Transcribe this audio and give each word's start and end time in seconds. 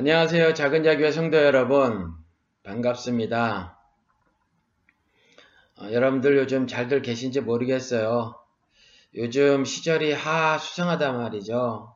안녕하세요. 0.00 0.54
작은 0.54 0.82
자교회 0.82 1.12
성도 1.12 1.36
여러분. 1.36 2.14
반갑습니다. 2.62 3.78
어, 5.76 5.92
여러분들 5.92 6.38
요즘 6.38 6.66
잘들 6.66 7.02
계신지 7.02 7.42
모르겠어요. 7.42 8.34
요즘 9.16 9.66
시절이 9.66 10.12
하 10.12 10.56
수상하단 10.56 11.18
말이죠. 11.18 11.94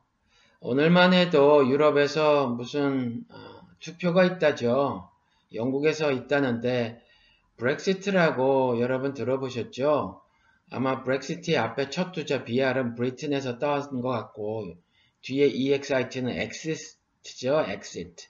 오늘만 0.59 1.13
해도 1.13 1.67
유럽에서 1.67 2.45
무슨 2.45 3.23
어, 3.31 3.61
투표가 3.79 4.23
있다죠. 4.25 5.09
영국에서 5.55 6.11
있다는데 6.11 7.01
브렉시트라고 7.57 8.81
여러분 8.81 9.15
들어보셨죠? 9.15 10.21
아마 10.69 11.01
브렉시트 11.01 11.57
앞에 11.57 11.89
첫 11.89 12.11
투자 12.11 12.43
BR은 12.43 12.93
브리튼에서 12.93 13.57
떠온 13.57 14.01
것 14.01 14.09
같고 14.09 14.75
뒤에 15.23 15.47
EXIT는 15.47 16.33
exit죠, 17.25 17.65
exit. 17.67 18.27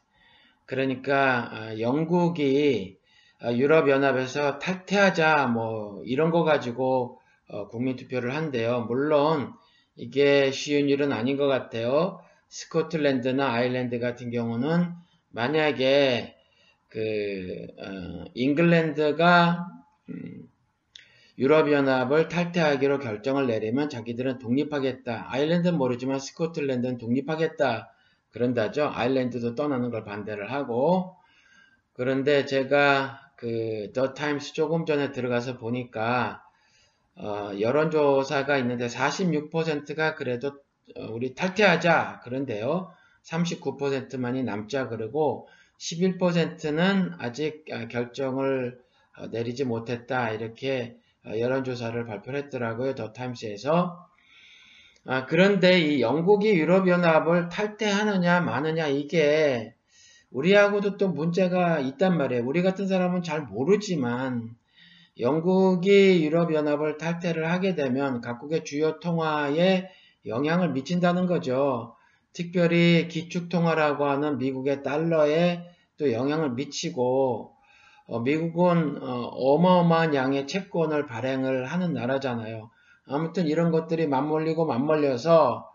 그러니까 0.65 1.49
아, 1.51 1.79
영국이 1.79 2.97
아, 3.39 3.51
유럽연합에서 3.51 4.59
탈퇴하자 4.59 5.47
뭐 5.47 6.01
이런 6.05 6.31
거 6.31 6.43
가지고 6.43 7.19
어, 7.49 7.67
국민투표를 7.67 8.33
한대요. 8.33 8.85
물론 8.87 9.53
이게 9.95 10.51
쉬운 10.51 10.89
일은 10.89 11.11
아닌 11.11 11.37
것 11.37 11.47
같아요. 11.47 12.21
스코틀랜드나 12.47 13.51
아일랜드 13.51 13.99
같은 13.99 14.31
경우는 14.31 14.93
만약에 15.29 16.35
그 16.89 17.67
어, 17.77 18.25
잉글랜드가 18.33 19.67
음, 20.09 20.49
유럽연합을 21.37 22.29
탈퇴하기로 22.29 22.99
결정을 22.99 23.47
내리면 23.47 23.89
자기들은 23.89 24.39
독립하겠다. 24.39 25.27
아일랜드는 25.29 25.77
모르지만 25.77 26.19
스코틀랜드는 26.19 26.97
독립하겠다. 26.97 27.94
그런다죠. 28.35 28.91
아일랜드도 28.93 29.55
떠나는 29.55 29.91
걸 29.91 30.03
반대를 30.03 30.51
하고 30.51 31.15
그런데 31.93 32.45
제가 32.45 33.21
그 33.37 33.91
더 33.93 34.13
타임스 34.13 34.53
조금 34.53 34.85
전에 34.85 35.11
들어가서 35.11 35.57
보니까 35.57 36.43
어, 37.15 37.51
여론조사가 37.57 38.57
있는데 38.59 38.87
46%가 38.87 40.15
그래도 40.15 40.59
어, 40.97 41.05
우리 41.11 41.33
탈퇴하자 41.33 42.21
그런데요. 42.23 42.91
39%만이 43.23 44.43
남자 44.43 44.89
그러고 44.89 45.47
11%는 45.79 47.13
아직 47.19 47.65
아, 47.71 47.87
결정을 47.87 48.79
어, 49.17 49.27
내리지 49.27 49.63
못했다 49.63 50.31
이렇게 50.31 50.97
어, 51.25 51.39
여론조사를 51.39 52.05
발표를 52.05 52.43
했더라고요. 52.43 52.95
더 52.95 53.13
타임스에서. 53.13 54.04
아, 55.07 55.27
그런데 55.27 55.79
이 55.79 56.01
영국이 56.01 56.49
유럽연합을 56.55 57.49
탈퇴하느냐 57.49 58.41
마느냐 58.41 58.87
이게 58.87 59.75
우리하고도 60.31 60.97
또 60.97 61.09
문제가 61.09 61.79
있단 61.79 62.17
말이에요. 62.17 62.43
우리 62.45 62.63
같은 62.63 62.87
사람은 62.87 63.21
잘 63.21 63.43
모르지만 63.43 64.49
영국이 65.19 66.25
유럽연합을 66.25 66.97
탈퇴를 66.97 67.49
하게 67.51 67.75
되면 67.75 68.19
각국의 68.19 68.65
주요 68.65 68.99
통화에 68.99 69.89
영향을 70.25 70.71
미친다는 70.71 71.27
거죠. 71.27 71.95
특별히 72.33 73.07
기축통화라고 73.07 74.05
하는 74.05 74.39
미국의 74.39 74.81
달러에 74.81 75.61
또 75.97 76.11
영향을 76.11 76.51
미치고 76.51 77.53
어, 78.07 78.19
미국은 78.21 78.97
어, 79.01 79.57
마어마한 79.59 80.15
양의 80.15 80.47
채권을 80.47 81.05
발행을 81.05 81.65
하는 81.65 81.93
나라잖아요. 81.93 82.71
아무튼 83.07 83.47
이런 83.47 83.71
것들이 83.71 84.07
맞물리고 84.07 84.65
맞물려서 84.65 85.71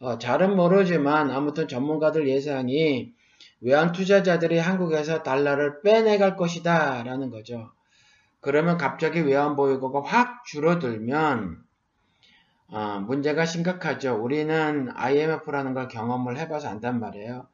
어, 0.00 0.18
잘은 0.18 0.56
모르지만 0.56 1.30
아무튼 1.30 1.68
전문가들 1.68 2.28
예상이 2.28 3.12
외환 3.60 3.92
투자자들이 3.92 4.58
한국에서 4.58 5.22
달러를 5.22 5.80
빼내갈 5.82 6.36
것이다 6.36 7.02
라는 7.02 7.30
거죠. 7.30 7.70
그러면 8.40 8.76
갑자기 8.76 9.20
외환 9.20 9.56
보유고가 9.56 10.02
확 10.02 10.44
줄어들면 10.44 11.64
어, 12.68 13.00
문제가 13.06 13.46
심각하죠. 13.46 14.22
우리는 14.22 14.90
IMF라는 14.94 15.74
걸 15.74 15.88
경험을 15.88 16.36
해봐서 16.38 16.68
안단 16.68 17.00
말이에요. 17.00 17.46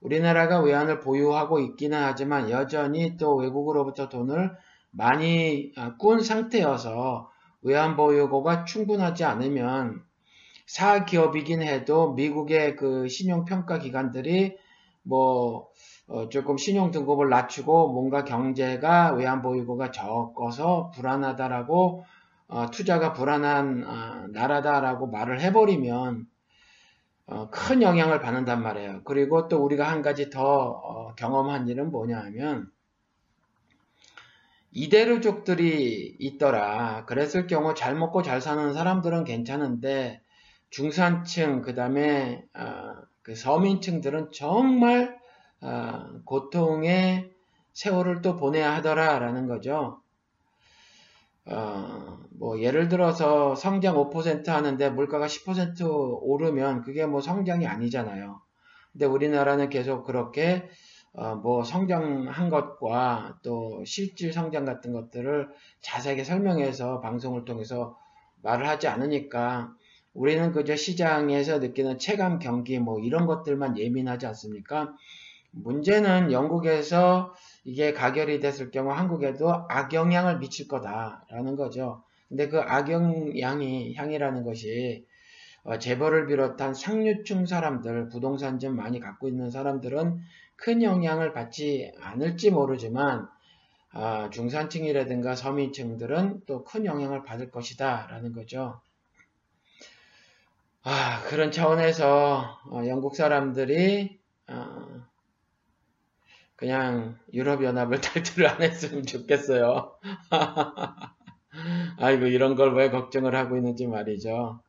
우리나라가 0.00 0.60
외환을 0.60 1.00
보유하고 1.00 1.58
있기는 1.60 1.98
하지만 2.00 2.50
여전히 2.50 3.16
또 3.16 3.34
외국으로부터 3.36 4.08
돈을 4.08 4.56
많이 4.90 5.72
아, 5.76 5.96
꾼 5.98 6.22
상태여서 6.22 7.30
외환 7.62 7.96
보유고가 7.96 8.64
충분하지 8.64 9.24
않으면 9.24 10.02
사기업이긴 10.66 11.62
해도 11.62 12.12
미국의 12.12 12.76
그 12.76 13.08
신용평가 13.08 13.78
기관들이 13.78 14.56
뭐 15.02 15.68
어 16.08 16.28
조금 16.30 16.56
신용 16.56 16.90
등급을 16.90 17.28
낮추고 17.28 17.92
뭔가 17.92 18.24
경제가 18.24 19.12
외환 19.12 19.42
보유고가 19.42 19.90
적어서 19.90 20.90
불안하다라고 20.94 22.04
어 22.48 22.70
투자가 22.70 23.12
불안한 23.12 23.84
어 23.86 24.26
나라다라고 24.32 25.08
말을 25.08 25.40
해버리면 25.42 26.26
어, 27.26 27.50
큰 27.50 27.82
영향을 27.82 28.20
받는단 28.20 28.62
말이에요. 28.62 29.02
그리고 29.04 29.48
또 29.48 29.62
우리가 29.62 29.86
한 29.86 30.00
가지 30.00 30.30
더 30.30 30.42
어, 30.42 31.14
경험한 31.14 31.68
일은 31.68 31.90
뭐냐 31.90 32.18
하면 32.18 32.70
이대로족들이 34.78 36.16
있더라. 36.20 37.04
그랬을 37.06 37.48
경우 37.48 37.74
잘 37.74 37.96
먹고 37.96 38.22
잘 38.22 38.40
사는 38.40 38.72
사람들은 38.72 39.24
괜찮은데 39.24 40.22
중산층 40.70 41.62
그 41.62 41.74
다음에 41.74 42.44
어, 42.54 42.94
그 43.22 43.34
서민층들은 43.34 44.30
정말 44.32 45.18
어, 45.60 46.20
고통의 46.24 47.32
세월을 47.72 48.22
또 48.22 48.36
보내야 48.36 48.76
하더라라는 48.76 49.48
거죠. 49.48 50.00
어, 51.46 52.18
뭐 52.38 52.60
예를 52.60 52.88
들어서 52.88 53.56
성장 53.56 53.96
5% 53.96 54.46
하는데 54.46 54.90
물가가 54.90 55.26
10% 55.26 56.20
오르면 56.22 56.82
그게 56.82 57.04
뭐 57.04 57.20
성장이 57.20 57.66
아니잖아요. 57.66 58.40
근데 58.92 59.06
우리나라는 59.06 59.70
계속 59.70 60.04
그렇게 60.04 60.68
어, 61.14 61.34
뭐 61.36 61.64
성장한 61.64 62.50
것과 62.50 63.38
또 63.42 63.84
실질 63.84 64.32
성장 64.32 64.64
같은 64.64 64.92
것들을 64.92 65.48
자세하게 65.80 66.24
설명해서 66.24 67.00
방송을 67.00 67.44
통해서 67.44 67.98
말을 68.42 68.68
하지 68.68 68.88
않으니까 68.88 69.72
우리는 70.14 70.52
그저 70.52 70.76
시장에서 70.76 71.58
느끼는 71.58 71.98
체감 71.98 72.38
경기 72.38 72.78
뭐 72.78 72.98
이런 72.98 73.26
것들만 73.26 73.78
예민하지 73.78 74.26
않습니까? 74.26 74.94
문제는 75.50 76.32
영국에서 76.32 77.34
이게 77.64 77.92
가결이 77.92 78.40
됐을 78.40 78.70
경우 78.70 78.92
한국에도 78.92 79.66
악영향을 79.68 80.38
미칠 80.38 80.68
거다라는 80.68 81.56
거죠. 81.56 82.02
근데 82.28 82.48
그 82.48 82.60
악영향이 82.60 83.94
향이라는 83.94 84.44
것이 84.44 85.06
어, 85.64 85.78
재벌을 85.78 86.26
비롯한 86.26 86.74
상류층 86.74 87.46
사람들, 87.46 88.08
부동산 88.08 88.58
좀 88.58 88.76
많이 88.76 89.00
갖고 89.00 89.28
있는 89.28 89.50
사람들은 89.50 90.18
큰 90.58 90.82
영향을 90.82 91.32
받지 91.32 91.90
않을지 92.02 92.50
모르지만 92.50 93.28
어, 93.94 94.30
중산층이라든가 94.30 95.34
서민층들은 95.36 96.42
또 96.46 96.64
큰 96.64 96.84
영향을 96.86 97.24
받을 97.24 97.50
것이다 97.50 98.08
라는 98.08 98.32
거죠. 98.32 98.82
아, 100.82 101.22
그런 101.28 101.50
차원에서 101.52 102.60
어, 102.70 102.82
영국 102.86 103.14
사람들이 103.16 104.18
어, 104.48 105.06
그냥 106.56 107.18
유럽연합을 107.32 108.00
탈퇴를 108.02 108.48
안 108.48 108.62
했으면 108.62 109.04
좋겠어요. 109.06 109.98
아이고 111.98 112.26
이런 112.26 112.54
걸 112.54 112.74
왜 112.74 112.90
걱정을 112.90 113.34
하고 113.34 113.56
있는지 113.56 113.86
말이죠. 113.86 114.60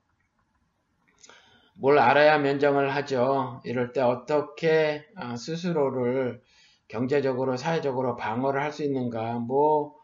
뭘 1.82 1.98
알아야 1.98 2.38
면정을 2.40 2.94
하죠. 2.96 3.62
이럴 3.64 3.94
때 3.94 4.02
어떻게 4.02 5.06
아, 5.16 5.36
스스로를 5.36 6.42
경제적으로 6.88 7.58
사회적으로 7.58 8.16
방어를 8.18 8.62
할 8.62 8.72
수 8.72 8.84
있는가 8.84 9.40
뭐 9.40 9.96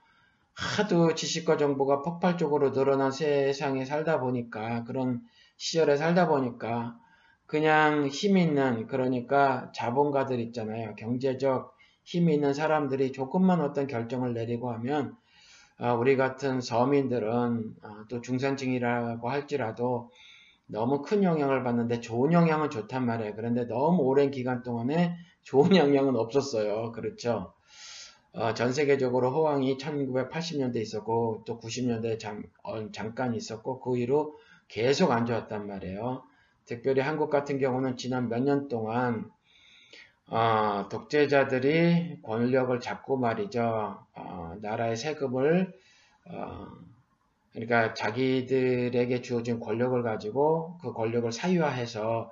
하도 0.56 1.16
지식과 1.16 1.58
정보가 1.58 2.02
폭발적으로 2.02 2.72
늘어난 2.72 3.12
세상에 3.12 3.86
살다 3.86 4.20
보니까 4.20 4.84
그런 4.86 5.22
시절에 5.58 5.98
살다 5.98 6.28
보니까 6.28 6.98
그냥 7.48 8.08
힘 8.08 8.38
있는 8.38 8.88
그러니까 8.88 9.72
자본가들 9.76 10.40
있잖아요. 10.40 10.96
경제적 10.96 11.76
힘이 12.06 12.36
있는 12.36 12.54
사람들이 12.54 13.12
조금만 13.12 13.62
어떤 13.62 13.88
결정을 13.88 14.34
내리고 14.34 14.72
하면 14.74 15.16
아, 15.78 15.94
우리 15.94 16.16
같은 16.16 16.62
서민들은 16.62 17.76
아, 17.84 18.06
또 18.10 18.22
중산층이라고 18.22 19.30
할지라도 19.30 20.10
너무 20.68 21.02
큰 21.02 21.24
영향을 21.24 21.64
받는데 21.64 22.02
좋은 22.02 22.34
영향은 22.34 22.70
좋단 22.70 23.06
말이에요. 23.06 23.36
그런데 23.36 23.66
너무 23.68 24.04
오랜 24.04 24.32
기간 24.32 24.64
동안에 24.64 25.16
좋은 25.44 25.76
영향은 25.76 26.16
없었어요. 26.16 26.92
그렇죠. 26.92 27.54
어, 28.34 28.54
전 28.54 28.74
세계적으로 28.74 29.32
호황이 29.32 29.78
1980년대 29.78 30.78
있었고 30.82 31.44
또 31.46 31.60
90년대 31.60 32.18
잠, 32.18 32.44
어, 32.64 32.92
잠깐 32.92 33.34
있었고 33.36 33.80
그 33.80 33.98
이후로 33.98 34.36
계속 34.68 35.12
안 35.12 35.26
좋았단 35.26 35.68
말이에요. 35.68 36.24
특별히 36.66 37.02
한국 37.02 37.30
같은 37.30 37.60
경우는 37.60 37.98
지난 37.98 38.30
몇 38.30 38.40
년 38.42 38.68
동안 38.68 39.32
어, 40.28 40.88
독재자들이 40.90 42.22
권력을 42.24 42.78
잡고 42.80 43.18
말이죠. 43.18 44.06
어, 44.16 44.56
나라의 44.62 44.96
세금을 44.98 45.72
어, 46.32 46.68
그러니까 47.56 47.94
자기들에게 47.94 49.22
주어진 49.22 49.60
권력을 49.60 50.02
가지고 50.04 50.78
그 50.82 50.94
권력을 50.94 51.32
사유화해서 51.32 52.32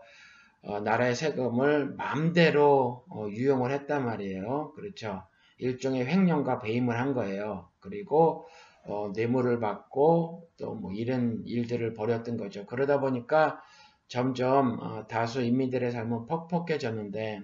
어, 0.64 0.80
나라의 0.82 1.16
세금을 1.16 1.96
마음대로 1.96 3.06
어, 3.10 3.28
유용을 3.30 3.72
했단 3.72 4.06
말이에요. 4.06 4.74
그렇죠. 4.76 5.24
일종의 5.60 6.06
횡령과 6.06 6.60
배임을 6.60 7.00
한 7.00 7.14
거예요. 7.14 7.70
그리고 7.80 8.48
어, 8.86 9.12
뇌물을 9.16 9.60
받고 9.60 10.48
또 10.60 10.76
뭐 10.76 10.92
이런 10.94 11.42
일들을 11.46 11.94
벌였던 11.94 12.38
거죠. 12.38 12.66
그러다 12.66 13.00
보니까 13.00 13.62
점점 14.08 14.80
어, 14.82 15.08
다수 15.08 15.42
인민들의 15.42 15.92
삶은 15.92 16.28
퍽퍽해졌는데 16.28 17.42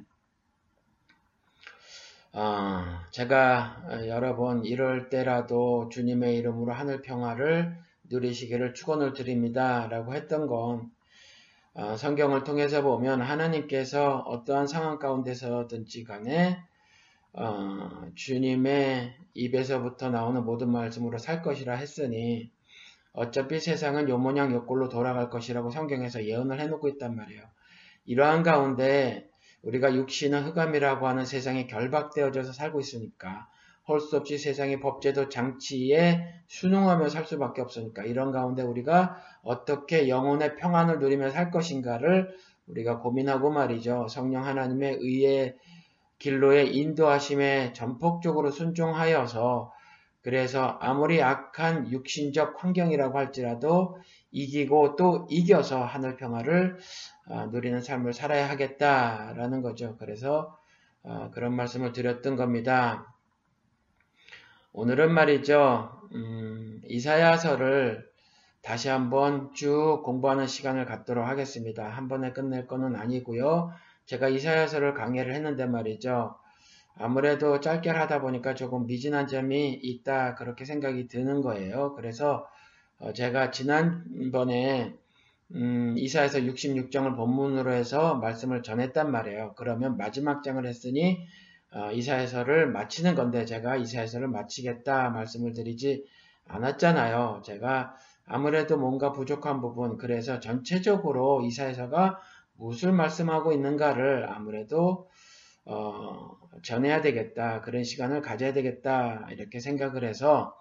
어, 2.32 2.84
제가 3.12 4.06
여러 4.08 4.36
번 4.36 4.64
이럴 4.64 5.10
때라도 5.10 5.90
주님의 5.90 6.38
이름으로 6.38 6.74
하늘 6.74 7.02
평화를 7.02 7.76
누리시기를 8.10 8.74
축원을 8.74 9.14
드립니다. 9.14 9.88
라고 9.88 10.14
했던 10.14 10.48
건 10.48 10.92
어, 11.74 11.96
성경을 11.96 12.44
통해서 12.44 12.82
보면 12.84 13.22
하나님께서 13.22 14.18
어떠한 14.20 14.68
상황 14.68 15.00
가운데서든지 15.00 16.04
간에 16.04 16.60
어, 17.34 18.10
주님의 18.16 19.16
입에서부터 19.34 20.10
나오는 20.10 20.44
모든 20.44 20.72
말씀으로 20.72 21.18
살 21.18 21.42
것이라 21.42 21.76
했으니 21.76 22.52
어차피 23.14 23.60
세상은 23.60 24.10
요 24.10 24.18
모양 24.18 24.52
요 24.54 24.66
꼴로 24.66 24.90
돌아갈 24.90 25.30
것이라고 25.30 25.72
성경에서 25.72 26.26
예언을 26.26 26.60
해놓고 26.60 26.90
있단 26.90 27.16
말이에요. 27.16 27.44
이러한 28.06 28.44
가운데 28.44 29.29
우리가 29.64 29.94
육신은 29.94 30.44
흑암이라고 30.46 31.08
하는 31.08 31.26
세상에 31.26 31.68
결박되어져서 31.68 32.54
살고 32.54 32.80
있으니까 32.80 33.48
할 33.90 34.00
수 34.00 34.18
없이 34.18 34.38
세상의 34.38 34.80
법제도 34.82 35.30
장치에 35.30 36.24
순응하며 36.46 37.10
살 37.10 37.26
수밖에 37.26 37.62
없으니까 37.62 38.04
이런 38.04 38.32
가운데 38.32 38.62
우리가 38.62 39.18
어떻게 39.42 40.10
영혼의 40.10 40.58
평안을 40.58 41.00
누리며 41.00 41.32
살 41.32 41.50
것인가를 41.50 42.30
우리가 42.68 43.00
고민하고 43.00 43.50
말이죠. 43.50 44.08
성령 44.08 44.46
하나님의 44.46 44.98
의의 45.02 45.56
길로의 46.20 46.76
인도하심에 46.76 47.74
전폭적으로 47.74 48.52
순종하여서 48.52 49.74
그래서 50.22 50.78
아무리 50.82 51.24
악한 51.24 51.92
육신적 51.92 52.64
환경이라고 52.64 53.18
할지라도 53.18 53.98
이기고 54.32 54.98
또 54.98 55.26
이겨서 55.30 55.84
하늘 55.84 56.18
평화를 56.18 56.78
어, 57.19 57.19
누리는 57.30 57.82
삶을 57.82 58.14
살아야 58.14 58.50
하겠다라는 58.50 59.62
거죠. 59.62 59.96
그래서 59.98 60.58
어, 61.04 61.32
그런 61.34 61.56
말씀을 61.56 61.92
드렸던 61.92 62.36
겁니다. 62.36 63.16
오늘은 64.74 65.14
말이죠. 65.14 65.92
음, 66.14 66.82
이사야서를 66.88 68.10
다시 68.62 68.90
한번 68.90 69.54
쭉 69.54 70.02
공부하는 70.04 70.48
시간을 70.48 70.86
갖도록 70.86 71.26
하겠습니다. 71.26 71.88
한 71.88 72.08
번에 72.08 72.34
끝낼 72.34 72.68
거는 72.68 72.96
아니고요. 72.96 73.72
제가 74.06 74.28
이사야서를 74.28 74.94
강의를 74.94 75.34
했는데 75.34 75.66
말이죠. 75.66 76.36
아무래도 76.96 77.62
짧게 77.62 77.90
하다 77.90 78.22
보니까 78.22 78.56
조금 78.56 78.86
미진한 78.86 79.28
점이 79.28 79.74
있다 79.74 80.36
그렇게 80.36 80.66
생각이 80.66 81.08
드는 81.08 81.42
거예요. 81.42 81.94
그래서 81.96 82.46
어, 83.00 83.14
제가 83.14 83.52
지난번에 83.52 84.99
음, 85.56 85.96
이사에서 85.98 86.40
66장을 86.40 87.16
본문으로 87.16 87.72
해서 87.72 88.16
말씀을 88.16 88.62
전했단 88.62 89.12
말이에요. 89.12 89.54
그러면 89.58 89.98
마지막 89.98 90.44
장을 90.44 90.64
했으니 90.66 91.26
어, 91.72 91.92
이사에서를 91.92 92.68
마치는 92.72 93.16
건데 93.16 93.46
제가 93.46 93.76
이사에서를 93.78 94.28
마치겠다 94.28 95.10
말씀을 95.10 95.54
드리지 95.54 96.06
않았잖아요. 96.46 97.42
제가 97.44 97.96
아무래도 98.26 98.78
뭔가 98.78 99.12
부족한 99.12 99.62
부분 99.62 99.98
그래서 99.98 100.40
전체적으로 100.40 101.42
이사에서가 101.44 102.20
무엇을 102.58 102.92
말씀하고 102.92 103.52
있는가를 103.52 104.28
아무래도 104.30 105.10
어, 105.66 106.38
전해야 106.64 107.02
되겠다 107.02 107.62
그런 107.62 107.84
시간을 107.84 108.22
가져야 108.22 108.54
되겠다 108.54 109.28
이렇게 109.32 109.60
생각을 109.60 110.04
해서 110.04 110.59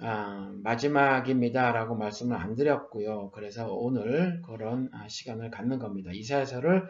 아, 0.00 0.52
마지막입니다. 0.62 1.72
라고 1.72 1.96
말씀을 1.96 2.36
안 2.36 2.54
드렸고요. 2.54 3.30
그래서 3.32 3.72
오늘 3.72 4.40
그런 4.42 4.88
아, 4.92 5.08
시간을 5.08 5.50
갖는 5.50 5.78
겁니다. 5.78 6.10
이사야서를 6.12 6.88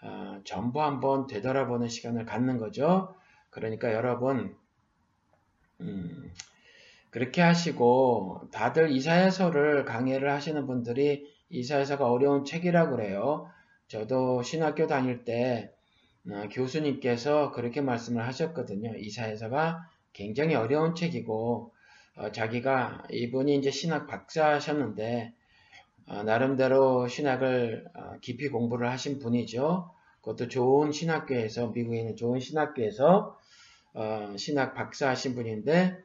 아, 0.00 0.40
전부 0.44 0.82
한번 0.82 1.26
되돌아보는 1.26 1.88
시간을 1.88 2.24
갖는 2.24 2.56
거죠. 2.58 3.14
그러니까 3.50 3.92
여러분 3.92 4.56
음, 5.80 6.32
그렇게 7.10 7.42
하시고 7.42 8.48
다들 8.52 8.90
이사야서를 8.90 9.84
강의를 9.84 10.30
하시는 10.30 10.66
분들이 10.66 11.30
이사야서가 11.50 12.10
어려운 12.10 12.44
책이라고 12.44 12.96
그래요. 12.96 13.50
저도 13.88 14.42
신학교 14.42 14.86
다닐 14.86 15.24
때 15.24 15.72
어, 16.30 16.48
교수님께서 16.50 17.52
그렇게 17.52 17.82
말씀을 17.82 18.26
하셨거든요. 18.26 18.96
이사야서가 18.96 19.90
굉장히 20.14 20.54
어려운 20.54 20.94
책이고 20.94 21.75
어, 22.16 22.32
자기가 22.32 23.04
이분이 23.10 23.56
이제 23.56 23.70
신학 23.70 24.06
박사셨는데 24.06 25.32
어, 26.08 26.22
나름대로 26.22 27.08
신학을 27.08 27.86
어, 27.94 28.12
깊이 28.20 28.48
공부를 28.48 28.90
하신 28.90 29.18
분이죠. 29.18 29.90
그것도 30.20 30.48
좋은 30.48 30.92
신학교에서 30.92 31.68
미국에 31.68 31.98
있는 31.98 32.16
좋은 32.16 32.40
신학교에서 32.40 33.38
어, 33.94 34.34
신학 34.36 34.74
박사 34.74 35.08
하신 35.10 35.34
분인데 35.34 35.96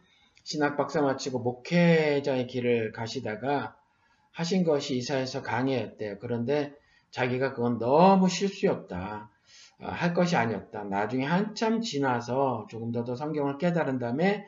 신학 0.44 0.76
박사 0.78 1.02
마치고 1.02 1.40
목회자의 1.40 2.48
길을 2.48 2.92
가시다가 2.92 3.76
하신 4.32 4.64
것이 4.64 4.98
이사에서 4.98 5.42
강의였대요. 5.42 6.20
그런데 6.20 6.74
자기가 7.12 7.54
그건 7.54 7.78
너무 7.80 8.28
실수였다. 8.30 9.30
어, 9.80 9.88
할 9.88 10.14
것이 10.14 10.36
아니었다. 10.36 10.84
나중에 10.86 11.26
한참 11.26 11.82
지나서 11.82 12.68
조금 12.70 12.92
더 12.92 13.04
더 13.04 13.16
성경을 13.16 13.58
깨달은 13.58 14.00
다음에 14.00 14.46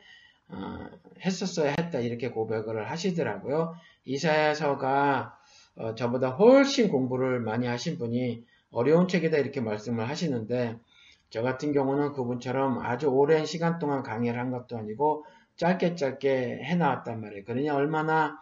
어, 0.48 0.86
했었어야 1.24 1.74
했다 1.78 2.00
이렇게 2.00 2.30
고백을 2.30 2.90
하시더라고요. 2.90 3.74
이사야서가 4.04 5.38
어, 5.76 5.94
저보다 5.94 6.30
훨씬 6.30 6.88
공부를 6.88 7.40
많이 7.40 7.66
하신 7.66 7.98
분이 7.98 8.44
어려운 8.70 9.08
책이다 9.08 9.38
이렇게 9.38 9.60
말씀을 9.60 10.08
하시는데 10.08 10.78
저 11.30 11.42
같은 11.42 11.72
경우는 11.72 12.12
그분처럼 12.12 12.78
아주 12.80 13.08
오랜 13.08 13.46
시간 13.46 13.78
동안 13.78 14.02
강의를 14.02 14.38
한 14.38 14.50
것도 14.50 14.76
아니고 14.76 15.24
짧게 15.56 15.94
짧게 15.94 16.60
해나왔단 16.62 17.20
말이에요. 17.20 17.44
그러니 17.44 17.68
얼마나 17.70 18.38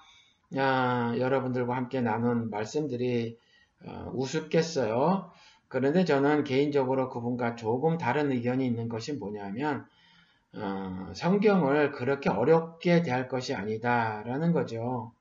아, 0.56 1.14
여러분들과 1.18 1.74
함께 1.74 2.00
나눈 2.00 2.50
말씀들이 2.50 3.38
어, 3.84 4.10
우습겠어요. 4.14 5.30
그런데 5.68 6.04
저는 6.04 6.44
개인적으로 6.44 7.08
그분과 7.08 7.56
조금 7.56 7.96
다른 7.96 8.30
의견이 8.30 8.66
있는 8.66 8.88
것이 8.88 9.14
뭐냐면 9.14 9.86
어, 10.56 11.12
성경을 11.14 11.92
그렇게 11.92 12.28
어렵게 12.30 13.02
대할 13.02 13.28
것이 13.28 13.54
아니다라는 13.54 14.52
거죠. 14.52 15.12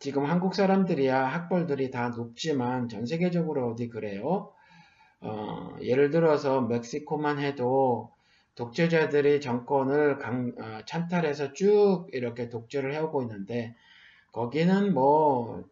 지금 0.00 0.26
한국 0.26 0.54
사람들이야 0.54 1.26
학벌들이 1.26 1.90
다 1.90 2.10
높지만 2.10 2.88
전 2.88 3.06
세계적으로 3.06 3.70
어디 3.72 3.88
그래요? 3.88 4.52
어, 5.20 5.76
예를 5.82 6.10
들어서 6.10 6.62
멕시코만 6.62 7.40
해도 7.40 8.12
독재자들이 8.56 9.40
정권을 9.42 10.18
강, 10.18 10.52
어, 10.60 10.80
찬탈해서 10.86 11.54
쭉 11.54 12.08
이렇게 12.12 12.48
독재를 12.50 12.94
해오고 12.94 13.22
있는데 13.24 13.76
거기는 14.32 14.94
뭐 14.94 15.64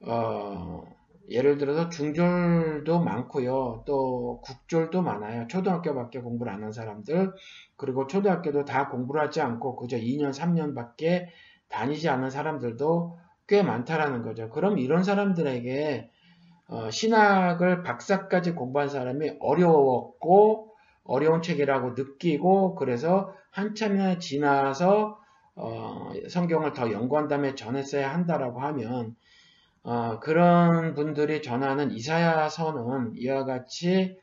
어, 0.00 0.82
예를 1.30 1.58
들어서 1.58 1.88
중졸도 1.90 3.00
많고요. 3.00 3.82
또 3.86 4.40
국졸도 4.42 5.02
많아요. 5.02 5.46
초등학교밖에 5.48 6.20
공부를 6.20 6.52
안 6.52 6.62
한 6.64 6.72
사람들. 6.72 7.32
그리고 7.78 8.06
초등학교도 8.06 8.64
다 8.64 8.88
공부를 8.88 9.22
하지 9.22 9.40
않고 9.40 9.76
그저 9.76 9.96
2년, 9.96 10.34
3년밖에 10.34 11.28
다니지 11.68 12.08
않은 12.08 12.28
사람들도 12.28 13.18
꽤 13.46 13.62
많다라는 13.62 14.22
거죠. 14.22 14.50
그럼 14.50 14.78
이런 14.78 15.04
사람들에게 15.04 16.10
어, 16.68 16.90
신학을 16.90 17.82
박사까지 17.82 18.52
공부한 18.52 18.88
사람이 18.88 19.36
어려웠고 19.40 20.74
어려운 21.04 21.40
책이라고 21.40 21.92
느끼고 21.96 22.74
그래서 22.74 23.32
한참이나 23.50 24.18
지나서 24.18 25.18
어, 25.54 26.12
성경을 26.28 26.72
더 26.72 26.92
연구한 26.92 27.28
다음에 27.28 27.54
전했어야 27.54 28.12
한다라고 28.12 28.60
하면 28.60 29.16
어, 29.84 30.18
그런 30.20 30.94
분들이 30.94 31.40
전하는 31.42 31.92
이사야서는 31.92 33.14
이와 33.16 33.44
같이 33.44 34.18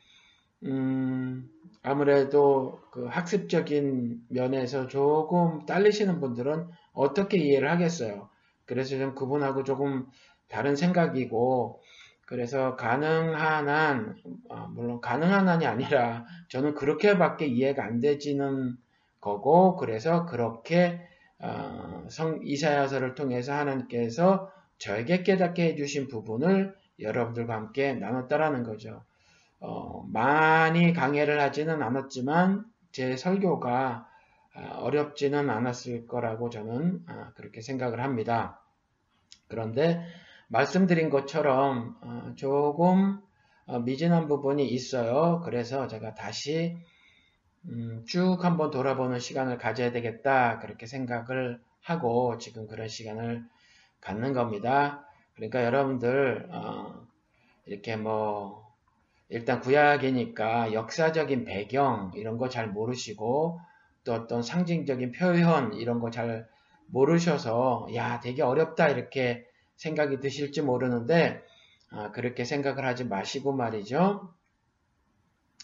음, 0.64 1.50
아무래도 1.86 2.80
그 2.90 3.06
학습적인 3.06 4.26
면에서 4.28 4.88
조금 4.88 5.64
딸리시는 5.66 6.18
분들은 6.18 6.68
어떻게 6.92 7.38
이해를 7.38 7.70
하겠어요. 7.70 8.28
그래서 8.64 8.98
좀 8.98 9.14
그분하고 9.14 9.62
조금 9.62 10.06
다른 10.48 10.74
생각이고 10.74 11.80
그래서 12.26 12.74
가능한 12.74 13.68
한, 13.68 14.16
아, 14.50 14.66
물론 14.68 15.00
가능한 15.00 15.46
한이 15.46 15.64
아니라 15.64 16.26
저는 16.50 16.74
그렇게밖에 16.74 17.46
이해가 17.46 17.84
안 17.84 18.00
되지는 18.00 18.76
거고, 19.20 19.76
그래서 19.76 20.26
그렇게 20.26 21.00
어, 21.38 22.04
성 22.08 22.40
이사야서를 22.42 23.14
통해서 23.14 23.52
하나님께서 23.52 24.50
저에게 24.78 25.22
깨닫게 25.22 25.66
해주신 25.66 26.08
부분을 26.08 26.74
여러분들과 26.98 27.54
함께 27.54 27.94
나눴다라는 27.94 28.64
거죠. 28.64 29.04
어, 29.60 30.04
많이 30.12 30.92
강해를 30.92 31.40
하지는 31.40 31.82
않았지만 31.82 32.64
제 32.92 33.16
설교가 33.16 34.08
아, 34.54 34.78
어렵지는 34.78 35.50
않았을 35.50 36.06
거라고 36.06 36.48
저는 36.48 37.04
아, 37.06 37.32
그렇게 37.34 37.60
생각을 37.60 38.02
합니다. 38.02 38.62
그런데 39.48 40.02
말씀드린 40.48 41.10
것처럼 41.10 41.96
어, 42.00 42.32
조금 42.36 43.20
어, 43.66 43.80
미진한 43.80 44.28
부분이 44.28 44.66
있어요. 44.66 45.40
그래서 45.44 45.86
제가 45.88 46.14
다시 46.14 46.76
음, 47.68 48.04
쭉 48.06 48.44
한번 48.44 48.70
돌아보는 48.70 49.18
시간을 49.18 49.58
가져야 49.58 49.90
되겠다 49.90 50.58
그렇게 50.60 50.86
생각을 50.86 51.60
하고 51.82 52.38
지금 52.38 52.66
그런 52.66 52.88
시간을 52.88 53.44
갖는 54.00 54.32
겁니다. 54.32 55.06
그러니까 55.34 55.64
여러분들 55.64 56.48
어, 56.52 57.06
이렇게 57.66 57.96
뭐 57.96 58.65
일단 59.28 59.60
구약이니까 59.60 60.72
역사적인 60.72 61.44
배경 61.44 62.12
이런 62.14 62.38
거 62.38 62.48
잘 62.48 62.68
모르시고 62.68 63.60
또 64.04 64.12
어떤 64.14 64.42
상징적인 64.42 65.12
표현 65.12 65.74
이런 65.74 66.00
거 66.00 66.10
잘 66.10 66.46
모르셔서 66.88 67.88
야 67.94 68.20
되게 68.20 68.42
어렵다 68.42 68.88
이렇게 68.88 69.44
생각이 69.76 70.20
드실지 70.20 70.62
모르는데 70.62 71.42
아, 71.90 72.10
그렇게 72.12 72.44
생각을 72.44 72.84
하지 72.84 73.04
마시고 73.04 73.52
말이죠. 73.52 74.32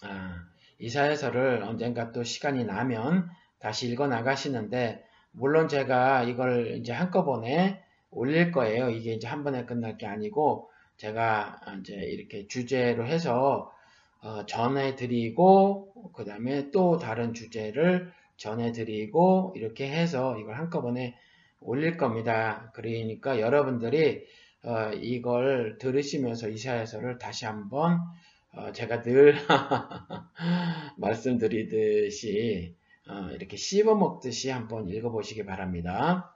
아, 0.03 0.45
이사야서를 0.79 1.63
언젠가 1.63 2.11
또 2.13 2.25
시간이 2.25 2.65
나면 2.65 3.31
다시 3.61 3.89
읽어 3.89 4.09
나가시는데 4.09 5.05
물론 5.31 5.69
제가 5.69 6.25
이걸 6.25 6.77
이제 6.79 6.93
한꺼번에 6.93 7.83
올릴 8.11 8.51
거예요. 8.53 8.91
이게 8.91 9.13
이제 9.15 9.29
한 9.29 9.45
번에 9.45 9.65
끝날 9.65 9.97
게 9.97 10.07
아니고 10.07 10.71
제가 11.03 11.61
이제 11.81 11.95
이렇게 11.95 12.47
주제로 12.47 13.05
해서 13.05 13.73
어, 14.21 14.47
전해드리고 14.47 16.13
그 16.15 16.25
다음에 16.25 16.71
또 16.71 16.97
다른 16.97 17.35
주제를 17.35 18.13
전해드리고 18.37 19.55
이렇게 19.57 19.91
해서 19.91 20.39
이걸 20.39 20.57
한꺼번에 20.57 21.19
올릴 21.61 21.97
겁니다. 21.97 22.71
그러니까 22.73 23.41
여러분들이 23.41 24.25
어, 24.63 24.93
이걸 24.95 25.77
들으시면서 25.79 26.49
이사야서를 26.49 27.19
다시 27.19 27.47
한번 27.47 27.99
어, 28.53 28.71
제가 28.71 29.03
늘 29.03 29.35
말씀드리듯이 30.99 32.77
어, 33.09 33.31
이렇게 33.33 33.57
씹어 33.57 33.97
먹듯이 33.97 34.51
한번 34.51 34.89
읽어보시기 34.89 35.45
바랍니다. 35.47 36.33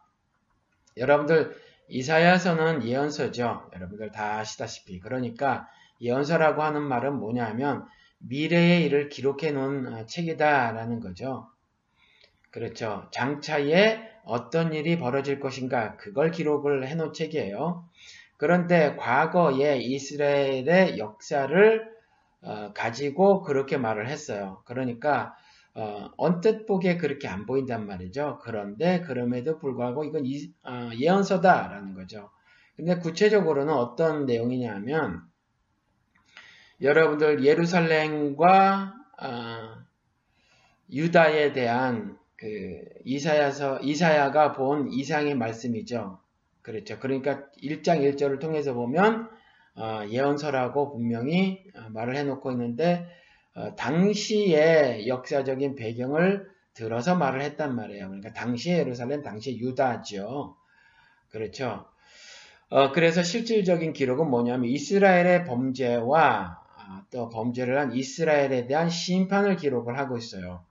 여러분들 0.97 1.55
이사야서는 1.89 2.85
예언서죠. 2.85 3.71
여러분들 3.75 4.11
다 4.11 4.39
아시다시피 4.39 5.01
그러니까 5.01 5.69
예언서라고 6.01 6.63
하는 6.63 6.83
말은 6.83 7.15
뭐냐면 7.19 7.87
미래의 8.19 8.85
일을 8.85 9.09
기록해 9.09 9.53
놓은 9.53 9.93
어, 9.93 10.07
책이다라는 10.07 11.01
거죠. 11.01 11.49
그렇죠. 12.51 13.09
장차에 13.13 14.01
어떤 14.25 14.73
일이 14.73 14.99
벌어질 14.99 15.39
것인가 15.41 15.97
그걸 15.97 16.31
기록을 16.31 16.89
해 16.89 16.95
놓은 16.95 17.13
책이에요. 17.13 17.89
그런데 18.37 18.97
과거에 18.97 19.79
이스라엘의 19.79 20.99
역사를 20.99 21.97
어, 22.43 22.73
가지고 22.75 23.43
그렇게 23.43 23.77
말을 23.77 24.09
했어요. 24.09 24.63
그러니까 24.65 25.35
어, 25.77 26.11
언뜻 26.17 26.65
보기에 26.65 26.97
그렇게 26.97 27.29
안 27.29 27.45
보인단 27.45 27.87
말이죠. 27.87 28.39
그런데 28.43 29.03
그럼에도 29.03 29.59
불구하고 29.59 30.05
이건 30.05 30.25
이, 30.25 30.51
어, 30.65 30.91
예언서다라는 30.99 31.93
거죠. 31.95 32.31
근데 32.77 32.97
구체적으로는 32.97 33.75
어떤 33.75 34.25
내용이냐면 34.25 35.23
여러분들 36.81 37.45
예루살렘과 37.45 38.95
어, 39.21 39.77
유다에 40.91 41.53
대한 41.53 42.19
그 42.37 42.83
이사야서 43.05 43.81
이사야가 43.81 44.53
본 44.53 44.91
이상의 44.91 45.35
말씀이죠. 45.35 46.21
그렇죠. 46.63 46.99
그러니까 46.99 47.51
1장 47.63 48.01
1절을 48.01 48.41
통해서 48.41 48.73
보면 48.73 49.29
어, 49.75 50.07
예언서라고 50.09 50.93
분명히 50.93 51.65
어, 51.75 51.91
말을 51.91 52.17
해놓고 52.17 52.51
있는데 52.53 53.07
어, 53.07 53.17
당시의 53.77 55.09
역사적인 55.09 55.77
배경을 55.77 56.47
들어서 56.75 57.17
말을 57.17 57.41
했단 57.41 57.75
말이에요. 57.75 58.09
그러니까 58.09 58.33
당시의 58.35 58.81
예루살렘, 58.81 59.23
당시의 59.23 59.59
유다죠. 59.59 60.57
그렇죠. 61.31 61.87
어, 62.69 62.93
그래서 62.93 63.23
실질적인 63.23 63.93
기록은 63.93 64.29
뭐냐면 64.29 64.69
이스라엘의 64.69 65.45
범죄와 65.45 66.61
아, 66.77 67.05
또 67.11 67.29
범죄를 67.31 67.79
한 67.79 67.95
이스라엘에 67.95 68.67
대한 68.67 68.91
심판을 68.91 69.57
기록을 69.57 69.99
하고 69.99 70.19
있어요. 70.19 70.65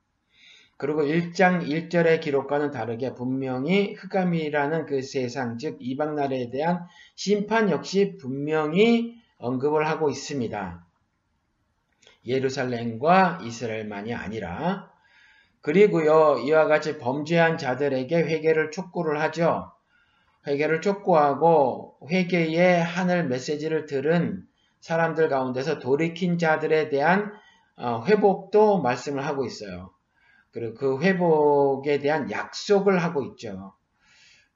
그리고 0.77 1.03
1장 1.03 1.65
1절의 1.65 2.19
기록과는 2.19 2.71
다르게 2.71 3.13
분명히 3.13 3.93
흑암이라는 3.93 4.85
그 4.85 5.01
세상, 5.01 5.57
즉 5.57 5.77
이방 5.79 6.15
나라에 6.15 6.49
대한 6.49 6.85
심판 7.15 7.69
역시 7.69 8.17
분명히 8.19 9.15
언급을 9.37 9.87
하고 9.87 10.09
있습니다. 10.09 10.84
예루살렘과 12.25 13.39
이스라엘만이 13.43 14.13
아니라 14.13 14.91
그리고요 15.61 16.37
이와 16.39 16.67
같이 16.67 16.97
범죄한 16.97 17.57
자들에게 17.57 18.15
회개를 18.15 18.71
촉구를 18.71 19.19
하죠. 19.21 19.71
회개를 20.47 20.81
촉구하고 20.81 21.97
회개의 22.09 22.83
하늘 22.83 23.27
메시지를 23.27 23.85
들은 23.85 24.43
사람들 24.79 25.29
가운데서 25.29 25.79
돌이킨 25.79 26.37
자들에 26.37 26.89
대한 26.89 27.31
어, 27.77 28.03
회복도 28.05 28.81
말씀을 28.81 29.25
하고 29.25 29.45
있어요. 29.45 29.91
그리고 30.51 30.75
그 30.75 31.01
회복에 31.01 31.99
대한 31.99 32.31
약속을 32.31 32.99
하고 32.99 33.23
있죠. 33.23 33.73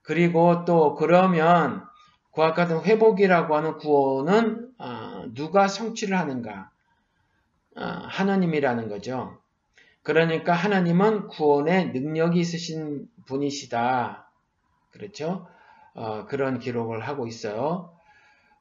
그리고 0.02 0.64
또 0.66 0.96
그러면 0.96 1.84
그와 2.32 2.54
같은 2.54 2.82
회복이라고 2.84 3.56
하는 3.56 3.78
구원은 3.78 4.70
어, 4.78 5.26
누가 5.34 5.68
성취를 5.68 6.18
하는가? 6.18 6.72
어, 7.80 7.84
하나님이라는 7.84 8.90
거죠. 8.90 9.38
그러니까 10.04 10.54
하나님은 10.54 11.28
구원의 11.28 11.92
능력이 11.92 12.40
있으신 12.40 13.08
분이시다. 13.26 14.30
그렇죠? 14.92 15.48
어, 15.94 16.26
그런 16.26 16.60
기록을 16.60 17.02
하고 17.02 17.26
있어요. 17.28 17.94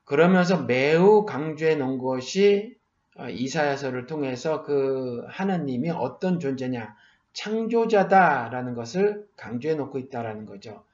그러면서 0.04 0.62
매우 0.62 1.24
강조해 1.24 1.74
놓은 1.74 1.98
것이 1.98 2.76
이사야서를 3.28 4.06
통해서 4.06 4.62
그 4.62 5.24
하나님이 5.28 5.90
어떤 5.90 6.38
존재냐, 6.38 6.94
창조자다라는 7.32 8.74
것을 8.74 9.26
강조해 9.36 9.74
놓고 9.74 9.98
있다라는 9.98 10.46
거죠. 10.46 10.84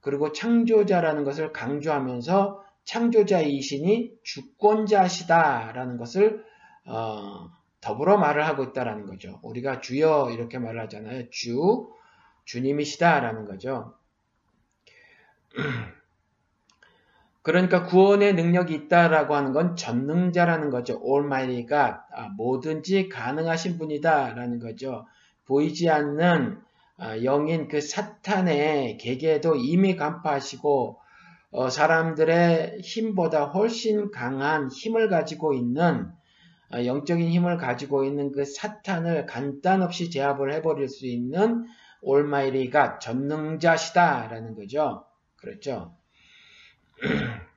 그리고 0.00 0.32
창조자라는 0.32 1.24
것을 1.24 1.52
강조하면서 1.52 2.64
창조자이신이 2.84 4.12
주권자시다라는 4.22 5.96
것을 5.96 6.44
어, 6.86 7.50
더불어 7.82 8.16
말을 8.16 8.46
하고 8.46 8.62
있다라는 8.62 9.06
거죠. 9.06 9.40
우리가 9.42 9.80
주여 9.80 10.30
이렇게 10.30 10.58
말을 10.58 10.80
하잖아요. 10.82 11.28
주, 11.30 11.90
주님이시다라는 12.44 13.44
거죠. 13.44 13.94
그러니까 17.42 17.84
구원의 17.84 18.34
능력이 18.34 18.72
있다라고 18.72 19.34
하는 19.34 19.52
건 19.52 19.74
전능자라는 19.74 20.70
거죠. 20.70 21.00
God, 21.02 21.68
아, 21.70 22.28
뭐든지 22.36 23.08
가능하신 23.08 23.78
분이다라는 23.78 24.60
거죠. 24.60 25.06
보이지 25.46 25.90
않는 25.90 26.60
아, 26.98 27.24
영인 27.24 27.66
그 27.66 27.80
사탄의 27.80 28.96
계계도 28.98 29.56
이미 29.56 29.96
간파하시고 29.96 31.00
어, 31.50 31.68
사람들의 31.68 32.78
힘보다 32.80 33.46
훨씬 33.46 34.12
강한 34.12 34.70
힘을 34.70 35.08
가지고 35.08 35.52
있는 35.52 36.06
어, 36.06 36.21
영적인 36.72 37.28
힘을 37.28 37.58
가지고 37.58 38.04
있는 38.04 38.32
그 38.32 38.44
사탄을 38.44 39.26
간단 39.26 39.82
없이 39.82 40.10
제압을 40.10 40.52
해버릴 40.54 40.88
수 40.88 41.06
있는 41.06 41.66
올마이리가 42.00 42.98
전능자시다라는 42.98 44.54
거죠. 44.54 45.04
그렇죠. 45.36 45.94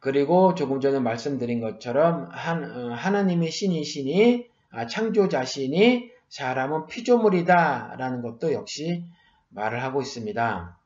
그리고 0.00 0.54
조금 0.54 0.80
전에 0.80 0.98
말씀드린 0.98 1.60
것처럼 1.60 2.28
한, 2.30 2.64
어, 2.64 2.92
하나님의 2.92 3.50
신이시니 3.50 4.46
아, 4.70 4.86
창조자신이 4.86 6.10
사람은 6.28 6.86
피조물이다 6.88 7.94
라는 7.96 8.20
것도 8.20 8.52
역시 8.52 9.04
말을 9.50 9.82
하고 9.82 10.02
있습니다. 10.02 10.78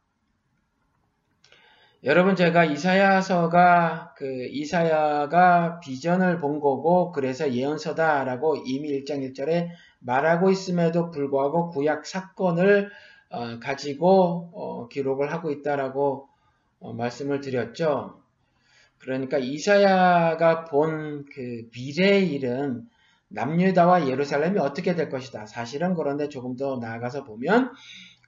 여러분 2.05 2.37
제가 2.37 2.65
이사야서가 2.65 4.15
그 4.17 4.47
이사야가 4.51 5.81
비전을 5.81 6.39
본 6.39 6.61
거고 6.61 7.11
그래서 7.11 7.53
예언서다라고 7.53 8.63
이미 8.67 8.91
1장 8.91 9.29
1절에 9.33 9.69
말하고 9.99 10.51
있음에도 10.51 11.11
불구하고 11.11 11.71
구약 11.71 12.07
사건을 12.07 12.91
어, 13.31 13.59
가지고 13.59 14.51
어, 14.55 14.89
기록을 14.89 15.33
하고 15.33 15.51
있다라고 15.51 16.29
어, 16.79 16.93
말씀을 16.93 17.41
드렸죠. 17.41 18.21
그러니까 18.99 19.39
이사야가 19.39 20.67
본 20.67 21.25
그 21.35 21.69
미래의 21.75 22.29
일은 22.33 22.89
남유다와 23.29 24.09
예루살렘이 24.09 24.59
어떻게 24.59 24.95
될 24.95 25.09
것이다. 25.09 25.47
사실은 25.47 25.95
그런데 25.95 26.29
조금 26.29 26.57
더 26.57 26.79
나아가서 26.79 27.25
보면 27.25 27.73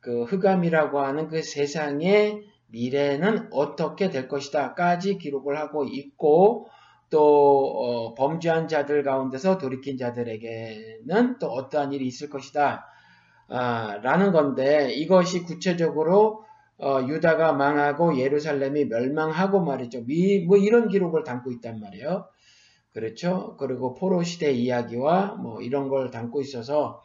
그 0.01 0.25
흑암이라고 0.25 1.01
하는 1.01 1.29
그 1.29 1.43
세상의 1.43 2.43
미래는 2.71 3.49
어떻게 3.53 4.11
될 4.11 4.29
것이다 4.29 4.75
까지 4.75 5.19
기록을 5.19 5.59
하고 5.59 5.85
있고 5.85 6.69
또 7.11 7.21
어, 7.21 8.15
범죄한 8.15 8.69
자들 8.69 9.03
가운데서 9.03 9.59
돌이킨 9.59 9.97
자들에게는 9.99 11.39
또 11.39 11.49
어떠한 11.49 11.93
일이 11.93 12.07
있을 12.07 12.31
것이다 12.31 12.87
아, 13.49 13.99
라는 14.03 14.33
건데 14.33 14.93
이것이 14.93 15.43
구체적으로 15.43 16.45
어, 16.79 17.03
유다가 17.07 17.53
망하고 17.53 18.19
예루살렘이 18.19 18.87
멸망하고 18.87 19.61
말이죠. 19.61 20.07
미, 20.07 20.47
뭐 20.47 20.57
이런 20.57 20.89
기록을 20.89 21.25
담고 21.25 21.51
있단 21.53 21.79
말이에요. 21.81 22.27
그렇죠? 22.95 23.57
그리고 23.59 23.95
포로 23.95 24.23
시대 24.23 24.51
이야기와 24.53 25.35
뭐 25.35 25.61
이런 25.61 25.89
걸 25.89 26.11
담고 26.11 26.41
있어서 26.41 27.03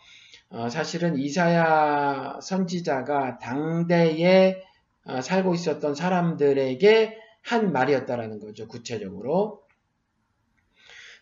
어, 0.49 0.69
사실은 0.69 1.17
이사야 1.17 2.39
선지자가 2.41 3.39
당대에 3.39 4.51
어, 4.51 4.74
살고 5.21 5.53
있었던 5.53 5.95
사람들에게 5.95 7.17
한 7.41 7.71
말이었다라는 7.71 8.39
거죠. 8.39 8.67
구체적으로. 8.67 9.63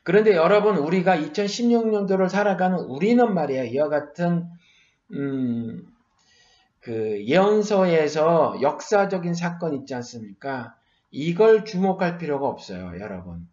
그런데 0.04 0.36
여러분 0.36 0.78
우리가 0.78 1.18
2016년도를 1.18 2.30
살아가는 2.30 2.78
우리는 2.78 3.34
말이에요. 3.34 3.64
이와 3.66 3.90
같은 3.90 4.50
음, 5.14 5.86
그 6.80 7.26
예언서에서 7.26 8.58
역사적인 8.62 9.34
사건 9.34 9.74
있지 9.74 9.96
않습니까? 9.96 10.76
이걸 11.12 11.64
주목할 11.64 12.18
필요가 12.18 12.48
없어요, 12.48 13.00
여러분. 13.00 13.48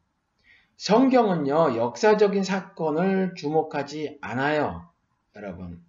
성경은요, 0.77 1.77
역사적인 1.77 2.43
사건을 2.43 3.35
주목하지 3.37 4.19
않아요, 4.23 4.89
여러분. 5.37 5.81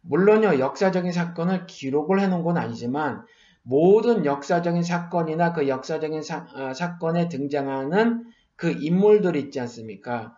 물론요, 0.00 0.58
역사적인 0.58 1.12
사건을 1.12 1.66
기록을 1.66 2.20
해놓은 2.20 2.42
건 2.42 2.56
아니지만, 2.56 3.24
모든 3.62 4.24
역사적인 4.24 4.82
사건이나 4.82 5.52
그 5.52 5.68
역사적인 5.68 6.22
사, 6.22 6.46
어, 6.54 6.72
사건에 6.72 7.28
등장하는 7.28 8.24
그 8.56 8.70
인물들 8.70 9.36
있지 9.36 9.60
않습니까? 9.60 10.36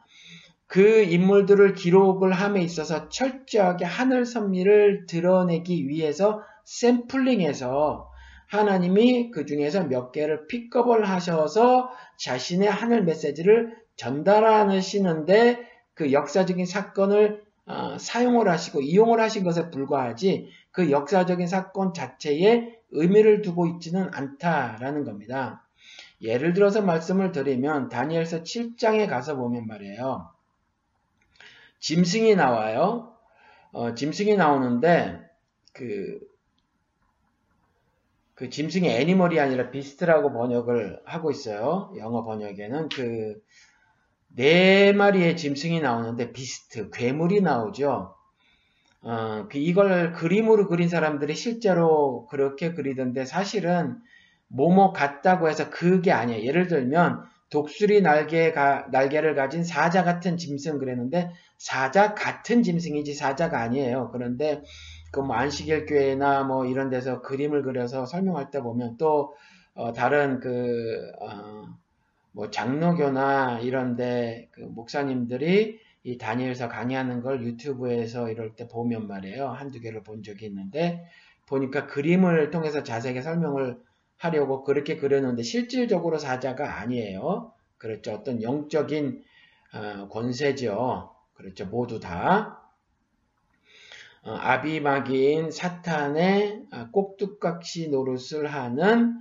그 0.67 1.03
인물들을 1.03 1.75
기록을 1.75 2.33
함에 2.33 2.63
있어서 2.63 3.09
철저하게 3.09 3.85
하늘 3.85 4.25
선미를 4.25 5.07
드러내기 5.07 5.89
위해서 5.89 6.41
샘플링해서 6.65 8.11
하나님이 8.49 9.31
그 9.31 9.47
중에서 9.47 9.85
몇 9.85 10.13
개를 10.13 10.47
픽업을 10.47 11.09
하셔서 11.09 11.91
자신의 12.19 12.71
하늘 12.71 13.05
메시지를 13.05 13.75
전달하시는데 13.97 15.59
그 15.95 16.13
역사적인 16.13 16.67
사건을 16.67 17.43
어, 17.67 17.97
사용을 17.99 18.49
하시고 18.49 18.81
이용을 18.81 19.21
하신 19.21 19.45
것에 19.45 19.71
불과하지 19.71 20.49
그 20.71 20.91
역사적인 20.91 21.47
사건 21.47 21.95
자체에 21.95 22.82
의미를 22.93 23.43
두고 23.43 23.67
있지는 23.67 24.09
않다라는 24.13 25.05
겁니다. 25.05 25.67
예를 26.21 26.53
들어서 26.53 26.83
말씀을 26.83 27.33
드리면 27.33 27.89
다니엘서 27.89 28.43
7장에 28.43 29.09
가서 29.09 29.37
보면 29.37 29.67
말이에요. 29.67 30.31
짐승이 31.81 32.37
나와요. 32.37 33.17
어, 33.73 33.95
짐승이 33.95 34.37
나오는데 34.37 35.21
그, 35.73 36.21
그 38.35 38.51
짐승이 38.51 38.89
애니멀이 38.89 39.41
아니라 39.41 39.71
비스트라고 39.71 40.33
번역을 40.33 41.03
하고 41.05 41.31
있어요. 41.31 41.93
영어 41.97 42.25
번역에는 42.25 42.89
그 42.89 43.41
네 44.35 44.93
마리의 44.93 45.37
짐승이 45.37 45.81
나오는데 45.81 46.33
비스트, 46.33 46.91
괴물이 46.91 47.43
나오죠. 47.43 48.15
어, 49.03 49.47
그 49.51 49.59
이걸 49.59 50.13
그림으로 50.13 50.69
그린 50.69 50.89
사람들이 50.89 51.35
실제로 51.35 52.27
그렇게 52.31 52.73
그리던데 52.73 53.25
사실은 53.25 53.97
뭐뭐 54.49 54.93
같다고 54.93 55.49
해서 55.49 55.71
그게 55.71 56.13
아니에요. 56.13 56.45
예를 56.45 56.69
들면 56.69 57.23
독수리 57.51 58.01
날개가, 58.01 58.89
날개를 58.93 59.35
가진 59.35 59.65
사자 59.65 60.05
같은 60.05 60.37
짐승 60.37 60.79
그랬는데 60.79 61.31
사자 61.59 62.15
같은 62.15 62.63
짐승이지 62.63 63.15
사자가 63.15 63.61
아니에요. 63.61 64.11
그런데 64.13 64.63
그 65.13 65.21
뭐 65.21 65.37
안식일 65.37 65.87
교회나 65.87 66.43
뭐 66.45 66.65
이런 66.67 66.89
데서 66.89 67.21
그림을 67.21 67.63
그려서 67.63 68.07
설명할 68.07 68.51
때 68.51 68.61
보면 68.63 68.97
또 68.97 69.35
어, 69.75 69.93
다른 69.93 70.41
그 70.41 71.13
어, 71.21 71.67
뭐 72.33 72.51
장로교나 72.51 73.61
이런데 73.61 74.49
그 74.53 74.61
목사님들이 74.63 75.79
이 76.05 76.19
다니엘서 76.19 76.69
강의하는 76.69 77.23
걸 77.23 77.43
유튜브에서 77.43 78.31
이럴 78.31 78.57
때 78.57 78.67
보면 78.69 79.07
말이에요. 79.07 79.49
한두 79.49 79.81
개를 79.81 80.03
본 80.03 80.23
적이 80.23 80.47
있는데 80.47 81.05
보니까 81.47 81.87
그림을 81.87 82.51
통해서 82.51 82.83
자세하게 82.83 83.23
설명을 83.23 83.79
하려고 84.17 84.65
그렇게 84.65 84.97
그렸는데 84.97 85.43
실질적으로 85.43 86.19
사자가 86.19 86.81
아니에요. 86.81 87.53
그렇죠. 87.79 88.13
어떤 88.13 88.43
영적인 88.43 89.23
어, 89.75 90.09
권세죠. 90.09 91.15
그렇죠. 91.35 91.67
모두 91.67 91.99
다. 91.99 92.63
어, 94.23 94.33
아비마기인 94.35 95.51
사탄의 95.51 96.67
어, 96.73 96.91
꼭두각시 96.93 97.89
노릇을 97.91 98.47
하는 98.47 99.21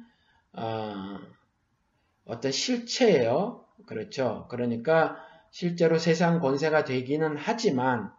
어떤 2.25 2.51
실체예요. 2.51 3.65
그렇죠. 3.87 4.47
그러니까 4.49 5.17
실제로 5.51 5.99
세상 5.99 6.39
권세가 6.39 6.85
되기는 6.85 7.35
하지만 7.37 8.11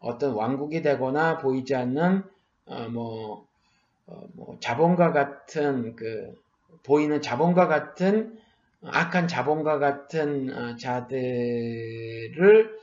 어떤 0.00 0.34
왕국이 0.34 0.82
되거나 0.82 1.38
보이지 1.38 1.74
않는 1.74 2.24
뭐 2.90 3.46
어, 4.06 4.22
뭐 4.34 4.58
자본과 4.60 5.12
같은 5.12 5.96
그 5.96 6.34
보이는 6.82 7.22
자본과 7.22 7.68
같은 7.68 8.38
악한 8.82 9.28
자본과 9.28 9.78
같은 9.78 10.52
어, 10.52 10.76
자들을 10.76 12.78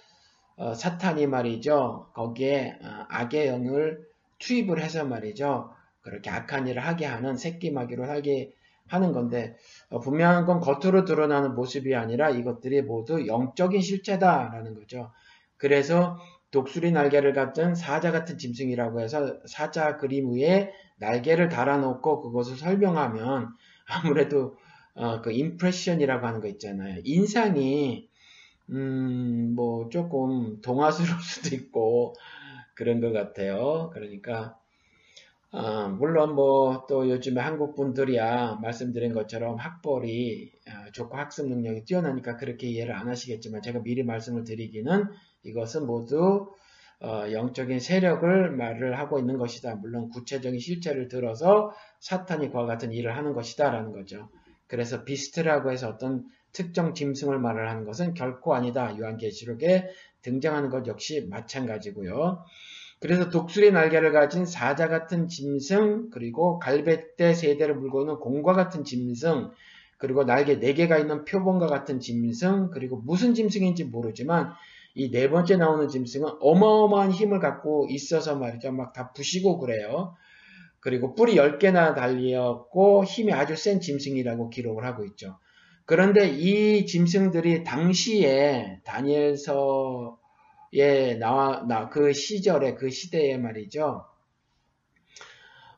어, 0.55 0.73
사탄이 0.73 1.27
말이죠. 1.27 2.09
거기에 2.13 2.79
어, 2.81 3.05
악의 3.09 3.47
영을 3.47 4.07
투입을 4.39 4.81
해서 4.81 5.03
말이죠. 5.03 5.73
그렇게 6.01 6.29
악한 6.29 6.67
일을 6.67 6.85
하게 6.85 7.05
하는 7.05 7.35
새끼 7.35 7.71
마귀로 7.71 8.05
살게 8.05 8.53
하는 8.87 9.11
건데 9.11 9.55
어, 9.89 9.99
분명한 9.99 10.45
건 10.45 10.59
겉으로 10.59 11.05
드러나는 11.05 11.55
모습이 11.55 11.95
아니라 11.95 12.29
이것들이 12.29 12.81
모두 12.81 13.27
영적인 13.27 13.81
실체다라는 13.81 14.75
거죠. 14.75 15.11
그래서 15.57 16.17
독수리 16.51 16.91
날개를 16.91 17.33
갖은 17.33 17.75
사자 17.75 18.11
같은 18.11 18.37
짐승이라고 18.37 19.01
해서 19.01 19.37
사자 19.45 19.97
그림 19.97 20.33
위에 20.33 20.71
날개를 20.97 21.49
달아놓고 21.49 22.21
그것을 22.21 22.55
설명하면 22.57 23.49
아무래도 23.85 24.57
어, 24.93 25.21
그 25.21 25.31
임프레션이라고 25.31 26.25
하는 26.25 26.41
거 26.41 26.47
있잖아요. 26.47 27.01
인상이 27.03 28.09
음, 28.69 29.53
뭐 29.55 29.89
조금 29.89 30.59
동화스러울 30.61 31.21
수도 31.21 31.55
있고 31.55 32.15
그런 32.73 32.99
것 33.01 33.11
같아요. 33.11 33.89
그러니까 33.93 34.57
어, 35.51 35.87
물론 35.89 36.35
뭐 36.35 36.85
또 36.87 37.09
요즘에 37.09 37.41
한국 37.41 37.75
분들이야 37.75 38.59
말씀드린 38.61 39.13
것처럼 39.13 39.57
학벌이 39.57 40.51
어, 40.67 40.91
좋고 40.91 41.17
학습 41.17 41.47
능력이 41.47 41.85
뛰어나니까 41.85 42.37
그렇게 42.37 42.67
이해를 42.67 42.93
안 42.93 43.07
하시겠지만 43.07 43.61
제가 43.61 43.81
미리 43.81 44.03
말씀을 44.03 44.43
드리기는 44.43 45.05
이것은 45.43 45.85
모두 45.85 46.51
어, 46.99 47.31
영적인 47.31 47.79
세력을 47.79 48.51
말을 48.51 48.97
하고 48.97 49.19
있는 49.19 49.37
것이다. 49.37 49.75
물론 49.75 50.09
구체적인 50.09 50.59
실체를 50.59 51.07
들어서 51.07 51.71
사탄이 51.99 52.49
그와 52.49 52.65
같은 52.65 52.91
일을 52.91 53.15
하는 53.15 53.33
것이다. 53.33 53.69
라는 53.69 53.91
거죠. 53.91 54.29
그래서 54.65 55.03
비스트라고 55.03 55.71
해서 55.71 55.89
어떤 55.89 56.25
특정 56.53 56.95
짐승을 56.95 57.37
말을 57.39 57.69
하는 57.69 57.85
것은 57.85 58.15
결코 58.15 58.55
아니다. 58.55 58.97
요한계시록에 58.97 59.89
등장하는 60.23 60.69
것 60.69 60.87
역시 60.87 61.27
마찬가지고요. 61.29 62.43
그래서 62.99 63.29
독수리 63.29 63.71
날개를 63.71 64.11
가진 64.11 64.45
사자 64.45 64.87
같은 64.87 65.27
짐승, 65.27 66.09
그리고 66.11 66.59
갈배대 66.59 67.33
세대를 67.33 67.75
물고 67.75 68.01
있는 68.01 68.15
공과 68.17 68.53
같은 68.53 68.83
짐승, 68.83 69.51
그리고 69.97 70.25
날개 70.25 70.59
4개가 70.59 70.99
있는 70.99 71.25
표본과 71.25 71.67
같은 71.67 71.99
짐승, 71.99 72.71
그리고 72.71 72.97
무슨 73.05 73.33
짐승인지 73.33 73.85
모르지만 73.85 74.51
이 74.95 75.11
네 75.11 75.29
번째 75.29 75.57
나오는 75.57 75.87
짐승은 75.87 76.37
어마어마한 76.41 77.11
힘을 77.11 77.39
갖고 77.39 77.87
있어서 77.89 78.35
말이죠. 78.35 78.71
막 78.71 78.93
다 78.93 79.11
부시고 79.13 79.59
그래요. 79.59 80.15
그리고 80.79 81.13
뿔이 81.15 81.35
10개나 81.35 81.95
달렸고 81.95 83.03
힘이 83.05 83.33
아주 83.33 83.55
센 83.55 83.79
짐승이라고 83.81 84.49
기록을 84.49 84.85
하고 84.85 85.05
있죠. 85.05 85.37
그런데 85.85 86.27
이 86.29 86.85
짐승들이 86.85 87.63
당시에 87.63 88.81
다니엘서 88.85 90.16
에 90.73 91.15
나와 91.15 91.65
나, 91.67 91.89
그 91.89 92.13
시절에 92.13 92.75
그 92.75 92.89
시대에 92.89 93.37
말이죠. 93.37 94.05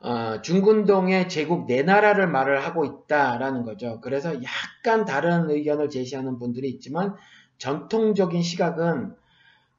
어, 0.01 0.41
중군동의 0.41 1.27
제국 1.27 1.67
네 1.67 1.83
나라를 1.83 2.27
말을 2.27 2.63
하고 2.65 2.85
있다라는 2.85 3.63
거죠. 3.63 3.99
그래서 4.01 4.33
약간 4.43 5.05
다른 5.05 5.49
의견을 5.49 5.89
제시하는 5.89 6.39
분들이 6.39 6.69
있지만 6.69 7.15
전통적인 7.57 8.41
시각은 8.41 9.13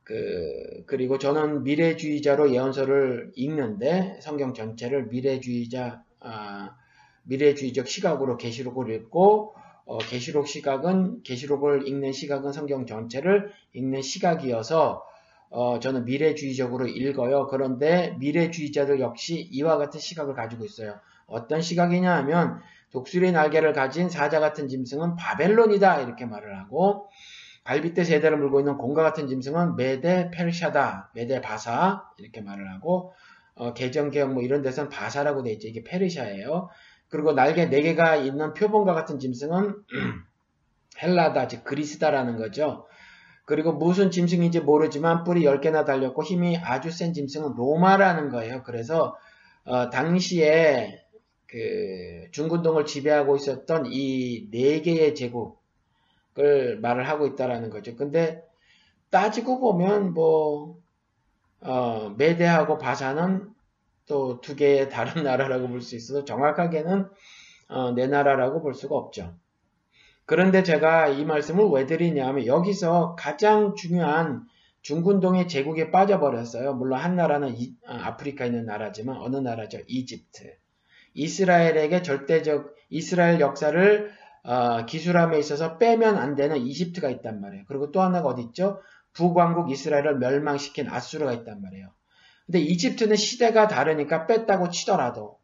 그 0.05 0.85
그리고 0.87 1.19
저는 1.19 1.63
미래주의자로 1.63 2.53
예언서를 2.53 3.33
읽는데 3.35 4.19
성경 4.21 4.53
전체를 4.53 5.07
미래주의자 5.07 6.03
아, 6.21 6.77
미래주의적 7.23 7.89
시각으로 7.89 8.37
계시록을 8.37 8.91
읽고 8.91 9.55
어, 9.55 9.60
계시록 9.99 10.47
시각은 10.47 11.23
계시록을 11.23 11.87
읽는 11.89 12.13
시각은 12.13 12.53
성경 12.53 12.87
전체를 12.87 13.53
읽는 13.73 14.03
시각이어서 14.03 15.05
어, 15.51 15.81
저는 15.81 16.05
미래주의적으로 16.05 16.87
읽어요. 16.87 17.49
그런데 17.49 18.17
미래주의자들 18.21 19.01
역시 19.01 19.49
이와 19.51 19.79
같은 19.79 19.99
시각을 19.99 20.35
가지고 20.35 20.65
있어요. 20.65 21.01
어떤 21.27 21.61
시각이냐 21.61 22.15
하면 22.19 22.61
독수리 22.93 23.33
날개를 23.33 23.73
가진 23.73 24.09
사자 24.09 24.41
같은 24.41 24.69
짐승은 24.69 25.17
바벨론이다 25.17 26.03
이렇게 26.03 26.25
말을 26.25 26.59
하고 26.59 27.09
갈빗대 27.65 28.05
세대를 28.05 28.39
물고 28.39 28.61
있는 28.61 28.79
공과 28.79 29.03
같은 29.03 29.29
짐승은 29.29 29.77
메데 29.77 30.31
페르샤다 30.33 31.11
메데 31.15 31.41
바사 31.41 32.05
이렇게 32.19 32.41
말을 32.41 32.71
하고 32.73 33.13
어, 33.55 33.75
개정개혁 33.75 34.33
뭐 34.33 34.43
이런 34.43 34.63
데서는 34.63 34.89
바사라고 34.89 35.43
돼 35.43 35.53
있죠. 35.53 35.69
이게 35.69 35.85
페르샤예요. 35.85 36.69
그리고 37.11 37.33
날개 37.33 37.69
4개가 37.69 38.25
있는 38.25 38.55
표본과 38.55 38.95
같은 38.95 39.19
짐승은 39.19 39.75
헬라다, 41.03 41.49
즉 41.49 41.65
그리스다라는 41.65 42.37
거죠. 42.37 42.87
그리고 43.45 43.73
무슨 43.73 44.11
짐승인지 44.11 44.61
모르지만 44.61 45.25
뿔이 45.25 45.43
10개나 45.43 45.85
달렸고 45.85 46.23
힘이 46.23 46.57
아주 46.57 46.91
센 46.91 47.13
짐승은 47.13 47.57
로마라는 47.57 48.31
거예요. 48.31 48.63
그래서 48.63 49.17
어, 49.65 49.91
당시에 49.91 51.01
그 51.47 52.29
중군동을 52.31 52.85
지배하고 52.87 53.35
있었던 53.35 53.87
이네 53.87 54.83
개의 54.83 55.17
제국을 55.17 56.79
말을 56.81 57.09
하고 57.09 57.27
있다라는 57.27 57.71
거죠. 57.71 57.97
근데 57.97 58.45
따지고 59.11 59.59
보면 59.59 60.15
뭐 60.15 60.79
어, 61.61 62.15
메대하고 62.17 62.79
바사는 62.79 63.49
또 64.11 64.41
두 64.41 64.57
개의 64.57 64.89
다른 64.91 65.23
나라라고 65.25 65.69
볼 65.69 65.81
수 65.81 65.97
있어서 65.97 66.25
정확하게는 66.25 67.09
어, 67.69 67.93
내 67.93 68.07
나라라고 68.09 68.63
볼 68.63 68.75
수가 68.75 68.97
없죠. 68.97 69.35
그런데 70.27 70.63
제가 70.63 71.09
이 71.09 71.25
말씀을 71.25 71.67
왜 71.73 71.87
드리냐면 71.87 72.47
여기서 72.47 73.17
가장 73.17 73.75
중요한 73.75 74.45
중군동의 74.83 75.49
제국에 75.49 75.91
빠져버렸어요. 75.91 76.75
물론 76.75 76.99
한 77.01 77.17
나라는 77.17 77.55
이, 77.57 77.75
아, 77.87 78.07
아프리카에 78.09 78.49
있는 78.49 78.65
나라지만 78.67 79.17
어느 79.19 79.37
나라죠? 79.37 79.79
이집트. 79.87 80.57
이스라엘에게 81.15 82.03
절대적 82.03 82.75
이스라엘 82.89 83.41
역사를 83.41 84.11
어, 84.43 84.87
기술함에 84.87 85.39
있어서 85.39 85.79
빼면 85.79 86.17
안 86.17 86.35
되는 86.35 86.57
이집트가 86.57 87.11
있단 87.11 87.41
말이에요. 87.41 87.65
그리고 87.69 87.91
또 87.93 88.01
하나가 88.01 88.29
어디 88.29 88.43
있죠? 88.43 88.81
북왕국 89.13 89.71
이스라엘을 89.71 90.19
멸망시킨 90.19 90.89
아수르가 90.89 91.33
있단 91.35 91.61
말이에요. 91.61 91.89
근데 92.51 92.59
이집트는 92.65 93.15
시대가 93.15 93.69
다르니까 93.69 94.27
뺐다고 94.27 94.71
치더라도 94.71 95.39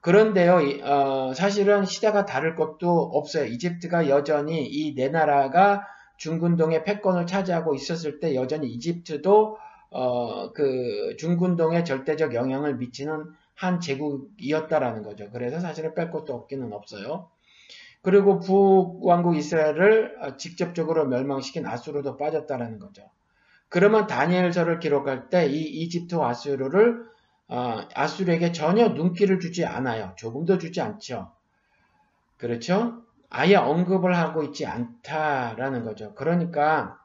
그런데요, 0.00 0.60
어, 0.84 1.34
사실은 1.34 1.84
시대가 1.84 2.24
다를 2.24 2.54
것도 2.54 2.88
없어요. 3.12 3.44
이집트가 3.46 4.08
여전히 4.08 4.64
이 4.64 4.94
네 4.94 5.08
나라가 5.08 5.84
중군동의 6.16 6.84
패권을 6.84 7.26
차지하고 7.26 7.74
있었을 7.74 8.20
때 8.20 8.36
여전히 8.36 8.68
이집트도 8.68 9.58
어, 9.90 10.52
그 10.52 11.16
중군동에 11.18 11.82
절대적 11.82 12.34
영향을 12.34 12.76
미치는 12.76 13.24
한 13.56 13.80
제국이었다라는 13.80 15.02
거죠. 15.02 15.30
그래서 15.32 15.58
사실은 15.58 15.92
뺄 15.94 16.12
것도 16.12 16.34
없기는 16.34 16.72
없어요. 16.72 17.30
그리고 18.02 18.38
북왕국 18.38 19.36
이스라엘을 19.36 20.36
직접적으로 20.38 21.08
멸망시킨 21.08 21.66
아수르도 21.66 22.16
빠졌다라는 22.16 22.78
거죠. 22.78 23.10
그러면 23.68 24.06
다니엘서를 24.06 24.78
기록할 24.80 25.28
때 25.28 25.46
이 25.48 25.60
이집트 25.60 26.16
아수르를 26.16 27.04
어, 27.48 27.80
아수르에게 27.94 28.52
전혀 28.52 28.88
눈길을 28.88 29.40
주지 29.40 29.64
않아요. 29.64 30.14
조금도 30.16 30.58
주지 30.58 30.80
않죠. 30.80 31.32
그렇죠? 32.36 33.02
아예 33.30 33.56
언급을 33.56 34.16
하고 34.16 34.42
있지 34.44 34.66
않다라는 34.66 35.84
거죠. 35.84 36.14
그러니까 36.14 36.98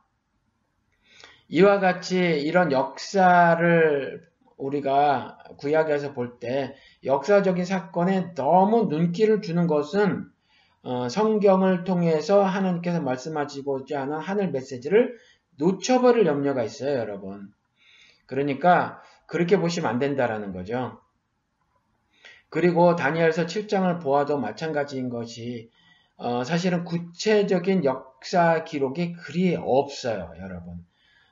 이와 1.49 1.79
같이 1.79 2.17
이런 2.17 2.71
역사를 2.71 4.27
우리가 4.57 5.37
구약에서 5.57 6.13
볼 6.13 6.39
때 6.39 6.75
역사적인 7.03 7.65
사건에 7.65 8.33
너무 8.35 8.85
눈길을 8.85 9.41
주는 9.41 9.67
것은 9.67 10.25
어, 10.83 11.07
성경을 11.09 11.83
통해서 11.85 12.43
하나님께서 12.43 13.01
말씀하시고자 13.01 14.01
하는 14.01 14.19
하늘 14.19 14.51
메시지를 14.51 15.15
놓쳐버릴 15.57 16.25
염려가 16.25 16.63
있어요, 16.63 16.97
여러분. 16.99 17.51
그러니까 18.25 19.01
그렇게 19.27 19.57
보시면 19.57 19.89
안 19.89 19.99
된다라는 19.99 20.53
거죠. 20.53 20.99
그리고 22.49 22.95
다니엘서 22.95 23.45
7장을 23.47 24.01
보아도 24.01 24.37
마찬가지인 24.37 25.09
것이 25.09 25.69
어, 26.15 26.43
사실은 26.43 26.83
구체적인 26.85 27.83
역사 27.85 28.63
기록이 28.63 29.13
그리 29.13 29.55
없어요, 29.55 30.31
여러분. 30.39 30.85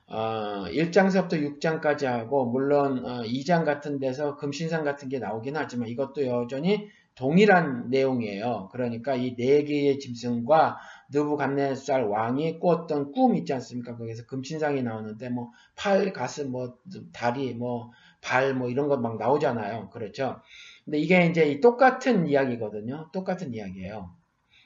어, 0.06 0.66
1장서부터 0.68 1.34
6장까지 1.60 2.04
하고 2.06 2.46
물론 2.46 3.04
어, 3.06 3.22
2장 3.24 3.64
같은 3.64 3.98
데서 3.98 4.36
금신상 4.36 4.84
같은 4.84 5.08
게 5.08 5.18
나오긴 5.18 5.56
하지만 5.56 5.88
이것도 5.88 6.26
여전히 6.26 6.88
동일한 7.14 7.88
내용이에요. 7.90 8.68
그러니까 8.72 9.14
이 9.14 9.36
네 9.36 9.64
개의 9.64 9.98
짐승과 10.00 10.78
느부갓네살 11.12 12.04
왕이 12.04 12.58
꿨던 12.60 13.12
꿈 13.12 13.36
있지 13.36 13.52
않습니까? 13.54 13.96
거기서 13.96 14.26
금신상이 14.26 14.82
나오는데 14.82 15.28
뭐 15.28 15.50
팔, 15.76 16.12
가슴, 16.12 16.50
뭐 16.50 16.76
다리, 17.12 17.54
뭐 17.54 17.90
발, 18.20 18.54
뭐 18.54 18.68
이런 18.68 18.88
것 18.88 18.98
막 19.00 19.18
나오잖아요. 19.18 19.90
그렇죠? 19.90 20.40
근데 20.84 20.98
이게 20.98 21.26
이제 21.26 21.60
똑같은 21.60 22.26
이야기거든요. 22.26 23.08
똑같은 23.12 23.54
이야기예요. 23.54 24.10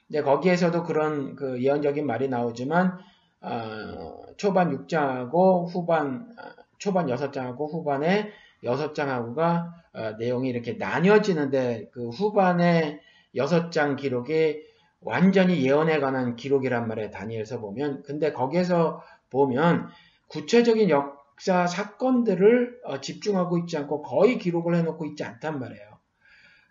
이제 0.09 0.22
거기에서도 0.22 0.85
그런 0.85 1.35
그 1.37 1.62
예언적인 1.62 2.06
말이 2.06 2.28
나오지만 2.28 2.98
어, 3.40 4.22
초반 4.37 4.70
6장하고 4.87 5.68
후반 5.68 6.28
어, 6.38 6.62
초반 6.78 7.06
6장하고 7.06 7.70
후반에 7.70 8.30
6장하고가 8.62 9.72
어, 9.94 10.11
내용이 10.18 10.48
이렇게 10.48 10.74
나뉘어지는데 10.74 11.90
그 11.92 12.09
후반에 12.11 13.00
6장 13.35 13.96
기록이 13.96 14.62
완전히 15.07 15.64
예언에 15.64 16.01
관한 16.01 16.35
기록이란 16.35 16.88
말에 16.88 17.12
다니엘서 17.12 17.61
보면 17.61 18.03
근데 18.03 18.33
거기에서 18.33 19.03
보면 19.31 19.88
구체적인 20.27 20.90
역사 20.90 21.69
사건들을 21.69 22.81
어, 22.85 23.01
집중하고 23.01 23.59
있지 23.59 23.77
않고 23.77 24.03
거의 24.03 24.37
기록을 24.38 24.75
해놓고 24.75 25.07
있지 25.07 25.23
않단 25.23 25.61
말이에요. 25.61 25.97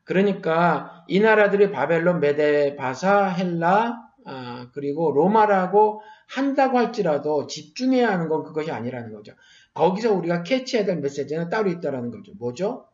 그러니까 0.03 1.05
이 1.07 1.21
나라들이 1.21 1.71
바벨론, 1.71 2.19
메데, 2.19 2.75
바사, 2.75 3.27
헬라 3.29 4.03
아, 4.25 4.67
그리고 4.73 5.11
로마라고 5.11 6.01
한다고 6.27 6.77
할지라도 6.77 7.47
집중해야 7.47 8.11
하는 8.11 8.27
건 8.27 8.43
그것이 8.43 8.69
아니라는 8.69 9.13
거죠. 9.13 9.33
거기서 9.73 10.13
우리가 10.13 10.43
캐치해야 10.43 10.85
될 10.85 10.97
메시지는 10.97 11.49
따로 11.49 11.69
있다라는 11.69 12.11
거죠. 12.11 12.33
뭐죠? 12.37 12.87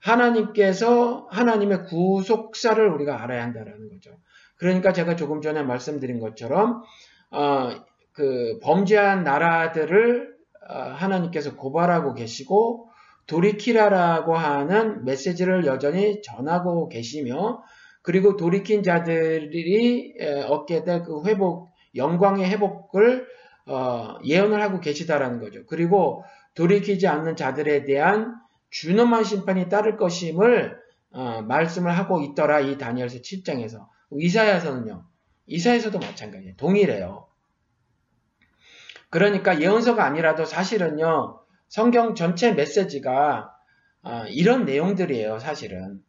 하나님께서 0.00 1.28
하나님의 1.30 1.84
구속사를 1.84 2.86
우리가 2.86 3.22
알아야 3.22 3.42
한다라는 3.42 3.88
거죠. 3.88 4.10
그러니까 4.56 4.92
제가 4.92 5.16
조금 5.16 5.40
전에 5.40 5.62
말씀드린 5.62 6.20
것처럼 6.20 6.82
어, 7.30 7.70
그 8.12 8.58
범죄한 8.62 9.24
나라들을 9.24 10.34
어, 10.68 10.74
하나님께서 10.74 11.56
고발하고 11.56 12.14
계시고 12.14 12.88
돌이키라라고 13.26 14.36
하는 14.36 15.04
메시지를 15.04 15.66
여전히 15.66 16.22
전하고 16.22 16.88
계시며 16.88 17.62
그리고 18.02 18.36
돌이킨 18.36 18.84
자들이 18.84 20.14
얻게 20.48 20.84
될 20.84 21.02
그 21.02 21.24
회복 21.26 21.72
영광의 21.96 22.48
회복을 22.48 23.26
어, 23.66 24.18
예언을 24.24 24.62
하고 24.62 24.80
계시다라는 24.80 25.40
거죠. 25.40 25.64
그리고 25.66 26.22
돌이키지 26.54 27.08
않는 27.08 27.34
자들에 27.34 27.84
대한 27.84 28.36
준엄한 28.70 29.24
심판이 29.24 29.68
따를 29.68 29.96
것임을 29.96 30.78
어, 31.10 31.42
말씀을 31.42 31.90
하고 31.90 32.20
있더라 32.20 32.60
이 32.60 32.78
다니엘서 32.78 33.18
7장에서 33.18 33.86
이사야서는요. 34.10 35.04
이사야서도 35.46 35.98
마찬가지예요. 35.98 36.56
동일해요. 36.56 37.26
그러니까 39.10 39.60
예언서가 39.60 40.04
아니라도 40.04 40.44
사실은요. 40.44 41.40
성경 41.68 42.14
전체 42.14 42.52
메시지가 42.52 43.52
어, 44.02 44.24
이런 44.28 44.64
내용들이에요, 44.64 45.38
사실은. 45.38 46.02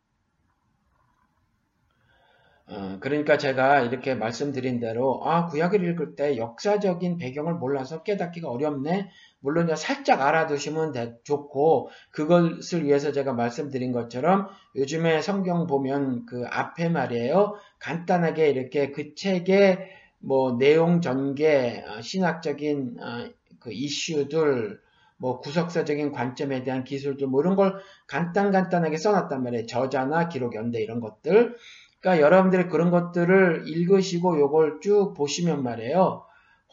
어, 2.70 2.98
그러니까 3.00 3.38
제가 3.38 3.82
이렇게 3.82 4.14
말씀드린 4.14 4.82
대로 4.82 5.22
아 5.24 5.46
구약을 5.48 5.84
읽을 5.86 6.16
때 6.16 6.36
역사적인 6.36 7.18
배경을 7.18 7.54
몰라서 7.54 8.04
깨닫기가 8.04 8.50
어렵네. 8.50 9.10
물론 9.40 9.74
살짝 9.76 10.22
알아두시면 10.22 10.92
되, 10.92 11.14
좋고 11.24 11.90
그것을 12.12 12.84
위해서 12.84 13.14
제가 13.14 13.32
말씀드린 13.34 13.94
것처럼 13.94 14.48
요즘에 14.76 15.22
성경 15.22 15.66
보면 15.66 16.26
그 16.26 16.44
앞에 16.50 16.90
말이에요. 16.90 17.56
간단하게 17.80 18.50
이렇게 18.50 18.92
그 18.92 19.16
책의 19.16 19.80
뭐 20.20 20.58
내용 20.58 21.00
전개, 21.00 21.84
어, 21.88 22.02
신학적인 22.02 22.98
어, 23.00 23.30
그 23.62 23.72
이슈들, 23.72 24.82
뭐 25.18 25.40
구석사적인 25.40 26.12
관점에 26.12 26.64
대한 26.64 26.84
기술들 26.84 27.28
뭐 27.28 27.42
이런 27.42 27.56
걸 27.56 27.76
간단 28.08 28.52
간단하게 28.52 28.98
써놨단 28.98 29.42
말이에요. 29.42 29.66
저자나 29.66 30.30
기록 30.30 30.56
연대 30.56 30.82
이런 30.82 31.00
것들. 31.00 31.56
그러니까 32.00 32.24
여러분들이 32.24 32.68
그런 32.68 32.92
것들을 32.92 33.64
읽으시고 33.68 34.40
요걸 34.40 34.80
쭉 34.82 35.14
보시면 35.16 35.64
말이에요. 35.64 36.24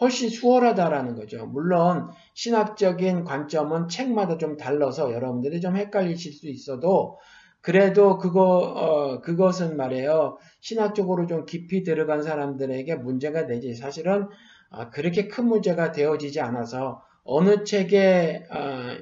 훨씬 0.00 0.28
수월하다라는 0.28 1.14
거죠. 1.14 1.46
물론 1.46 2.10
신학적인 2.34 3.24
관점은 3.24 3.88
책마다 3.88 4.38
좀 4.38 4.56
달라서 4.56 5.12
여러분들이 5.12 5.60
좀 5.60 5.76
헷갈리실 5.76 6.32
수 6.32 6.48
있어도 6.48 7.18
그래도 7.60 8.18
그거 8.18 8.42
어, 8.58 9.20
그것은 9.20 9.76
말이에요. 9.76 10.36
신학적으로 10.60 11.26
좀 11.26 11.46
깊이 11.46 11.82
들어간 11.82 12.22
사람들에게 12.22 12.96
문제가 12.96 13.46
되지 13.46 13.74
사실은 13.74 14.28
어, 14.70 14.90
그렇게 14.90 15.28
큰 15.28 15.46
문제가 15.46 15.92
되어지지 15.92 16.40
않아서 16.40 17.02
어느 17.22 17.64
책의 17.64 18.46
어, 18.50 18.98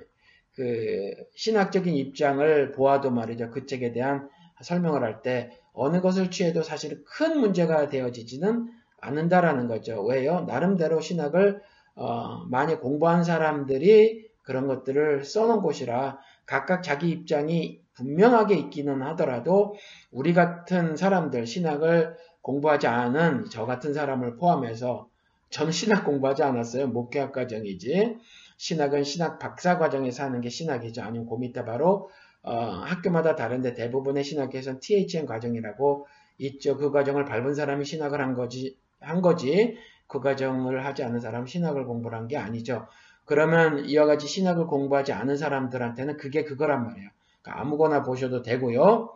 그 0.54 1.10
신학적인 1.34 1.94
입장을 1.94 2.72
보아도 2.72 3.10
말이죠. 3.10 3.50
그 3.50 3.66
책에 3.66 3.92
대한 3.92 4.28
설명을 4.60 5.02
할 5.02 5.22
때 5.22 5.50
어느 5.72 6.00
것을 6.00 6.30
취해도 6.30 6.62
사실 6.62 7.04
큰 7.04 7.40
문제가 7.40 7.88
되어지지는 7.88 8.68
않는다라는 9.00 9.68
거죠. 9.68 10.02
왜요? 10.04 10.42
나름대로 10.42 11.00
신학을 11.00 11.62
어, 11.94 12.44
많이 12.46 12.76
공부한 12.76 13.24
사람들이 13.24 14.28
그런 14.42 14.66
것들을 14.66 15.24
써놓은 15.24 15.60
곳이라 15.60 16.18
각각 16.46 16.82
자기 16.82 17.10
입장이 17.10 17.80
분명하게 17.94 18.56
있기는 18.56 19.02
하더라도 19.02 19.74
우리 20.10 20.32
같은 20.32 20.96
사람들 20.96 21.46
신학을 21.46 22.16
공부하지 22.40 22.86
않은 22.86 23.46
저 23.50 23.66
같은 23.66 23.94
사람을 23.94 24.36
포함해서 24.36 25.08
저는 25.50 25.70
신학 25.70 26.04
공부하지 26.04 26.42
않았어요. 26.42 26.88
목회학 26.88 27.32
과정이지. 27.32 28.16
신학은 28.56 29.04
신학 29.04 29.38
박사 29.38 29.78
과정에서 29.78 30.24
하는 30.24 30.40
게 30.40 30.48
신학이죠. 30.48 31.02
아니면 31.02 31.28
그 31.28 31.36
밑에 31.36 31.64
바로 31.64 32.08
어, 32.42 32.54
학교마다 32.84 33.36
다른데 33.36 33.74
대부분의 33.74 34.24
신학에서는 34.24 34.80
THM 34.80 35.26
과정이라고 35.26 36.06
있죠. 36.38 36.76
그 36.76 36.90
과정을 36.90 37.24
밟은 37.24 37.54
사람이 37.54 37.84
신학을 37.84 38.20
한 38.20 38.34
거지, 38.34 38.76
한 39.00 39.22
거지. 39.22 39.76
그 40.08 40.20
과정을 40.20 40.84
하지 40.84 41.02
않은 41.04 41.20
사람 41.20 41.46
신학을 41.46 41.84
공부를 41.86 42.18
한 42.18 42.28
게 42.28 42.36
아니죠. 42.36 42.86
그러면 43.24 43.84
이와 43.86 44.06
같이 44.06 44.26
신학을 44.26 44.66
공부하지 44.66 45.12
않은 45.12 45.36
사람들한테는 45.36 46.16
그게 46.16 46.44
그거란 46.44 46.84
말이에요. 46.86 47.08
그러니까 47.42 47.62
아무거나 47.62 48.02
보셔도 48.02 48.42
되고요. 48.42 49.10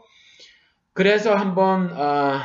그래서 0.93 1.35
한번 1.35 1.93
어, 1.93 2.39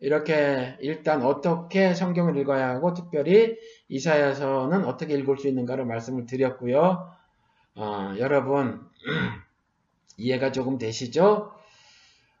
이렇게 0.00 0.76
일단 0.80 1.22
어떻게 1.22 1.94
성경을 1.94 2.36
읽어야 2.38 2.68
하고 2.70 2.94
특별히 2.94 3.56
이사야서는 3.88 4.84
어떻게 4.84 5.14
읽을 5.14 5.36
수 5.38 5.48
있는가를 5.48 5.84
말씀을 5.86 6.26
드렸고요. 6.26 7.10
어, 7.76 8.14
여러분 8.18 8.80
이해가 10.16 10.52
조금 10.52 10.78
되시죠? 10.78 11.52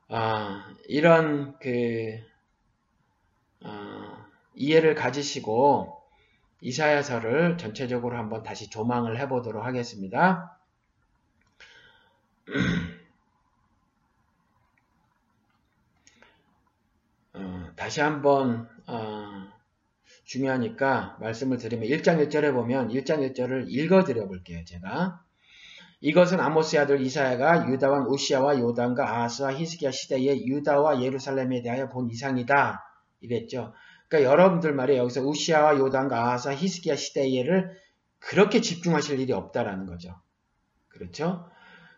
아, 0.08 0.74
이런 0.88 1.58
그 1.58 2.18
아, 3.62 4.26
이해를 4.54 4.94
가지시고 4.94 6.02
이사야서를 6.60 7.58
전체적으로 7.58 8.16
한번 8.16 8.42
다시 8.42 8.68
조망을 8.68 9.20
해보도록 9.20 9.64
하겠습니다. 9.64 10.58
어, 17.34 17.70
다시 17.76 18.00
한번 18.00 18.68
어, 18.86 19.48
중요하니까 20.24 21.16
말씀을 21.20 21.58
드리면 21.58 21.88
1장 21.88 22.26
1절에 22.26 22.52
보면 22.52 22.88
1장 22.88 23.32
1절을 23.32 23.66
읽어드려 23.68 24.26
볼게요. 24.26 24.64
제가 24.64 25.22
이것은 26.00 26.38
아모스의 26.38 26.82
아들 26.82 27.00
이사야가 27.00 27.68
유다 27.68 27.90
왕 27.90 28.08
우시아와 28.08 28.58
요단과 28.58 29.08
아하스와 29.08 29.52
히스기야 29.54 29.90
시대에 29.90 30.44
유다와 30.46 31.02
예루살렘에 31.02 31.62
대하여 31.62 31.88
본 31.88 32.08
이상이다. 32.08 32.84
이랬죠. 33.20 33.74
그러니까 34.08 34.30
여러분들 34.30 34.72
말이에요. 34.74 35.02
여기서 35.02 35.22
우시아와 35.22 35.78
요단과 35.78 36.16
아하스와 36.16 36.54
히스기야 36.54 36.94
시대에를 36.94 37.76
그렇게 38.20 38.60
집중하실 38.60 39.18
일이 39.18 39.32
없다라는 39.32 39.86
거죠. 39.86 40.14
그렇죠? 40.88 41.48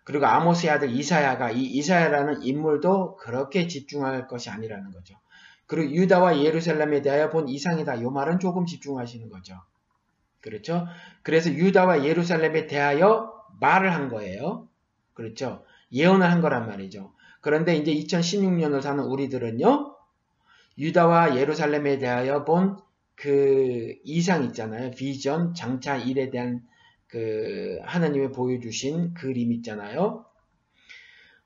그리고 0.05 0.27
아모스의 0.27 0.71
아들 0.71 0.91
이사야가 0.91 1.51
이 1.51 1.63
이사야라는 1.63 2.43
인물도 2.43 3.17
그렇게 3.17 3.67
집중할 3.69 4.29
것이 4.29 4.49
아니라는 4.49 4.91
거죠. 4.93 5.15
그리고 5.67 5.93
유다와 5.93 6.43
예루살렘에 6.43 7.03
대하여 7.03 7.29
본 7.29 7.49
이상이다. 7.49 7.97
이 7.97 8.05
말은 8.05 8.41
조금 8.41 8.65
집중하시는 8.65 9.29
거죠. 9.29 9.55
그렇죠? 10.41 10.87
그래서 11.23 11.51
유다와 11.51 12.05
예루살렘에 12.05 12.67
대하여 12.67 13.40
말을 13.59 13.93
한 13.93 14.09
거예요. 14.09 14.69
그렇죠? 15.15 15.65
예언을 15.93 16.31
한 16.31 16.41
거란 16.41 16.67
말이죠. 16.67 17.13
그런데 17.41 17.77
이제 17.77 17.93
2016년을 17.95 18.81
사는 18.83 19.03
우리들은요, 19.03 19.97
유다와 20.79 21.37
예루살렘에 21.37 21.99
대하여 21.99 22.45
본 22.45 22.77
그 23.21 23.97
이상 24.03 24.45
있잖아요. 24.45 24.93
비전, 24.93 25.53
장차 25.53 25.97
일에 25.99 26.31
대한 26.31 26.63
그 27.07 27.79
하나님이 27.83 28.33
보여주신 28.33 29.13
그림 29.13 29.53
있잖아요. 29.53 30.25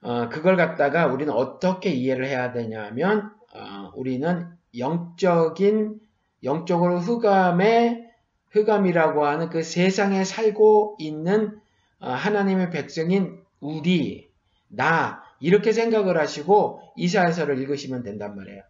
어, 0.00 0.28
그걸 0.28 0.56
갖다가 0.56 1.06
우리는 1.08 1.32
어떻게 1.32 1.90
이해를 1.90 2.26
해야 2.26 2.52
되냐면, 2.52 3.32
어, 3.52 3.90
우리는 3.96 4.46
영적인, 4.78 5.98
영적으로 6.44 7.00
흑암의, 7.00 8.08
흑암이라고 8.50 9.24
하는 9.24 9.48
그 9.48 9.64
세상에 9.64 10.22
살고 10.22 10.96
있는 11.00 11.48
어, 11.48 11.63
하나님의 12.12 12.70
백성인 12.70 13.40
우리, 13.60 14.28
나 14.68 15.22
이렇게 15.40 15.72
생각을 15.72 16.18
하시고 16.18 16.80
이사야서를 16.96 17.58
읽으시면 17.60 18.02
된단 18.02 18.36
말이에요. 18.36 18.62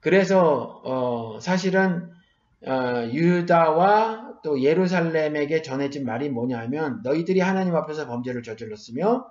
그래서 0.00 0.80
어, 0.84 1.38
사실은 1.40 2.10
어, 2.66 3.08
유다와 3.12 4.40
또 4.42 4.62
예루살렘에게 4.62 5.62
전해진 5.62 6.04
말이 6.04 6.28
뭐냐면 6.28 7.00
너희들이 7.02 7.40
하나님 7.40 7.74
앞에서 7.76 8.06
범죄를 8.06 8.42
저질렀으며 8.42 9.26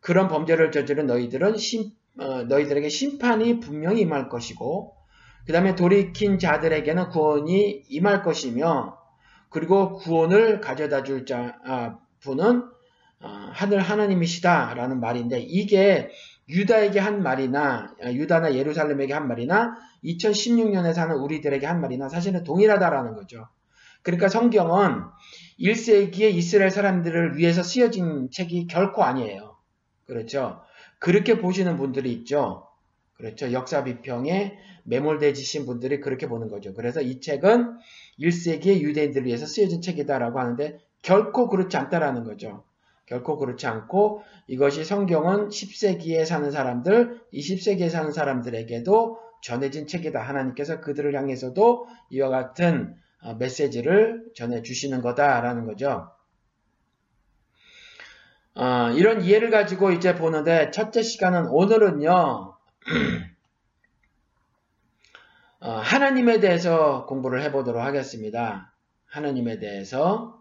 그런 0.00 0.28
범죄를 0.28 0.72
저지른 0.72 1.06
너희들은 1.06 1.56
심, 1.56 1.90
어, 2.18 2.42
너희들에게 2.44 2.88
심판이 2.88 3.60
분명히 3.60 4.00
임할 4.02 4.28
것이고 4.28 4.96
그 5.46 5.52
다음에 5.52 5.74
돌이킨 5.74 6.38
자들에게는 6.38 7.08
구원이 7.08 7.84
임할 7.88 8.22
것이며 8.22 8.98
그리고 9.52 9.96
구원을 9.96 10.60
가져다 10.60 11.02
줄 11.02 11.26
자, 11.26 11.58
아, 11.64 11.98
분은 12.20 12.62
어, 13.20 13.28
하늘 13.52 13.80
하나님이시다라는 13.80 15.00
말인데 15.00 15.40
이게 15.40 16.10
유다에게 16.48 16.98
한 16.98 17.22
말이나 17.22 17.94
아, 18.02 18.10
유다나 18.10 18.54
예루살렘에게 18.54 19.12
한 19.12 19.28
말이나 19.28 19.76
2016년에 20.04 20.92
사는 20.92 21.14
우리들에게 21.14 21.64
한 21.66 21.80
말이나 21.80 22.08
사실은 22.08 22.42
동일하다라는 22.44 23.14
거죠. 23.14 23.48
그러니까 24.02 24.28
성경은 24.28 25.02
1세기의 25.60 26.34
이스라엘 26.34 26.70
사람들을 26.70 27.36
위해서 27.36 27.62
쓰여진 27.62 28.30
책이 28.32 28.66
결코 28.66 29.04
아니에요. 29.04 29.56
그렇죠. 30.06 30.62
그렇게 30.98 31.38
보시는 31.38 31.76
분들이 31.76 32.12
있죠. 32.12 32.66
그렇죠. 33.14 33.52
역사 33.52 33.84
비평에 33.84 34.58
매몰되지신 34.84 35.66
분들이 35.66 36.00
그렇게 36.00 36.26
보는 36.28 36.48
거죠. 36.48 36.74
그래서 36.74 37.00
이 37.00 37.20
책은 37.20 37.78
1세기의 38.20 38.80
유대인들을 38.80 39.26
위해서 39.26 39.46
쓰여진 39.46 39.80
책이다라고 39.80 40.38
하는데 40.38 40.78
결코 41.02 41.48
그렇지 41.48 41.76
않다라는 41.76 42.24
거죠. 42.24 42.64
결코 43.06 43.36
그렇지 43.36 43.66
않고 43.66 44.22
이것이 44.46 44.84
성경은 44.84 45.48
10세기에 45.48 46.24
사는 46.24 46.50
사람들, 46.50 47.20
20세기에 47.32 47.90
사는 47.90 48.12
사람들에게도 48.12 49.18
전해진 49.42 49.86
책이다. 49.86 50.20
하나님께서 50.20 50.80
그들을 50.80 51.14
향해서도 51.14 51.86
이와 52.10 52.28
같은 52.28 52.94
어, 53.22 53.34
메시지를 53.34 54.24
전해 54.34 54.62
주시는 54.62 55.00
거다라는 55.00 55.66
거죠. 55.66 56.10
어, 58.54 58.90
이런 58.94 59.22
이해를 59.22 59.50
가지고 59.50 59.92
이제 59.92 60.14
보는데 60.14 60.70
첫째 60.70 61.02
시간은 61.02 61.46
오늘은요. 61.48 62.54
어, 65.64 65.74
하나님에 65.74 66.40
대해서 66.40 67.06
공부를 67.06 67.40
해보도록 67.42 67.80
하겠습니다. 67.80 68.74
하나님에 69.06 69.60
대해서 69.60 70.34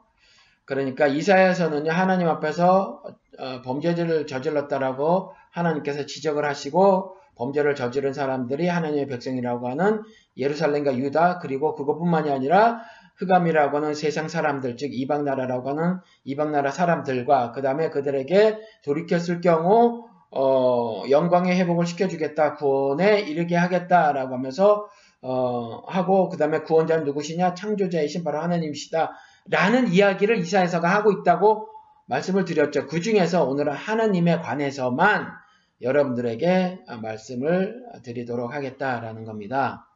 그러니까 0.65 1.05
이사야서는요 1.05 1.91
하나님 1.91 2.27
앞에서 2.27 3.03
어, 3.37 3.61
범죄를 3.61 4.25
저질렀다라고 4.25 5.31
하나님께서 5.51 6.07
지적을 6.07 6.43
하시고 6.43 7.17
범죄를 7.35 7.75
저지른 7.75 8.13
사람들이 8.13 8.67
하나님의 8.67 9.05
백성이라고 9.07 9.69
하는 9.69 10.01
예루살렘과 10.37 10.97
유다 10.97 11.37
그리고 11.37 11.75
그것뿐만이 11.75 12.31
아니라 12.31 12.81
흑암이라고 13.17 13.77
하는 13.77 13.93
세상 13.93 14.27
사람들 14.27 14.75
즉 14.75 14.89
이방 14.91 15.23
나라라고 15.23 15.69
하는 15.69 15.99
이방 16.23 16.51
나라 16.51 16.71
사람들과 16.71 17.51
그 17.51 17.61
다음에 17.61 17.91
그들에게 17.91 18.57
돌이켰을 18.83 19.41
경우 19.41 20.05
어, 20.31 21.03
영광의 21.09 21.59
회복을 21.59 21.85
시켜주겠다 21.85 22.55
구원에 22.55 23.19
이르게 23.19 23.55
하겠다라고 23.55 24.33
하면서 24.33 24.87
어, 25.21 25.83
하고 25.87 26.29
그 26.29 26.37
다음에 26.37 26.61
구원자는 26.61 27.05
누구시냐 27.05 27.53
창조자이신 27.53 28.23
바로 28.23 28.39
하나님이시다 28.39 29.11
라는 29.49 29.91
이야기를 29.91 30.39
이사야서가 30.39 30.87
하고 30.89 31.11
있다고 31.11 31.67
말씀을 32.07 32.45
드렸죠. 32.45 32.87
그 32.87 33.01
중에서 33.01 33.45
오늘은 33.45 33.73
하나님에 33.73 34.39
관해서만 34.39 35.27
여러분들에게 35.81 36.79
말씀을 37.01 37.83
드리도록 38.03 38.53
하겠다라는 38.53 39.25
겁니다. 39.25 39.87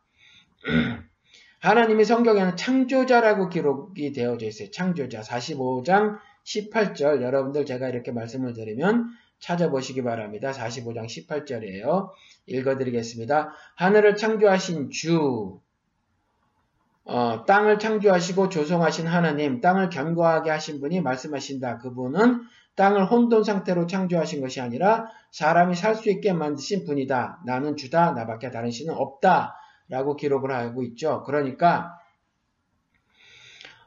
하나님이 1.59 2.05
성경에는 2.05 2.55
창조자라고 2.55 3.49
기록이 3.49 4.13
되어져 4.13 4.45
있어요. 4.45 4.71
창조자 4.71 5.21
45장 5.21 6.17
18절 6.43 7.21
여러분들 7.21 7.65
제가 7.65 7.89
이렇게 7.89 8.11
말씀을 8.11 8.53
드리면 8.53 9.09
찾아보시기 9.39 10.04
바랍니다. 10.04 10.52
45장 10.52 11.06
18절이에요. 11.06 12.10
읽어드리겠습니다. 12.48 13.54
하늘을 13.76 14.15
창조하신 14.15 14.89
주 14.91 15.60
어, 17.04 17.45
땅을 17.45 17.78
창조하시고 17.78 18.50
조성하신 18.50 19.06
하나님, 19.06 19.62
땅을 19.62 19.89
견고하게 19.89 20.50
하신 20.50 20.80
분이 20.80 21.02
말씀하신다. 21.02 21.78
그분은 21.78 22.41
땅을 22.76 23.06
혼돈 23.06 23.43
상태로 23.43 23.86
창조하신 23.88 24.41
것이 24.41 24.60
아니라 24.60 25.08
사람이 25.32 25.76
살 25.76 25.95
수 25.95 26.10
있게 26.10 26.34
만드신 26.34 26.86
분이다. 26.86 27.41
나는 27.45 27.78
주다. 27.78 28.12
나밖에 28.12 28.52
다른 28.52 28.71
신은 28.71 28.93
없다. 28.95 29.56
라고 29.88 30.15
기록을 30.15 30.52
하고 30.52 30.84
있죠. 30.84 31.24
그러니까 31.24 32.00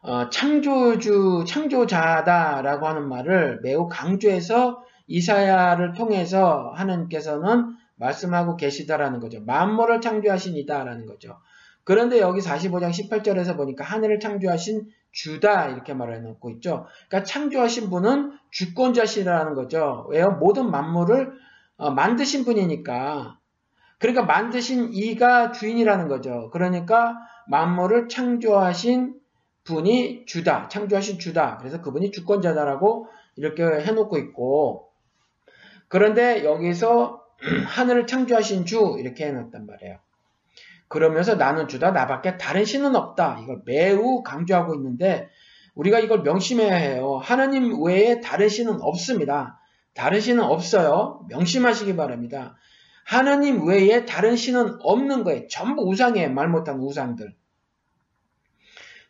어, 0.00 0.30
창조주, 0.30 1.44
창조자다라고 1.46 2.86
하는 2.86 3.08
말을 3.08 3.60
매우 3.62 3.88
강조해서 3.88 4.80
이사야를 5.08 5.94
통해서 5.94 6.72
하나님께서는 6.76 7.74
말씀하고 7.96 8.56
계시다라는 8.56 9.20
거죠. 9.20 9.40
만물을 9.44 10.00
창조하신 10.00 10.56
이다라는 10.56 11.06
거죠. 11.06 11.38
그런데 11.84 12.20
여기 12.20 12.40
45장 12.40 12.90
18절에서 12.90 13.56
보니까 13.56 13.82
하늘을 13.82 14.20
창조하신 14.20 14.88
주다 15.10 15.68
이렇게 15.68 15.94
말해 15.94 16.18
놓고 16.20 16.50
있죠. 16.50 16.86
그러니까 17.08 17.26
창조하신 17.26 17.90
분은 17.90 18.38
주권자시라는 18.50 19.54
거죠. 19.54 20.06
왜요? 20.10 20.36
모든 20.38 20.70
만물을 20.70 21.32
어, 21.78 21.90
만드신 21.90 22.44
분이니까. 22.44 23.38
그러니까 23.98 24.24
만드신 24.24 24.90
이가 24.92 25.52
주인이라는 25.52 26.08
거죠. 26.08 26.50
그러니까 26.52 27.16
만물을 27.48 28.08
창조하신 28.08 29.14
분이 29.64 30.26
주다. 30.26 30.68
창조하신 30.68 31.18
주다. 31.18 31.56
그래서 31.58 31.80
그분이 31.80 32.10
주권자다라고 32.10 33.08
이렇게 33.36 33.62
해놓고 33.62 34.18
있고 34.18 34.87
그런데 35.88 36.44
여기서 36.44 37.24
하늘을 37.66 38.06
창조하신 38.06 38.66
주 38.66 38.96
이렇게 38.98 39.26
해놨단 39.26 39.66
말이에요. 39.66 39.98
그러면서 40.88 41.34
나는 41.34 41.68
주다 41.68 41.90
나밖에 41.90 42.38
다른 42.38 42.64
신은 42.64 42.96
없다. 42.96 43.40
이걸 43.42 43.62
매우 43.64 44.22
강조하고 44.22 44.74
있는데 44.74 45.28
우리가 45.74 46.00
이걸 46.00 46.22
명심해야 46.22 46.74
해요. 46.74 47.20
하나님 47.22 47.82
외에 47.84 48.20
다른 48.20 48.48
신은 48.48 48.80
없습니다. 48.80 49.60
다른 49.94 50.20
신은 50.20 50.42
없어요. 50.42 51.26
명심하시기 51.28 51.94
바랍니다. 51.96 52.56
하나님 53.04 53.66
외에 53.66 54.04
다른 54.04 54.36
신은 54.36 54.78
없는 54.80 55.24
거예요. 55.24 55.46
전부 55.48 55.82
우상이에요. 55.88 56.30
말 56.30 56.48
못한 56.48 56.78
우상들. 56.78 57.34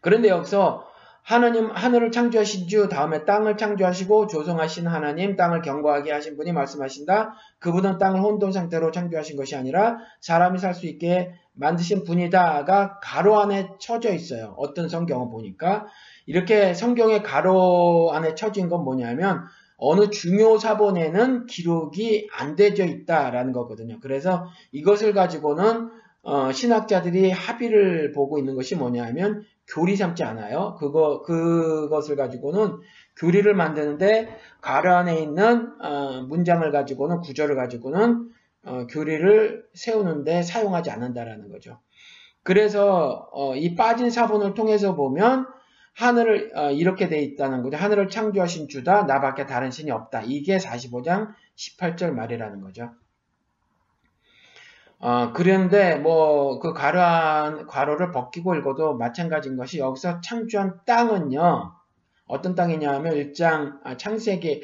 그런데 0.01 0.29
여기서 0.29 0.87
하나님 1.29 1.71
하늘을 1.71 2.11
창조하신 2.11 2.69
주 2.69 2.89
다음에 2.89 3.27
땅을 3.27 3.59
창조하시고 3.59 4.29
조성하신 4.29 4.87
하나님 4.87 5.37
땅을 5.37 5.61
견고하게 5.61 6.11
하신 6.11 6.39
분이 6.39 6.53
말씀하신다. 6.53 7.35
그분은 7.59 7.99
땅을 7.99 8.23
혼돈 8.23 8.51
상태로 8.51 8.93
창조하신 8.93 9.37
것이 9.37 9.55
아니라 9.55 9.99
사람이 10.23 10.59
살 10.59 10.73
수 10.73 10.87
있게 10.87 11.35
만드신 11.53 12.05
분이다가 12.05 12.99
가로 13.03 13.39
안에 13.41 13.69
쳐져 13.79 14.15
있어요. 14.15 14.55
어떤 14.57 14.89
성경을 14.89 15.29
보니까 15.31 15.87
이렇게 16.25 16.73
성경의 16.73 17.23
가로 17.23 18.11
안에 18.15 18.35
쳐진 18.35 18.71
건 18.71 18.83
뭐냐면 18.83 19.43
어느 19.77 20.09
중요 20.09 20.57
사본에는 20.57 21.45
기록이 21.45 22.31
안 22.33 22.57
되어 22.57 22.87
있다라는 22.87 23.53
거거든요. 23.53 23.99
그래서 24.01 24.47
이것을 24.73 25.13
가지고는 25.13 25.91
어, 26.23 26.53
신학자들이 26.53 27.31
합의를 27.31 28.13
보고 28.13 28.39
있는 28.39 28.55
것이 28.55 28.77
뭐냐면 28.77 29.45
교리 29.69 29.97
삼지 29.97 30.25
않아요. 30.25 30.77
그거 30.79 31.23
그것을 31.23 32.17
가지고는 32.17 32.79
교리를 33.17 33.53
만드는데 33.55 34.37
가로 34.61 34.95
안에 34.95 35.21
있는 35.21 35.73
어, 35.81 36.23
문장을 36.23 36.71
가지고는 36.71 37.21
구절을 37.21 37.57
가지고는 37.57 38.31
어, 38.65 38.87
교리를 38.87 39.65
세우는데 39.75 40.43
사용하지 40.43 40.91
않는다라는 40.91 41.49
거죠. 41.51 41.81
그래서 42.43 43.29
어, 43.33 43.55
이 43.57 43.75
빠진 43.75 44.11
사본을 44.11 44.55
통해서 44.55 44.95
보면 44.95 45.47
하늘을 45.95 46.53
어, 46.57 46.71
이렇게 46.71 47.09
돼 47.09 47.21
있다는 47.21 47.63
거죠. 47.63 47.77
하늘을 47.77 48.09
창조하신 48.09 48.69
주다 48.69 49.03
나밖에 49.03 49.47
다른 49.47 49.71
신이 49.71 49.91
없다. 49.91 50.23
이게 50.25 50.57
45장 50.57 51.29
18절 51.57 52.13
말이라는 52.13 52.61
거죠. 52.61 52.91
어, 55.01 55.33
그런데 55.33 55.95
뭐 55.97 56.39
그 56.61 56.73
가로 56.73 57.67
괄호를 57.67 58.11
벗기고 58.11 58.55
읽어도 58.57 58.97
마찬가지인 58.97 59.57
것이 59.57 59.79
여기서 59.79 60.21
창조한 60.21 60.81
땅은요. 60.87 61.73
어떤 62.27 62.55
땅이냐 62.55 62.93
하면 62.95 63.15
일장 63.15 63.81
아, 63.85 63.97
창세기에 63.97 64.61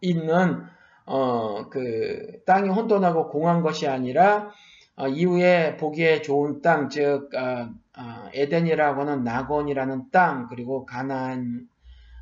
있는 0.00 0.64
어, 1.06 1.68
그 1.70 2.42
땅이 2.46 2.68
혼돈하고 2.68 3.28
공한 3.30 3.62
것이 3.62 3.88
아니라 3.88 4.50
어, 4.96 5.08
이후에 5.08 5.76
보기에 5.76 6.22
좋은 6.22 6.60
땅, 6.60 6.88
즉 6.88 7.30
어, 7.34 7.68
어, 7.96 8.28
에덴이라고 8.34 9.00
하는 9.00 9.24
낙원이라는 9.24 10.10
땅, 10.12 10.46
그리고 10.48 10.84
가나안 10.84 11.66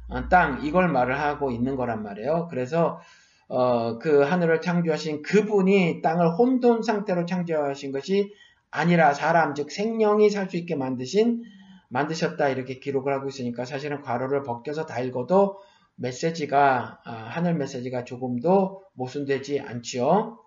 어, 0.09 0.29
땅 0.29 0.64
이걸 0.64 0.88
말을 0.88 1.18
하고 1.18 1.50
있는 1.50 1.76
거란 1.76 2.02
말이에요. 2.02 2.48
그래서 2.48 3.00
어, 3.48 3.98
그 3.98 4.22
하늘을 4.22 4.61
창조하신 4.61 5.22
그분이 5.22 6.02
땅을 6.02 6.37
혼돈 6.37 6.82
상태로 6.82 7.26
창조하신 7.26 7.92
것이 7.92 8.32
아니라 8.70 9.14
사람 9.14 9.54
즉 9.54 9.70
생명이 9.70 10.30
살 10.30 10.48
수 10.50 10.56
있게 10.56 10.74
만드신 10.74 11.42
만드셨다 11.88 12.48
이렇게 12.48 12.78
기록을 12.80 13.12
하고 13.12 13.28
있으니까 13.28 13.64
사실은 13.64 14.02
괄호를 14.02 14.42
벗겨서 14.42 14.87
다 14.87 15.00
읽어도 15.00 15.59
메시지가 15.96 17.00
아, 17.04 17.12
하늘 17.12 17.54
메시지가 17.54 18.04
조금도 18.04 18.82
모순되지 18.94 19.61
않지요. 19.61 20.38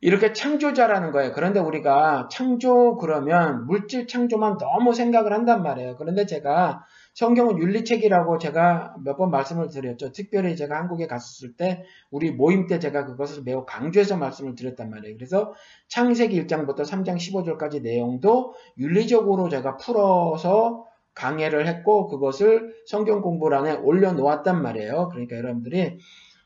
이렇게 0.00 0.32
창조자라는 0.32 1.10
거예요. 1.10 1.32
그런데 1.32 1.58
우리가 1.60 2.28
창조 2.30 2.96
그러면 2.96 3.66
물질 3.66 4.06
창조만 4.06 4.56
너무 4.58 4.94
생각을 4.94 5.32
한단 5.32 5.62
말이에요. 5.62 5.96
그런데 5.96 6.24
제가 6.24 6.84
성경은 7.18 7.58
윤리책이라고 7.58 8.38
제가 8.38 8.94
몇 9.02 9.16
번 9.16 9.32
말씀을 9.32 9.68
드렸죠. 9.70 10.12
특별히 10.12 10.54
제가 10.54 10.76
한국에 10.76 11.08
갔었을 11.08 11.54
때 11.54 11.82
우리 12.12 12.30
모임 12.30 12.68
때 12.68 12.78
제가 12.78 13.06
그것을 13.06 13.42
매우 13.42 13.64
강조해서 13.66 14.16
말씀을 14.16 14.54
드렸단 14.54 14.88
말이에요. 14.88 15.16
그래서 15.16 15.52
창세기 15.88 16.40
1장부터 16.44 16.82
3장 16.82 17.16
15절까지 17.16 17.82
내용도 17.82 18.54
윤리적으로 18.78 19.48
제가 19.48 19.78
풀어서 19.78 20.84
강해를 21.14 21.66
했고 21.66 22.06
그것을 22.06 22.72
성경 22.86 23.20
공부란에 23.20 23.72
올려놓았단 23.72 24.62
말이에요. 24.62 25.08
그러니까 25.08 25.36
여러분들이 25.38 25.98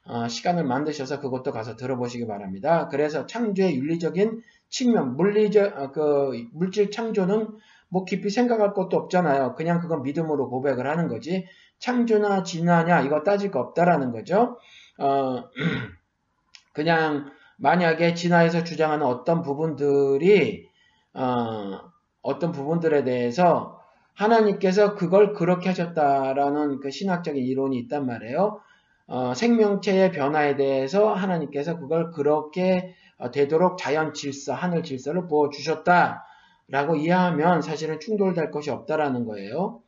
어, 0.06 0.26
시간을 0.26 0.64
만드셔서 0.64 1.20
그것도 1.20 1.52
가서 1.52 1.76
들어보시기 1.76 2.26
바랍니다. 2.26 2.88
그래서 2.88 3.26
창조의 3.26 3.76
윤리적인 3.76 4.40
측면, 4.70 5.16
물리적 5.16 5.78
어, 5.78 5.92
그 5.92 6.32
물질 6.54 6.90
창조는 6.90 7.48
뭐 7.92 8.06
깊이 8.06 8.30
생각할 8.30 8.72
것도 8.72 8.96
없잖아요. 8.96 9.54
그냥 9.54 9.78
그건 9.78 10.02
믿음으로 10.02 10.48
고백을 10.48 10.86
하는 10.86 11.08
거지. 11.08 11.46
창조나 11.78 12.42
진화냐 12.42 13.02
이거 13.02 13.22
따질 13.22 13.50
거 13.50 13.60
없다라는 13.60 14.12
거죠. 14.12 14.56
어, 14.98 15.44
그냥 16.72 17.30
만약에 17.58 18.14
진화에서 18.14 18.64
주장하는 18.64 19.04
어떤 19.04 19.42
부분들이 19.42 20.70
어, 21.12 21.80
어떤 22.22 22.52
부분들에 22.52 23.04
대해서 23.04 23.78
하나님께서 24.14 24.94
그걸 24.94 25.34
그렇게 25.34 25.68
하셨다라는 25.68 26.80
그 26.80 26.90
신학적인 26.90 27.44
이론이 27.44 27.76
있단 27.80 28.06
말이에요. 28.06 28.60
어, 29.06 29.34
생명체의 29.34 30.12
변화에 30.12 30.56
대해서 30.56 31.12
하나님께서 31.12 31.78
그걸 31.78 32.10
그렇게 32.10 32.94
어, 33.18 33.30
되도록 33.30 33.76
자연 33.76 34.14
질서, 34.14 34.54
하늘 34.54 34.82
질서를 34.82 35.28
부어 35.28 35.50
주셨다 35.50 36.24
라고 36.68 36.96
이해하면 36.96 37.62
사실은 37.62 38.00
충돌될 38.00 38.50
것이 38.50 38.70
없다라는 38.70 39.24
거예요. 39.24 39.80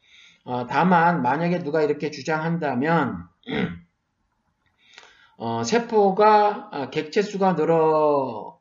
어, 0.44 0.66
다만 0.66 1.22
만약에 1.22 1.60
누가 1.60 1.82
이렇게 1.82 2.10
주장한다면 2.10 3.28
어, 5.36 5.64
세포가 5.64 6.68
아, 6.70 6.90
객체수가 6.90 7.54
늘어나는 7.54 8.58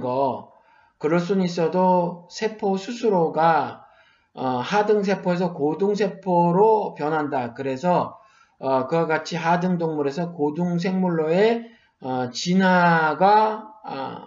거 0.00 0.52
그럴 0.98 1.20
수는 1.20 1.44
있어도 1.44 2.28
세포 2.30 2.76
스스로가 2.76 3.86
어, 4.34 4.58
하등세포에서 4.58 5.54
고등세포로 5.54 6.94
변한다. 6.94 7.54
그래서 7.54 8.18
어, 8.58 8.86
그와 8.86 9.06
같이 9.06 9.36
하등동물에서 9.36 10.32
고등생물로의 10.32 11.64
어, 12.02 12.30
진화가 12.30 13.68
아, 13.84 14.26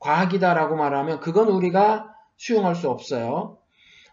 과학이다라고 0.00 0.76
말하면 0.76 1.20
그건 1.20 1.48
우리가 1.48 2.14
수용할 2.36 2.74
수 2.74 2.90
없어요. 2.90 3.58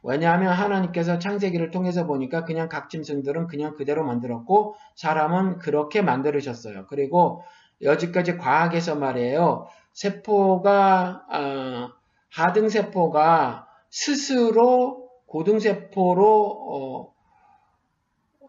왜냐하면 0.04 0.54
하나님께서 0.54 1.20
창세기를 1.20 1.72
통해서 1.72 2.06
보니까 2.06 2.46
그냥 2.46 2.70
각 2.70 2.90
짐승들은 2.90 3.48
그냥 3.48 3.76
그대로 3.76 4.06
만들었고 4.06 4.76
사람은 4.96 5.58
그렇게 5.58 6.02
만들으셨어요. 6.02 6.86
그리고 6.88 7.42
여지까지 7.82 8.38
과학에서 8.38 8.96
말이에요. 8.96 9.68
세포가 9.94 11.26
어, 11.30 11.90
하등 12.30 12.70
세포가 12.70 13.68
스스로 13.90 15.10
고등 15.26 15.60
세포로 15.60 16.24
어, 16.72 17.14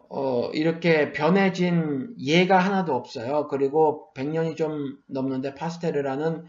어, 0.09 0.49
이렇게 0.53 1.11
변해진 1.11 2.15
예가 2.19 2.57
하나도 2.57 2.95
없어요. 2.95 3.47
그리고 3.47 4.11
100년이 4.15 4.55
좀 4.55 4.97
넘는데 5.07 5.55
파스테르라는 5.55 6.45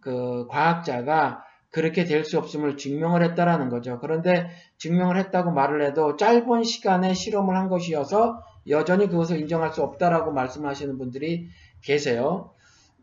그 0.00 0.46
과학자가 0.48 1.44
그렇게 1.70 2.04
될 2.04 2.24
수 2.24 2.38
없음을 2.38 2.76
증명을 2.76 3.22
했다라는 3.24 3.68
거죠. 3.68 3.98
그런데 4.00 4.48
증명을 4.78 5.16
했다고 5.18 5.50
말을 5.50 5.84
해도 5.84 6.16
짧은 6.16 6.62
시간에 6.62 7.14
실험을 7.14 7.56
한 7.56 7.68
것이어서 7.68 8.42
여전히 8.68 9.08
그것을 9.08 9.40
인정할 9.40 9.72
수 9.72 9.82
없다라고 9.82 10.32
말씀하시는 10.32 10.96
분들이 10.98 11.48
계세요. 11.82 12.52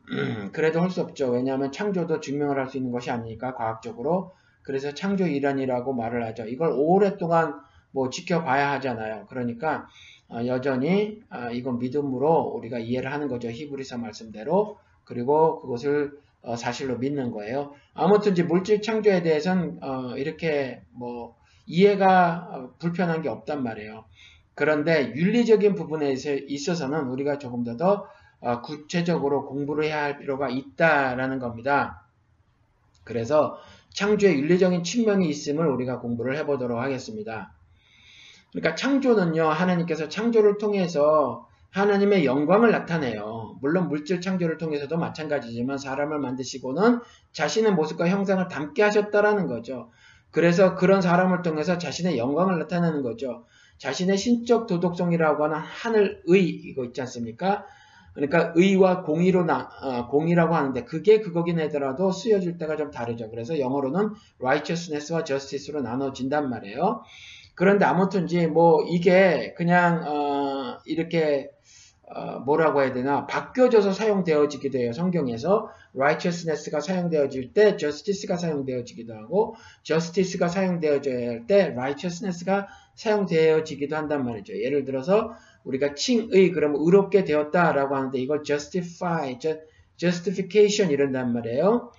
그래도 0.53 0.81
할 0.81 0.89
수 0.89 1.01
없죠. 1.01 1.29
왜냐하면 1.31 1.71
창조도 1.71 2.21
증명을 2.21 2.57
할 2.57 2.67
수 2.69 2.77
있는 2.77 2.91
것이 2.91 3.11
아니니까 3.11 3.55
과학적으로. 3.55 4.33
그래서 4.63 4.93
창조 4.93 5.25
이란이라고 5.27 5.93
말을 5.93 6.25
하죠. 6.27 6.45
이걸 6.47 6.71
오랫동안 6.73 7.55
뭐 7.91 8.09
지켜봐야 8.09 8.71
하잖아요. 8.73 9.25
그러니까 9.27 9.87
어, 10.29 10.45
여전히 10.45 11.21
아, 11.29 11.51
이건 11.51 11.79
믿음으로 11.79 12.53
우리가 12.55 12.79
이해를 12.79 13.11
하는 13.11 13.27
거죠. 13.27 13.49
히브리서 13.49 13.97
말씀대로. 13.97 14.77
그리고 15.03 15.59
그것을 15.59 16.13
어, 16.43 16.55
사실로 16.55 16.97
믿는 16.97 17.31
거예요. 17.31 17.73
아무튼 17.93 18.31
이제 18.31 18.43
물질 18.43 18.81
창조에 18.81 19.21
대해서는 19.21 19.79
어, 19.83 20.17
이렇게 20.17 20.81
뭐 20.91 21.35
이해가 21.65 22.47
어, 22.51 22.73
불편한 22.79 23.21
게 23.21 23.29
없단 23.29 23.63
말이에요. 23.63 24.05
그런데 24.55 25.13
윤리적인 25.15 25.75
부분에 25.75 26.13
있어서는 26.47 27.07
우리가 27.07 27.37
조금 27.37 27.63
더, 27.63 27.77
더 27.77 28.07
어, 28.39 28.61
구체적으로 28.61 29.45
공부를 29.45 29.85
해야 29.85 30.03
할 30.03 30.17
필요가 30.17 30.49
있다라는 30.49 31.39
겁니다. 31.39 32.07
그래서 33.03 33.57
창조의 33.93 34.39
윤리적인 34.39 34.83
측면이 34.83 35.27
있음을 35.29 35.67
우리가 35.67 35.99
공부를 35.99 36.37
해보도록 36.37 36.79
하겠습니다. 36.79 37.53
그러니까 38.51 38.75
창조는요, 38.75 39.45
하나님께서 39.45 40.09
창조를 40.09 40.57
통해서 40.57 41.47
하나님의 41.71 42.25
영광을 42.25 42.71
나타내요. 42.71 43.57
물론 43.61 43.87
물질 43.87 44.19
창조를 44.19 44.57
통해서도 44.57 44.97
마찬가지지만 44.97 45.77
사람을 45.77 46.19
만드시고는 46.19 46.99
자신의 47.31 47.73
모습과 47.73 48.07
형상을 48.09 48.45
담게 48.49 48.83
하셨다라는 48.83 49.47
거죠. 49.47 49.89
그래서 50.31 50.75
그런 50.75 51.01
사람을 51.01 51.41
통해서 51.41 51.77
자신의 51.77 52.17
영광을 52.17 52.59
나타내는 52.59 53.01
거죠. 53.03 53.45
자신의 53.77 54.17
신적 54.17 54.67
도덕성이라고 54.67 55.45
하는 55.45 55.57
하늘의 55.57 56.43
이거 56.45 56.85
있지 56.85 57.01
않습니까? 57.01 57.65
그러니까 58.13 58.51
의와 58.55 59.03
공의로 59.03 59.45
나 59.45 59.69
어, 59.81 60.07
공의라고 60.07 60.53
하는데 60.53 60.83
그게 60.83 61.21
그거긴 61.21 61.59
하더라도 61.61 62.11
쓰여질 62.11 62.57
때가 62.57 62.75
좀 62.75 62.91
다르죠. 62.91 63.29
그래서 63.29 63.57
영어로는 63.57 64.09
righteousness와 64.39 65.23
justice로 65.23 65.81
나눠진단 65.81 66.49
말이에요. 66.49 67.03
그런데 67.55 67.85
아무튼지 67.85 68.47
뭐 68.47 68.83
이게 68.87 69.53
그냥 69.55 70.03
어 70.07 70.79
이렇게 70.85 71.49
어, 72.13 72.39
뭐라고 72.39 72.81
해야 72.81 72.91
되나 72.91 73.25
바뀌어져서 73.25 73.93
사용되어지기도 73.93 74.77
해요. 74.79 74.91
성경에서 74.91 75.69
righteousness가 75.95 76.81
사용되어질 76.81 77.53
때 77.53 77.77
justice가 77.77 78.37
사용되어지기도 78.37 79.13
하고 79.13 79.55
justice가 79.83 80.47
사용되어져야 80.49 81.29
할 81.29 81.47
때 81.47 81.67
righteousness가 81.67 82.67
사용되어지기도 82.95 83.95
한단 83.95 84.25
말이죠. 84.25 84.53
예를 84.61 84.83
들어서 84.83 85.33
우리가 85.63 85.95
칭의 85.95 86.51
그러면 86.51 86.81
의롭게 86.81 87.23
되었다라고 87.23 87.95
하는데 87.95 88.19
이걸 88.19 88.43
justify, 88.43 89.37
justification 89.97 90.91
이런단 90.91 91.33
말이에요. 91.33 91.91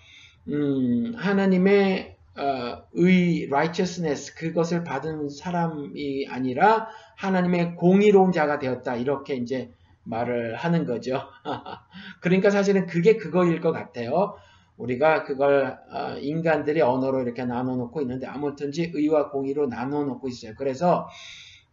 음, 0.48 1.14
하나님의 1.16 2.16
어, 2.34 2.82
의 2.94 3.46
righteousness 3.50 4.34
그것을 4.34 4.84
받은 4.84 5.28
사람이 5.28 6.26
아니라 6.28 6.88
하나님의 7.16 7.76
공의로운 7.76 8.32
자가 8.32 8.58
되었다 8.58 8.96
이렇게 8.96 9.34
이제 9.34 9.70
말을 10.04 10.56
하는 10.56 10.84
거죠. 10.84 11.20
그러니까 12.20 12.50
사실은 12.50 12.86
그게 12.86 13.16
그거일 13.16 13.60
것 13.60 13.72
같아요. 13.72 14.36
우리가 14.76 15.24
그걸 15.24 15.78
어, 15.92 16.16
인간들이 16.18 16.80
언어로 16.80 17.22
이렇게 17.22 17.44
나눠놓고 17.44 18.00
있는데 18.02 18.26
아무튼지 18.26 18.92
의와 18.94 19.30
공의로 19.30 19.66
나눠놓고 19.66 20.28
있어요. 20.28 20.54
그래서 20.56 21.08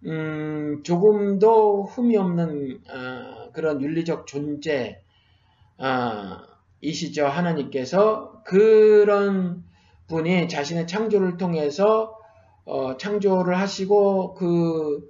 음, 0.05 0.81
조금 0.83 1.39
더 1.39 1.81
흠이 1.81 2.17
없는 2.17 2.81
어, 2.89 3.51
그런 3.51 3.81
윤리적 3.81 4.27
존재 4.27 5.01
어, 5.77 6.37
이시죠. 6.81 7.25
하나님께서 7.25 8.43
그런 8.43 9.63
분이 10.07 10.47
자신의 10.47 10.87
창조를 10.87 11.37
통해서 11.37 12.17
창조를 12.99 13.57
하시고 13.57 14.33
그, 14.35 15.09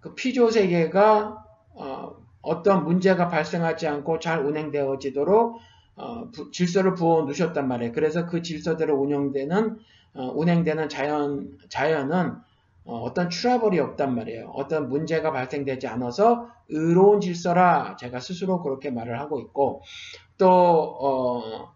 그 0.00 0.14
피조 0.14 0.50
세계가 0.50 1.42
어, 1.74 2.16
어떤 2.42 2.84
문제가 2.84 3.28
발생하지 3.28 3.86
않고 3.86 4.18
잘 4.18 4.44
운행되어지도록 4.44 5.58
어, 5.96 6.30
부, 6.30 6.50
질서를 6.50 6.94
부어 6.94 7.22
놓으셨단 7.22 7.68
말이에요. 7.68 7.92
그래서 7.92 8.26
그 8.26 8.42
질서대로 8.42 8.96
운영되는 8.96 9.78
어, 10.14 10.32
운행되는 10.34 10.88
자연 10.88 11.58
자연은 11.68 12.36
어, 12.84 13.14
떤 13.14 13.28
트러블이 13.28 13.78
없단 13.78 14.14
말이에요. 14.14 14.50
어떤 14.54 14.88
문제가 14.88 15.30
발생되지 15.30 15.86
않아서 15.86 16.48
의로운 16.68 17.20
질서라 17.20 17.96
제가 17.96 18.18
스스로 18.18 18.60
그렇게 18.62 18.90
말을 18.90 19.20
하고 19.20 19.40
있고 19.40 19.82
또 20.36 20.48
어, 20.48 21.72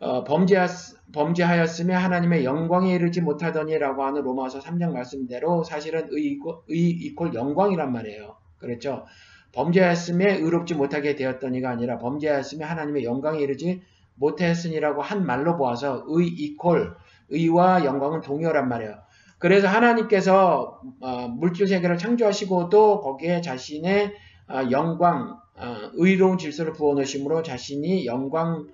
어, 0.00 0.24
범죄하, 0.24 0.66
범죄하였으며 1.12 1.96
하나님의 1.96 2.44
영광에 2.44 2.94
이르지 2.94 3.20
못하더니라고 3.20 4.02
하는 4.02 4.22
로마서 4.22 4.60
3장 4.60 4.92
말씀대로 4.92 5.62
사실은 5.62 6.08
의, 6.10 6.38
의 6.68 6.78
이퀄 6.78 7.34
영광이란 7.34 7.92
말이에요. 7.92 8.36
그렇죠? 8.58 9.06
범죄하였음에 9.52 10.36
의롭지 10.36 10.74
못하게 10.74 11.14
되었더니가 11.14 11.70
아니라 11.70 11.98
범죄하였음에 11.98 12.64
하나님의 12.64 13.04
영광에 13.04 13.40
이르지 13.40 13.82
못했으니라고 14.14 15.02
한 15.02 15.24
말로 15.24 15.56
보아서 15.56 16.04
의 16.08 16.28
이콜 16.28 16.94
의와 17.30 17.84
영광은 17.84 18.20
동일한 18.20 18.68
말이에요. 18.68 18.96
그래서 19.38 19.68
하나님께서 19.68 20.80
어, 21.00 21.28
물질 21.28 21.66
세계를 21.66 21.96
창조하시고도 21.96 23.00
거기에 23.00 23.40
자신의 23.40 24.12
어, 24.48 24.70
영광, 24.70 25.38
어, 25.56 25.76
의로운 25.94 26.36
질서를 26.36 26.72
부어놓으심으로 26.74 27.42
자신이 27.42 28.04
영광 28.06 28.66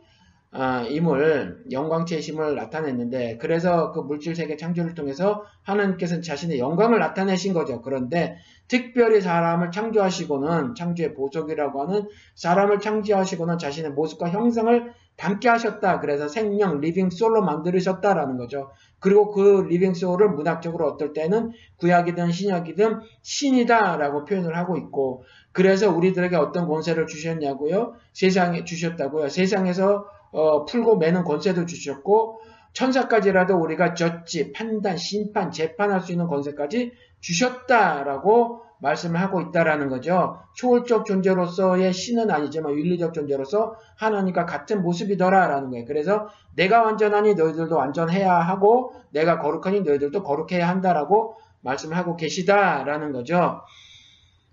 아, 0.58 0.86
임을 0.88 1.64
영광체심을 1.70 2.54
나타냈는데 2.54 3.36
그래서 3.36 3.92
그 3.92 4.00
물질 4.00 4.34
세계 4.34 4.56
창조를 4.56 4.94
통해서 4.94 5.44
하나님께서는 5.62 6.22
자신의 6.22 6.58
영광을 6.58 6.98
나타내신 6.98 7.52
거죠. 7.52 7.82
그런데 7.82 8.38
특별히 8.66 9.20
사람을 9.20 9.70
창조하시고는 9.70 10.74
창조의 10.74 11.12
보석이라고 11.12 11.82
하는 11.82 12.08
사람을 12.36 12.80
창조하시고는 12.80 13.58
자신의 13.58 13.90
모습과 13.90 14.30
형상을 14.30 14.94
닮게 15.18 15.48
하셨다. 15.48 16.00
그래서 16.00 16.26
생명 16.26 16.80
living 16.80 17.10
soul로 17.10 17.42
만들으셨다라는 17.42 18.38
거죠. 18.38 18.70
그리고 18.98 19.30
그 19.32 19.66
living 19.68 19.92
soul을 19.92 20.30
문학적으로 20.30 20.86
어떨 20.86 21.12
때는 21.12 21.52
구약이든 21.76 22.32
신약이든 22.32 23.00
신이다라고 23.20 24.24
표현을 24.24 24.56
하고 24.56 24.78
있고 24.78 25.24
그래서 25.52 25.90
우리들에게 25.94 26.34
어떤 26.36 26.66
권세를 26.66 27.06
주셨냐고요? 27.06 27.94
세상에 28.12 28.64
주셨다고요. 28.64 29.28
세상에서 29.28 30.06
어, 30.36 30.66
풀고 30.66 30.98
매는 30.98 31.24
권세도 31.24 31.64
주셨고 31.64 32.40
천사까지라도 32.74 33.56
우리가 33.56 33.94
젖지, 33.94 34.52
판단, 34.52 34.98
심판, 34.98 35.50
재판할 35.50 36.02
수 36.02 36.12
있는 36.12 36.26
권세까지 36.26 36.92
주셨다라고 37.20 38.62
말씀을 38.78 39.18
하고 39.18 39.40
있다라는 39.40 39.88
거죠. 39.88 40.38
초월적 40.56 41.06
존재로서의 41.06 41.94
신은 41.94 42.30
아니지만 42.30 42.74
윤리적 42.74 43.14
존재로서 43.14 43.76
하나님과 43.96 44.44
같은 44.44 44.82
모습이더라라는 44.82 45.70
거예요. 45.70 45.86
그래서 45.86 46.28
내가 46.54 46.82
완전하니 46.82 47.34
너희들도 47.34 47.74
완전해야 47.74 48.30
하고 48.30 48.92
내가 49.12 49.38
거룩하니 49.38 49.80
너희들도 49.80 50.22
거룩해야 50.22 50.68
한다라고 50.68 51.36
말씀을 51.62 51.96
하고 51.96 52.16
계시다라는 52.16 53.12
거죠. 53.12 53.62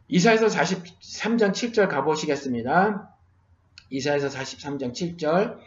이사에서 0.08 0.48
43장 0.48 1.52
7절 1.52 1.90
가보시겠습니다. 1.90 3.13
이사에서 3.94 4.28
43장 4.28 4.92
7절 4.92 5.58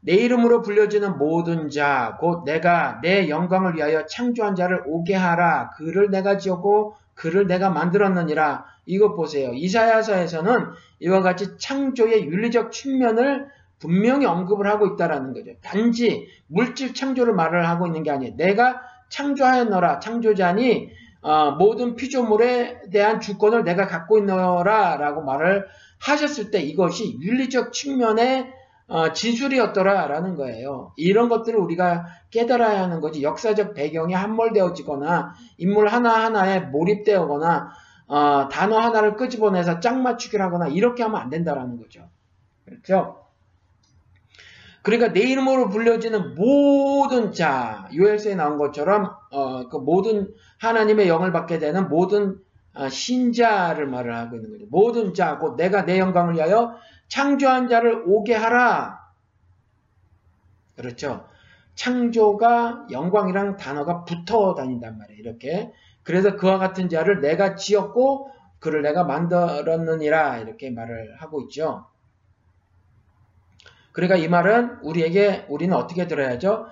내 0.00 0.14
이름으로 0.14 0.62
불려지는 0.62 1.18
모든 1.18 1.70
자, 1.70 2.16
곧 2.20 2.44
내가 2.44 3.00
내 3.02 3.28
영광을 3.28 3.76
위하여 3.76 4.06
창조한 4.06 4.54
자를 4.54 4.82
오게 4.86 5.14
하라. 5.14 5.70
그를 5.76 6.10
내가 6.10 6.38
지었고 6.38 6.94
그를 7.14 7.46
내가 7.46 7.70
만들었느니라. 7.70 8.64
이것 8.86 9.14
보세요. 9.16 9.52
이사야서에서는 9.52 10.66
이와 11.00 11.20
같이 11.22 11.58
창조의 11.58 12.26
윤리적 12.26 12.72
측면을 12.72 13.48
분명히 13.78 14.26
언급을 14.26 14.66
하고 14.66 14.86
있다라는 14.86 15.32
거죠. 15.34 15.52
단지 15.62 16.28
물질 16.46 16.94
창조를 16.94 17.34
말을 17.34 17.68
하고 17.68 17.86
있는 17.86 18.02
게 18.02 18.10
아니에요. 18.10 18.36
내가 18.36 18.80
창조하였노라. 19.08 19.98
창조자니 20.00 20.90
어, 21.20 21.52
모든 21.52 21.96
피조물에 21.96 22.90
대한 22.92 23.20
주권을 23.20 23.64
내가 23.64 23.86
갖고 23.86 24.18
있노라 24.18 24.96
라고 24.96 25.22
말을 25.22 25.66
하셨을 26.00 26.50
때 26.50 26.60
이것이 26.60 27.18
윤리적 27.20 27.72
측면의 27.72 28.52
어, 28.88 29.12
진술이었더라라는 29.12 30.34
거예요. 30.36 30.92
이런 30.96 31.28
것들을 31.28 31.58
우리가 31.58 32.06
깨달아야 32.30 32.82
하는 32.82 33.00
거지. 33.00 33.22
역사적 33.22 33.74
배경이 33.74 34.14
함몰되어지거나 34.14 35.34
인물 35.58 35.88
하나하나에 35.88 36.60
몰입되거나 36.60 37.70
어, 38.06 38.48
단어 38.48 38.78
하나를 38.78 39.16
끄집어내서 39.16 39.80
짝 39.80 40.00
맞추기를 40.00 40.42
하거나 40.42 40.68
이렇게 40.68 41.02
하면 41.02 41.20
안 41.20 41.28
된다라는 41.28 41.76
거죠. 41.76 42.08
그렇죠? 42.64 43.28
그러니까 44.82 45.12
내 45.12 45.20
이름으로 45.20 45.68
불려지는 45.68 46.34
모든 46.34 47.32
자, 47.32 47.90
요엘서에 47.94 48.36
나온 48.36 48.56
것처럼 48.56 49.10
어, 49.30 49.68
그 49.68 49.76
모든 49.76 50.32
하나님의 50.60 51.08
영을 51.08 51.30
받게 51.30 51.58
되는 51.58 51.90
모든 51.90 52.30
어, 52.30 52.38
신자를 52.88 53.86
말을 53.86 54.14
하고 54.14 54.36
있는 54.36 54.52
거죠. 54.52 54.66
모든 54.70 55.14
자, 55.14 55.38
곧 55.38 55.56
내가 55.56 55.84
내 55.84 55.98
영광을 55.98 56.34
위하여 56.34 56.76
창조한 57.08 57.68
자를 57.68 58.04
오게 58.06 58.34
하라. 58.34 59.00
그렇죠. 60.76 61.26
창조가 61.74 62.86
영광이랑 62.90 63.56
단어가 63.56 64.04
붙어 64.04 64.54
다닌단 64.54 64.98
말이에요. 64.98 65.20
이렇게. 65.20 65.72
그래서 66.02 66.36
그와 66.36 66.58
같은 66.58 66.88
자를 66.88 67.20
내가 67.20 67.56
지었고 67.56 68.30
그를 68.60 68.82
내가 68.82 69.04
만들었느니라 69.04 70.38
이렇게 70.38 70.70
말을 70.70 71.16
하고 71.18 71.40
있죠. 71.42 71.86
그러니까 73.92 74.16
이 74.16 74.28
말은 74.28 74.78
우리에게 74.82 75.46
우리는 75.48 75.76
어떻게 75.76 76.06
들어야죠? 76.06 76.66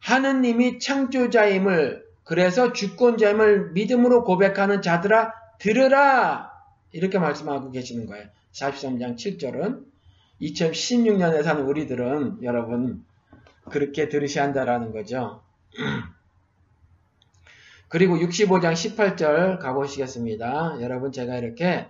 하느님이 0.00 0.80
창조자임을 0.80 2.04
그래서 2.24 2.72
주권자임을 2.72 3.72
믿음으로 3.72 4.24
고백하는 4.24 4.82
자들아 4.82 5.32
들으라 5.58 6.52
이렇게 6.92 7.18
말씀하고 7.18 7.70
계시는 7.70 8.06
거예요. 8.06 8.26
43장 8.52 9.16
7절은 9.16 9.84
2016년에 10.40 11.42
사는 11.42 11.64
우리들은 11.64 12.42
여러분 12.42 13.04
그렇게 13.70 14.08
들으셔야 14.08 14.44
한다라는 14.44 14.92
거죠. 14.92 15.42
그리고 17.88 18.16
65장 18.16 18.72
18절 18.72 19.58
가보시겠습니다. 19.58 20.78
여러분 20.80 21.12
제가 21.12 21.36
이렇게 21.36 21.86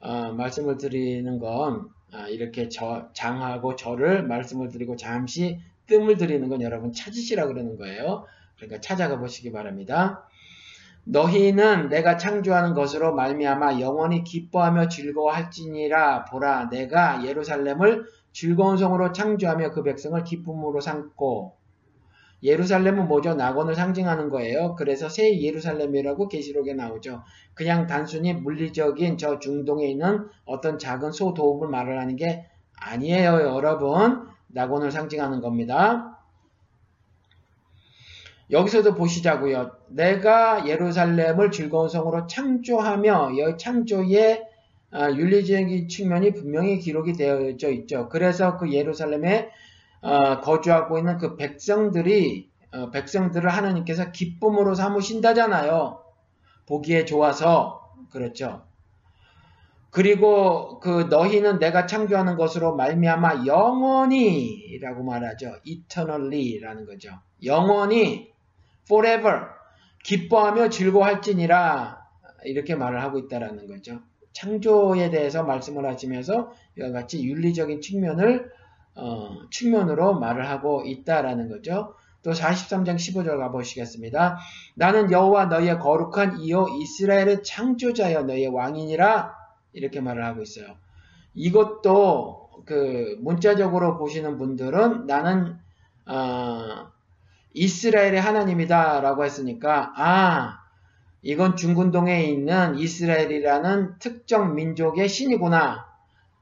어, 0.00 0.32
말씀을 0.32 0.76
드리는 0.76 1.38
건 1.38 1.88
아, 2.12 2.28
이렇게 2.28 2.68
저, 2.68 3.08
장하고 3.12 3.76
저를 3.76 4.22
말씀을 4.22 4.68
드리고 4.68 4.96
잠시 4.96 5.60
뜸을 5.86 6.16
들이는 6.16 6.48
건 6.48 6.62
여러분 6.62 6.92
찾으시라 6.92 7.46
그러는 7.46 7.76
거예요. 7.76 8.26
그러니까 8.56 8.80
찾아가 8.80 9.18
보시기 9.18 9.52
바랍니다. 9.52 10.25
너희는 11.08 11.88
내가 11.88 12.16
창조하는 12.16 12.74
것으로 12.74 13.14
말미암아 13.14 13.80
영원히 13.80 14.24
기뻐하며 14.24 14.88
즐거워할지니라 14.88 16.24
보라 16.24 16.68
내가 16.68 17.24
예루살렘을 17.24 18.04
즐거운 18.32 18.76
성으로 18.76 19.12
창조하며 19.12 19.70
그 19.70 19.82
백성을 19.84 20.22
기쁨으로 20.24 20.80
삼고 20.80 21.56
예루살렘은 22.42 23.08
뭐죠? 23.08 23.34
낙원을 23.34 23.74
상징하는 23.74 24.28
거예요. 24.28 24.74
그래서 24.74 25.08
새 25.08 25.40
예루살렘이라고 25.40 26.28
계시록에 26.28 26.74
나오죠. 26.74 27.22
그냥 27.54 27.86
단순히 27.86 28.34
물리적인 28.34 29.16
저 29.16 29.38
중동에 29.38 29.86
있는 29.86 30.28
어떤 30.44 30.78
작은 30.78 31.12
소도읍을 31.12 31.68
말을 31.68 31.98
하는 31.98 32.16
게 32.16 32.46
아니에요, 32.78 33.40
여러분. 33.40 34.28
낙원을 34.48 34.90
상징하는 34.90 35.40
겁니다. 35.40 36.15
여기서도 38.50 38.94
보시자고요. 38.94 39.72
내가 39.88 40.66
예루살렘을 40.66 41.50
즐거운 41.50 41.88
성으로 41.88 42.26
창조하며 42.26 43.32
이 43.32 43.58
창조의 43.58 44.46
아, 44.92 45.10
윤리적인 45.10 45.88
측면이 45.88 46.32
분명히 46.32 46.78
기록이 46.78 47.14
되어져 47.14 47.70
있죠. 47.70 48.08
그래서 48.08 48.56
그 48.56 48.72
예루살렘에 48.72 49.50
어, 50.00 50.40
거주하고 50.40 50.98
있는 50.98 51.18
그 51.18 51.36
백성들이 51.36 52.48
어, 52.72 52.90
백성들을 52.90 53.50
하나님께서 53.50 54.12
기쁨으로 54.12 54.74
삼으신다잖아요. 54.74 56.02
보기에 56.66 57.04
좋아서 57.04 57.92
그렇죠. 58.10 58.62
그리고 59.90 60.78
그 60.80 61.06
너희는 61.10 61.58
내가 61.58 61.86
창조하는 61.86 62.36
것으로 62.36 62.76
말미암아 62.76 63.46
영원히라고 63.46 65.02
말하죠. 65.02 65.56
eternally라는 65.64 66.84
거죠. 66.84 67.10
영원히 67.42 68.35
forever 68.86 69.46
기뻐하며 70.04 70.68
즐거워할지니라 70.70 72.06
이렇게 72.44 72.74
말을 72.74 73.02
하고 73.02 73.18
있다라는 73.18 73.66
거죠. 73.66 74.00
창조에 74.32 75.10
대해서 75.10 75.42
말씀을 75.42 75.86
하시면서 75.86 76.52
이와 76.78 76.90
같이 76.90 77.24
윤리적인 77.24 77.80
측면을 77.80 78.50
어, 78.94 79.48
측면으로 79.50 80.18
말을 80.18 80.48
하고 80.48 80.82
있다라는 80.84 81.48
거죠. 81.48 81.94
또 82.22 82.32
43장 82.32 82.96
15절 82.96 83.38
가보시겠습니다. 83.38 84.38
나는 84.74 85.10
여호와 85.10 85.46
너희의 85.46 85.78
거룩한 85.78 86.40
이요 86.40 86.66
이스라엘의 86.68 87.44
창조자여 87.44 88.22
너희의 88.22 88.48
왕이니라 88.48 89.34
이렇게 89.72 90.00
말을 90.00 90.24
하고 90.24 90.42
있어요. 90.42 90.76
이것도 91.34 92.64
그 92.64 93.16
문자적으로 93.20 93.98
보시는 93.98 94.38
분들은 94.38 95.06
나는 95.06 95.58
어, 96.06 96.88
이스라엘의 97.56 98.20
하나님이다 98.20 99.00
라고 99.00 99.24
했으니까 99.24 99.92
아 99.96 100.60
이건 101.22 101.56
중군동에 101.56 102.24
있는 102.24 102.78
이스라엘이라는 102.78 103.98
특정 103.98 104.54
민족의 104.54 105.08
신이구나. 105.08 105.86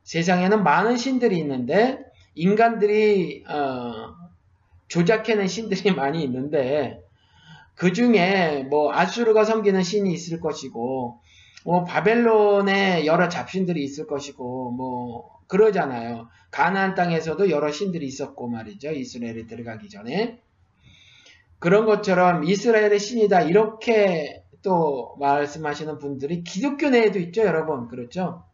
세상에는 0.03 0.63
많은 0.65 0.97
신들이 0.97 1.39
있는데 1.39 2.01
인간들이 2.35 3.45
어, 3.49 4.13
조작해낸 4.89 5.47
신들이 5.47 5.93
많이 5.95 6.23
있는데 6.25 7.01
그 7.77 7.93
중에 7.93 8.67
뭐 8.69 8.93
아수르가 8.93 9.45
섬기는 9.45 9.83
신이 9.83 10.13
있을 10.13 10.41
것이고 10.41 11.21
뭐 11.65 11.85
바벨론에 11.85 13.07
여러 13.07 13.29
잡신들이 13.29 13.83
있을 13.85 14.09
것이고 14.09 14.73
뭐 14.73 15.31
그러잖아요. 15.47 16.29
가나안 16.51 16.97
땅에서도 16.97 17.51
여러 17.51 17.71
신들이 17.71 18.05
있었고 18.07 18.49
말이죠. 18.49 18.91
이스라엘에 18.91 19.47
들어가기 19.47 19.89
전에 19.89 20.41
그런 21.59 21.87
것처럼 21.87 22.45
이스라엘의 22.45 22.99
신이다 22.99 23.43
이렇게 23.43 24.45
또 24.63 25.15
말씀하시는 25.21 25.99
분들이 25.99 26.43
기독교 26.43 26.89
내에도 26.89 27.19
있죠, 27.19 27.43
여러분. 27.43 27.89
그렇죠? 27.89 28.45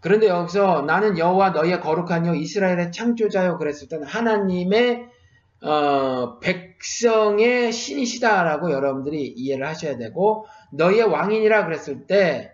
그런데 0.00 0.28
여기서 0.28 0.82
나는 0.82 1.18
여호와 1.18 1.50
너희의 1.50 1.80
거룩한 1.80 2.26
여 2.26 2.34
이스라엘의 2.34 2.92
창조자요 2.92 3.58
그랬을 3.58 3.88
때는 3.88 4.06
하나님의 4.06 5.08
어, 5.60 6.38
백성의 6.38 7.72
신이시다라고 7.72 8.70
여러분들이 8.70 9.26
이해를 9.26 9.66
하셔야 9.66 9.96
되고 9.96 10.46
너희의 10.72 11.02
왕인이라 11.02 11.64
그랬을 11.66 12.06
때 12.06 12.52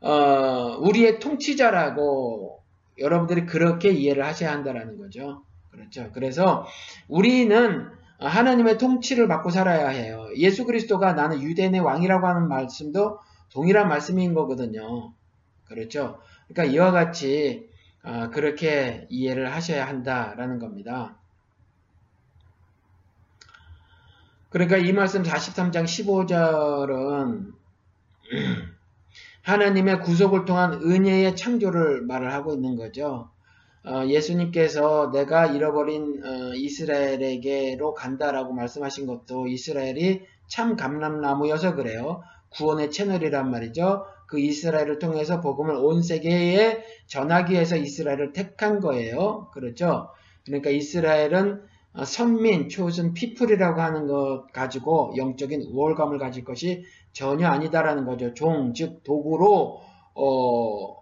어, 0.00 0.76
우리의 0.80 1.20
통치자라고 1.20 2.60
여러분들이 2.98 3.46
그렇게 3.46 3.90
이해를 3.90 4.24
하셔야 4.24 4.50
한다라는 4.50 4.98
거죠. 4.98 5.44
그렇죠. 5.70 6.10
그래서 6.12 6.66
우리는 7.08 7.88
하나님의 8.26 8.78
통치를 8.78 9.28
받고 9.28 9.50
살아야 9.50 9.88
해요. 9.88 10.28
예수 10.36 10.64
그리스도가 10.64 11.12
나는 11.14 11.42
유대인의 11.42 11.80
왕이라고 11.80 12.26
하는 12.26 12.48
말씀도 12.48 13.18
동일한 13.50 13.88
말씀인 13.88 14.34
거거든요. 14.34 15.12
그렇죠. 15.64 16.20
그러니까 16.48 16.72
이와 16.74 16.90
같이 16.90 17.70
아, 18.02 18.30
그렇게 18.30 19.06
이해를 19.10 19.52
하셔야 19.52 19.86
한다라는 19.86 20.58
겁니다. 20.58 21.16
그러니까 24.50 24.76
이 24.76 24.92
말씀 24.92 25.22
43장 25.22 25.84
15절은 25.84 27.52
하나님의 29.42 30.00
구속을 30.00 30.44
통한 30.44 30.74
은혜의 30.74 31.34
창조를 31.36 32.02
말을 32.02 32.32
하고 32.32 32.54
있는 32.54 32.76
거죠. 32.76 33.31
어, 33.84 34.06
예수님께서 34.06 35.10
내가 35.12 35.46
잃어버린 35.46 36.22
어, 36.24 36.54
이스라엘에게로 36.54 37.94
간다라고 37.94 38.52
말씀하신 38.52 39.06
것도 39.06 39.48
이스라엘이 39.48 40.22
참 40.46 40.76
감람나무여서 40.76 41.74
그래요. 41.74 42.22
구원의 42.50 42.90
채널이란 42.90 43.50
말이죠. 43.50 44.04
그 44.28 44.38
이스라엘을 44.38 44.98
통해서 44.98 45.40
복음을 45.40 45.74
온 45.74 46.02
세계에 46.02 46.84
전하기 47.06 47.54
위해서 47.54 47.76
이스라엘을 47.76 48.32
택한 48.32 48.80
거예요. 48.80 49.48
그렇죠? 49.52 50.08
그러니까 50.44 50.70
이스라엘은 50.70 51.62
어, 51.94 52.04
선민, 52.04 52.68
초선 52.68 53.14
피플이라고 53.14 53.80
하는 53.80 54.06
것 54.06 54.46
가지고 54.52 55.12
영적인 55.16 55.62
우월감을 55.72 56.18
가질 56.18 56.44
것이 56.44 56.84
전혀 57.12 57.48
아니다라는 57.48 58.06
거죠. 58.06 58.32
종, 58.32 58.72
즉 58.74 59.02
도구로 59.02 59.80
어, 60.14 61.01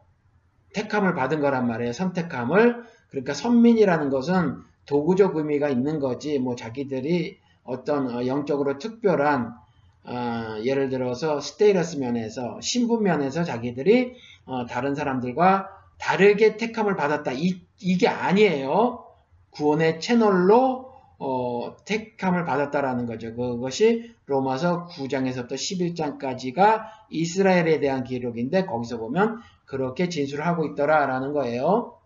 택함을 0.73 1.15
받은 1.15 1.41
거란 1.41 1.67
말이에요. 1.67 1.93
선택함을. 1.93 2.85
그러니까 3.11 3.35
선민이라는 3.35 4.11
것은 4.11 4.59
도구적 4.87 5.37
의미가 5.37 5.69
있는 5.69 6.01
거지. 6.01 6.39
뭐 6.39 6.57
자기들이 6.57 7.39
어떤 7.65 8.15
어, 8.15 8.27
영적으로 8.27 8.79
특별한 8.79 9.55
어, 10.05 10.57
예를 10.65 10.89
들어서 10.89 11.41
스테이러스 11.41 11.97
면에서 11.97 12.61
신분 12.61 13.03
면에서 13.03 13.45
자기들이 13.45 14.15
어, 14.47 14.67
다른 14.67 14.95
사람들과 14.95 15.69
다르게 15.99 16.57
택함을 16.57 16.97
받았다. 16.97 17.33
이, 17.33 17.61
이게 17.81 18.09
아니에요. 18.09 19.05
구원의 19.51 20.01
채널로 20.01 20.90
어, 21.23 21.77
택함을 21.85 22.47
받았다라는 22.47 23.05
거죠. 23.05 23.35
그것이 23.35 24.15
로마서 24.25 24.87
9장에서부터 24.87 25.53
11장까지가 25.53 26.85
이스라엘에 27.11 27.79
대한 27.79 28.05
기록인데 28.05 28.65
거기서 28.65 28.97
보면 28.97 29.41
그렇게 29.67 30.09
진술을 30.09 30.47
하고 30.47 30.65
있더라라는 30.65 31.35
거예요. 31.35 31.99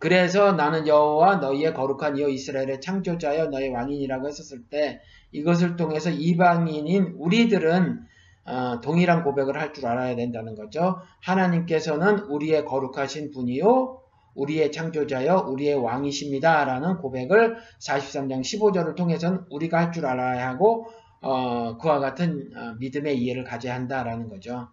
그래서 0.00 0.52
나는 0.52 0.88
여호와 0.88 1.36
너희의 1.36 1.72
거룩한 1.72 2.18
이어 2.18 2.28
이스라엘의 2.28 2.80
창조자여 2.80 3.46
너희 3.46 3.68
왕인이라고 3.68 4.26
했었을 4.26 4.64
때 4.64 5.00
이것을 5.30 5.76
통해서 5.76 6.10
이방인인 6.10 7.14
우리들은 7.16 8.00
어, 8.44 8.80
동일한 8.80 9.22
고백을 9.22 9.56
할 9.60 9.72
줄 9.72 9.86
알아야 9.86 10.16
된다는 10.16 10.56
거죠. 10.56 11.00
하나님께서는 11.22 12.20
우리의 12.20 12.64
거룩하신 12.64 13.30
분이요 13.30 14.00
우리의 14.38 14.72
창조자여 14.72 15.46
우리의 15.48 15.74
왕이십니다. 15.74 16.64
라는 16.64 16.96
고백을 16.98 17.56
43장 17.80 18.40
15절을 18.40 18.94
통해서는 18.96 19.44
우리가 19.50 19.78
할 19.78 19.92
줄 19.92 20.06
알아야 20.06 20.48
하고 20.48 20.86
어, 21.20 21.76
그와 21.78 21.98
같은 21.98 22.50
어, 22.56 22.74
믿음의 22.78 23.18
이해를 23.18 23.44
가져야 23.44 23.74
한다라는 23.74 24.28
거죠. 24.28 24.68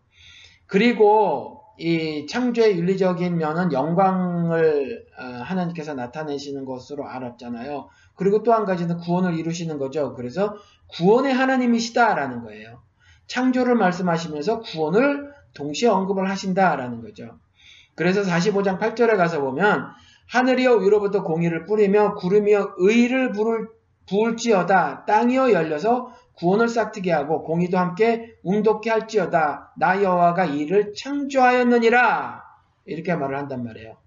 그리고 0.68 1.61
이 1.78 2.26
창조의 2.30 2.78
윤리적인 2.78 3.38
면은 3.38 3.72
영광을 3.74 5.05
어, 5.20 5.24
하나님께서 5.43 5.93
나타내시는 5.93 6.66
것으로 6.66 7.07
알았잖아요. 7.07 7.89
그리고 8.16 8.43
또 8.43 8.53
한 8.53 8.66
가지는 8.66 8.97
구원을 8.97 9.38
이루시는 9.38 9.78
거죠. 9.78 10.13
그래서 10.16 10.55
구원의 10.97 11.34
하나님이시다라는 11.34 12.43
거예요. 12.43 12.82
창조를 13.28 13.76
말씀하시면서 13.76 14.61
구원을 14.61 15.34
동시에 15.55 15.89
언급을 15.89 16.30
하신다라는 16.30 17.01
거죠. 17.01 17.39
그래서 17.95 18.21
45장 18.21 18.79
8절에 18.79 19.17
가서 19.17 19.41
보면 19.41 19.87
하늘이여 20.29 20.75
위로부터 20.77 21.23
공의를 21.23 21.65
뿌리며 21.65 22.15
구름이여 22.15 22.75
의를 22.77 23.31
부를, 23.31 23.67
부을지어다 24.07 25.05
땅이여 25.05 25.51
열려서 25.51 26.11
구원을 26.33 26.67
싹트게 26.67 27.11
하고 27.11 27.43
공의도 27.43 27.77
함께 27.77 28.35
웅독게 28.43 28.89
할지어다 28.89 29.73
나 29.77 30.03
여호와가 30.03 30.45
이를 30.45 30.93
창조하였느니라 30.93 32.43
이렇게 32.85 33.15
말을 33.15 33.37
한단 33.37 33.63
말이에요. 33.63 33.97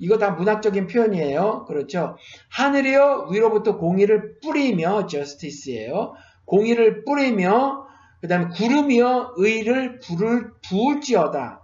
이거 0.00 0.18
다 0.18 0.30
문학적인 0.30 0.86
표현이에요. 0.86 1.64
그렇죠? 1.66 2.16
하늘이여 2.50 3.28
위로부터 3.30 3.76
공의를 3.76 4.38
뿌리며 4.40 5.06
justice예요. 5.06 6.14
공의를 6.44 7.04
뿌리며 7.04 7.86
그 8.20 8.28
다음에 8.28 8.48
구름이여 8.48 9.34
의를 9.36 10.00
부를 10.00 10.52
부을지어다 10.68 11.57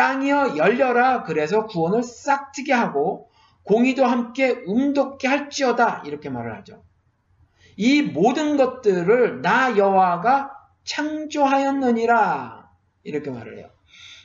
땅이여 0.00 0.56
열려라 0.56 1.24
그래서 1.24 1.66
구원을 1.66 2.02
싹트게 2.02 2.72
하고 2.72 3.28
공의도 3.64 4.06
함께 4.06 4.64
음독게 4.66 5.28
할지어다 5.28 6.04
이렇게 6.06 6.30
말을 6.30 6.56
하죠. 6.56 6.82
이 7.76 8.00
모든 8.00 8.56
것들을 8.56 9.42
나 9.42 9.76
여호와가 9.76 10.52
창조하였느니라 10.84 12.70
이렇게 13.04 13.30
말을 13.30 13.58
해요. 13.58 13.68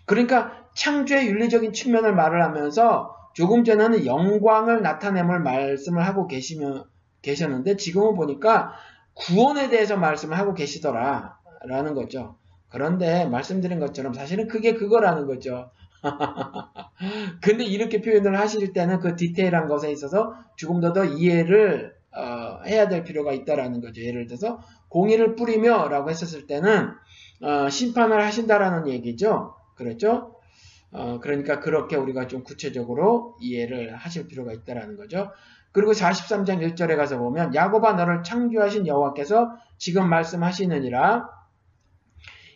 그러니까 0.06 0.66
창조의 0.76 1.28
윤리적인 1.28 1.74
측면을 1.74 2.16
말을 2.16 2.42
하면서 2.42 3.14
조금 3.34 3.66
전에는 3.66 4.06
영광을 4.06 4.82
나타냄을 4.82 5.42
말씀을 5.42 6.06
하고 6.08 6.28
계시면 6.28 6.86
계셨는데 7.22 7.76
지금은 7.76 8.16
보니까 8.16 8.72
구원에 9.14 9.70
대해서 9.70 9.98
말씀을 9.98 10.38
하고 10.38 10.54
계시더라라는 10.54 11.96
거죠. 11.96 12.38
그런데 12.76 13.24
말씀드린 13.24 13.80
것처럼 13.80 14.14
사실은 14.14 14.50
그게 14.50 14.74
그거라는 14.74 15.28
거죠. 15.28 15.72
근데 17.42 17.64
이렇게 17.64 18.02
표현을 18.02 18.38
하실 18.38 18.74
때는 18.74 19.00
그 19.00 19.16
디테일한 19.16 19.70
것에 19.70 19.94
있어서 19.94 20.34
조금 20.58 20.82
더 20.82 20.92
더 20.92 21.06
이해를 21.06 21.96
어, 22.14 22.60
해야 22.66 22.90
될 22.90 23.06
필요가 23.06 23.32
있다라는 23.32 23.80
거죠. 23.80 24.02
예를 24.02 24.28
들어서 24.28 24.60
공의를 24.90 25.38
뿌리며 25.38 25.88
라고 25.88 26.10
했었을 26.10 26.48
때는 26.48 26.90
어, 27.42 27.70
심판을 27.70 28.22
하신다라는 28.22 28.90
얘기죠. 28.90 29.56
그렇죠? 29.76 30.36
어, 30.92 31.22
그러니까 31.22 31.62
그렇게 31.62 31.96
우리가 31.96 32.28
좀 32.28 32.44
구체적으로 32.44 33.38
이해를 33.40 33.96
하실 33.96 34.28
필요가 34.28 34.52
있다라는 34.52 34.98
거죠. 34.98 35.32
그리고 35.72 35.94
43장 35.94 36.60
1절에 36.76 36.98
가서 36.98 37.20
보면 37.20 37.56
야곱아 37.56 37.94
너를 37.94 38.24
창조하신 38.24 38.86
여호와께서 38.86 39.56
지금 39.78 40.10
말씀하시느니라 40.10 41.45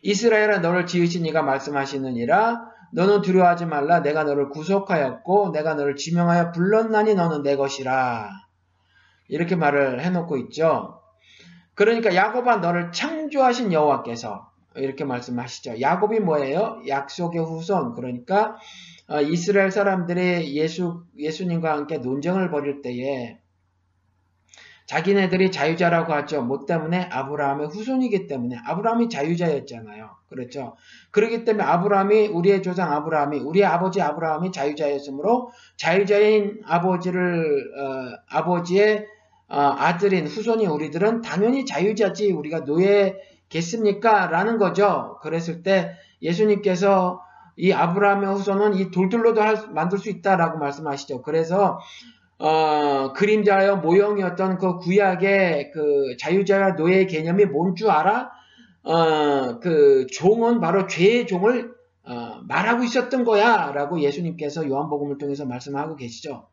이스라엘아 0.01 0.59
너를 0.59 0.85
지으신 0.85 1.25
이가 1.25 1.41
말씀하시느니라 1.41 2.69
너는 2.91 3.21
두려워하지 3.21 3.65
말라 3.65 4.01
내가 4.01 4.23
너를 4.23 4.49
구속하였고 4.49 5.51
내가 5.51 5.75
너를 5.75 5.95
지명하여 5.95 6.51
불렀나니 6.51 7.15
너는 7.15 7.43
내 7.43 7.55
것이라 7.55 8.29
이렇게 9.27 9.55
말을 9.55 10.01
해놓고 10.01 10.37
있죠. 10.37 11.01
그러니까 11.75 12.13
야곱아 12.13 12.57
너를 12.57 12.91
창조하신 12.91 13.71
여호와께서 13.71 14.49
이렇게 14.75 15.05
말씀하시죠. 15.05 15.79
야곱이 15.79 16.19
뭐예요? 16.19 16.81
약속의 16.87 17.43
후손. 17.43 17.93
그러니까 17.93 18.57
어, 19.07 19.21
이스라엘 19.21 19.71
사람들이 19.71 20.55
예수 20.55 21.03
예수님과 21.17 21.71
함께 21.71 21.97
논쟁을 21.97 22.51
벌일 22.51 22.81
때에 22.81 23.39
자기네들이 24.89 25.51
자유자라고 25.51 26.13
하죠. 26.13 26.41
뭐 26.41 26.65
때문에 26.65 27.09
아브라함의 27.11 27.67
후손이기 27.67 28.25
때문에 28.25 28.57
아브라함이 28.65 29.07
자유자였잖아요. 29.09 30.09
그렇죠. 30.29 30.75
그렇기 31.11 31.45
때문에 31.45 31.63
아브라함이 31.63 32.29
우리의 32.29 32.63
조상 32.63 32.91
아브라함이 32.91 33.39
우리의 33.39 33.65
아버지 33.65 34.01
아브라함이 34.01 34.51
자유자였으므로 34.51 35.51
자유자인 35.77 36.61
아버지를 36.65 37.71
어, 37.77 38.17
아버지의 38.29 39.05
어, 39.47 39.59
아들인 39.77 40.25
후손이 40.25 40.65
우리들은 40.65 41.21
당연히 41.21 41.67
자유자지 41.67 42.31
우리가 42.31 42.61
노예겠습니까? 42.61 44.25
라는 44.25 44.57
거죠. 44.57 45.19
그랬을 45.21 45.61
때 45.61 45.91
예수님께서 46.23 47.21
이 47.57 47.71
아브라함의 47.71 48.27
후손은 48.27 48.73
이 48.73 48.89
돌들로도 48.89 49.39
할, 49.39 49.55
만들 49.69 49.99
수 49.99 50.09
있다라고 50.09 50.57
말씀하시죠. 50.57 51.21
그래서 51.21 51.79
어, 52.39 53.11
그림자여 53.13 53.77
모형이었던 53.77 54.57
그 54.57 54.77
구약의 54.77 55.71
그 55.71 56.15
자유자와 56.17 56.75
노예 56.75 57.05
개념이 57.05 57.45
뭔 57.45 57.75
줄 57.75 57.89
알아? 57.89 58.31
어, 58.83 59.59
그 59.59 60.07
종은 60.07 60.59
바로 60.61 60.87
죄의 60.87 61.27
종을 61.27 61.71
어, 62.03 62.39
말하고 62.47 62.83
있었던 62.83 63.23
거야 63.25 63.71
라고 63.73 63.99
예수님께서 63.99 64.67
요한복음을 64.67 65.17
통해서 65.17 65.45
말씀하고 65.45 65.95
계시죠. 65.95 66.47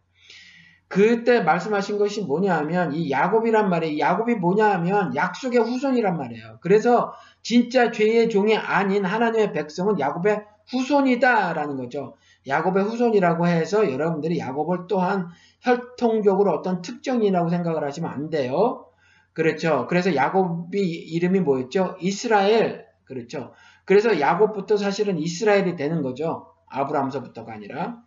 그때 0.88 1.40
말씀하신 1.40 1.98
것이 1.98 2.22
뭐냐 2.22 2.56
하면 2.58 2.92
이 2.94 3.10
야곱이란 3.10 3.70
말이에요. 3.70 3.98
야곱이 3.98 4.36
뭐냐 4.36 4.70
하면 4.74 5.14
약속의 5.16 5.60
후손이란 5.60 6.16
말이에요. 6.16 6.58
그래서 6.60 7.12
진짜 7.42 7.90
죄의 7.90 8.28
종이 8.28 8.56
아닌 8.56 9.04
하나님의 9.04 9.52
백성은 9.52 9.98
야곱의 9.98 10.44
후손이다라는 10.70 11.76
거죠. 11.76 12.16
야곱의 12.46 12.84
후손이라고 12.84 13.46
해서 13.46 13.90
여러분들이 13.90 14.38
야곱을 14.38 14.86
또한 14.88 15.28
혈통적으로 15.60 16.52
어떤 16.52 16.82
특정이라고 16.82 17.48
생각을 17.48 17.84
하시면 17.84 18.10
안 18.10 18.30
돼요. 18.30 18.86
그렇죠. 19.32 19.86
그래서 19.88 20.14
야곱이 20.14 20.80
이름이 20.80 21.40
뭐였죠? 21.40 21.96
이스라엘. 22.00 22.86
그렇죠. 23.04 23.52
그래서 23.84 24.20
야곱부터 24.20 24.76
사실은 24.76 25.18
이스라엘이 25.18 25.76
되는 25.76 26.02
거죠. 26.02 26.52
아브라함서부터가 26.68 27.52
아니라. 27.52 28.02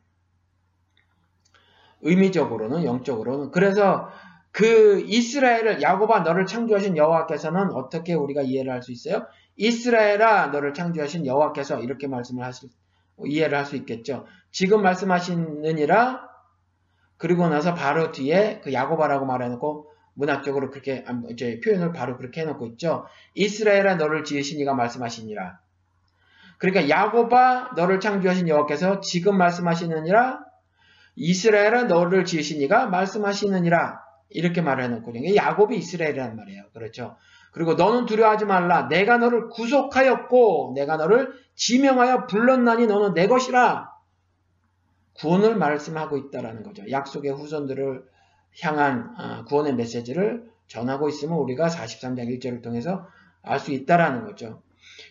의미적으로는 2.01 2.85
영적으로는 2.85 3.51
그래서 3.51 4.09
그 4.51 5.01
이스라엘을 5.01 5.81
야곱아 5.81 6.21
너를 6.21 6.45
창조하신 6.45 6.97
여호와께서는 6.97 7.71
어떻게 7.71 8.13
우리가 8.13 8.41
이해를 8.41 8.71
할 8.71 8.81
수 8.81 8.91
있어요? 8.91 9.25
이스라엘아 9.57 10.47
너를 10.47 10.73
창조하신 10.73 11.25
여호와께서 11.25 11.81
이렇게 11.81 12.07
말씀을 12.07 12.43
하실 12.43 12.69
이해를 13.27 13.57
할 13.57 13.65
수 13.65 13.75
있겠죠. 13.75 14.25
지금 14.51 14.81
말씀하시느니라 14.81 16.27
그리고 17.17 17.47
나서 17.49 17.73
바로 17.73 18.11
뒤에 18.11 18.61
그 18.63 18.73
야고바라고 18.73 19.25
말해놓고 19.25 19.91
문학적으로 20.13 20.69
그렇게 20.69 21.05
이제 21.29 21.59
표현을 21.63 21.93
바로 21.93 22.17
그렇게 22.17 22.41
해놓고 22.41 22.65
있죠. 22.67 23.05
이스라엘아 23.35 23.95
너를 23.95 24.23
지으신 24.23 24.59
이가 24.59 24.73
말씀하시니라. 24.73 25.59
그러니까 26.57 26.89
야고바 26.89 27.73
너를 27.75 27.99
창조하신 27.99 28.47
여호와께서 28.47 28.99
지금 29.01 29.37
말씀하시느니라 29.37 30.39
이스라엘아 31.15 31.83
너를 31.83 32.25
지으신 32.25 32.61
이가 32.61 32.87
말씀하시느니라 32.87 33.99
이렇게 34.29 34.61
말해놓거든요. 34.61 35.35
야곱이 35.35 35.77
이스라엘이란 35.77 36.35
말이에요. 36.35 36.63
그렇죠. 36.73 37.15
그리고 37.51 37.73
너는 37.73 38.05
두려워하지 38.05 38.45
말라. 38.45 38.87
내가 38.87 39.17
너를 39.17 39.49
구속하였고 39.49 40.73
내가 40.75 40.97
너를 40.97 41.33
지명하여 41.55 42.27
불렀나니 42.27 42.87
너는 42.87 43.13
내 43.13 43.27
것이라. 43.27 43.91
구원을 45.13 45.55
말씀하고 45.55 46.17
있다라는 46.17 46.63
거죠. 46.63 46.89
약속의 46.89 47.31
후손들을 47.33 48.03
향한 48.61 49.13
아, 49.17 49.43
구원의 49.45 49.75
메시지를 49.75 50.49
전하고 50.67 51.09
있으면 51.09 51.37
우리가 51.39 51.67
43장 51.67 52.27
1절을 52.39 52.61
통해서 52.61 53.07
알 53.41 53.59
수 53.59 53.71
있다라는 53.71 54.25
거죠. 54.25 54.61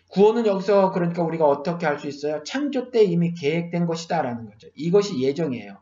구원은 0.08 0.46
여기서 0.46 0.92
그러니까 0.92 1.22
우리가 1.22 1.46
어떻게 1.46 1.86
할 1.86 1.98
수 1.98 2.08
있어요? 2.08 2.42
창조 2.44 2.90
때 2.90 3.02
이미 3.02 3.34
계획된 3.34 3.86
것이다라는 3.86 4.46
거죠. 4.46 4.68
이것이 4.74 5.20
예정이에요. 5.20 5.78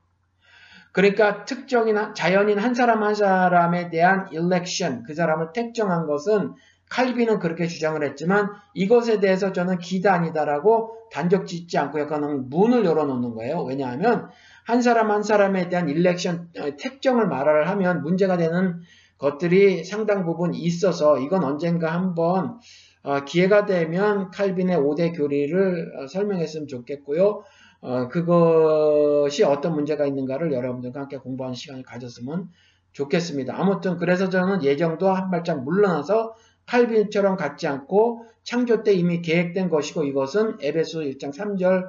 그러니까 0.96 1.44
특정인 1.44 1.94
자연인 2.14 2.58
한 2.58 2.72
사람 2.74 3.02
한 3.02 3.14
사람에 3.14 3.90
대한 3.90 4.28
일렉션, 4.32 5.02
그 5.02 5.12
사람을 5.12 5.48
택정한 5.52 6.06
것은 6.06 6.54
칼비는 6.88 7.38
그렇게 7.38 7.66
주장을 7.66 8.02
했지만 8.02 8.48
이것에 8.72 9.20
대해서 9.20 9.52
저는 9.52 9.76
기다 9.76 10.14
아니다라고 10.14 10.96
단적 11.12 11.46
짓지 11.46 11.76
않고 11.76 12.00
약간 12.00 12.48
문을 12.48 12.86
열어놓는 12.86 13.34
거예요. 13.34 13.62
왜냐하면 13.64 14.30
한 14.64 14.80
사람 14.80 15.10
한 15.10 15.22
사람에 15.22 15.68
대한 15.68 15.90
일렉션, 15.90 16.48
어, 16.58 16.76
택정을 16.78 17.28
말을 17.28 17.68
하면 17.68 18.02
문제가 18.02 18.38
되는 18.38 18.80
것들이 19.18 19.84
상당 19.84 20.24
부분 20.24 20.54
있어서 20.54 21.18
이건 21.18 21.44
언젠가 21.44 21.92
한번 21.92 22.58
어, 23.02 23.20
기회가 23.26 23.66
되면 23.66 24.30
칼빈의 24.30 24.78
5대 24.78 25.14
교리를 25.14 25.92
어, 25.98 26.06
설명했으면 26.06 26.68
좋겠고요. 26.68 27.44
어, 27.80 28.08
그것이 28.08 29.44
어떤 29.44 29.74
문제가 29.74 30.06
있는가를 30.06 30.52
여러분들과 30.52 31.00
함께 31.00 31.18
공부하는 31.18 31.54
시간을 31.54 31.82
가졌으면 31.82 32.48
좋겠습니다. 32.92 33.54
아무튼 33.56 33.98
그래서 33.98 34.28
저는 34.28 34.62
예정도 34.64 35.10
한 35.10 35.30
발짝 35.30 35.62
물러나서 35.62 36.34
칼빈처럼 36.66 37.36
갖지 37.36 37.66
않고 37.66 38.24
창조 38.42 38.82
때 38.82 38.92
이미 38.92 39.22
계획된 39.22 39.68
것이고 39.68 40.04
이것은 40.04 40.58
에베소 40.62 41.00
1장 41.00 41.32
3절에서 41.32 41.86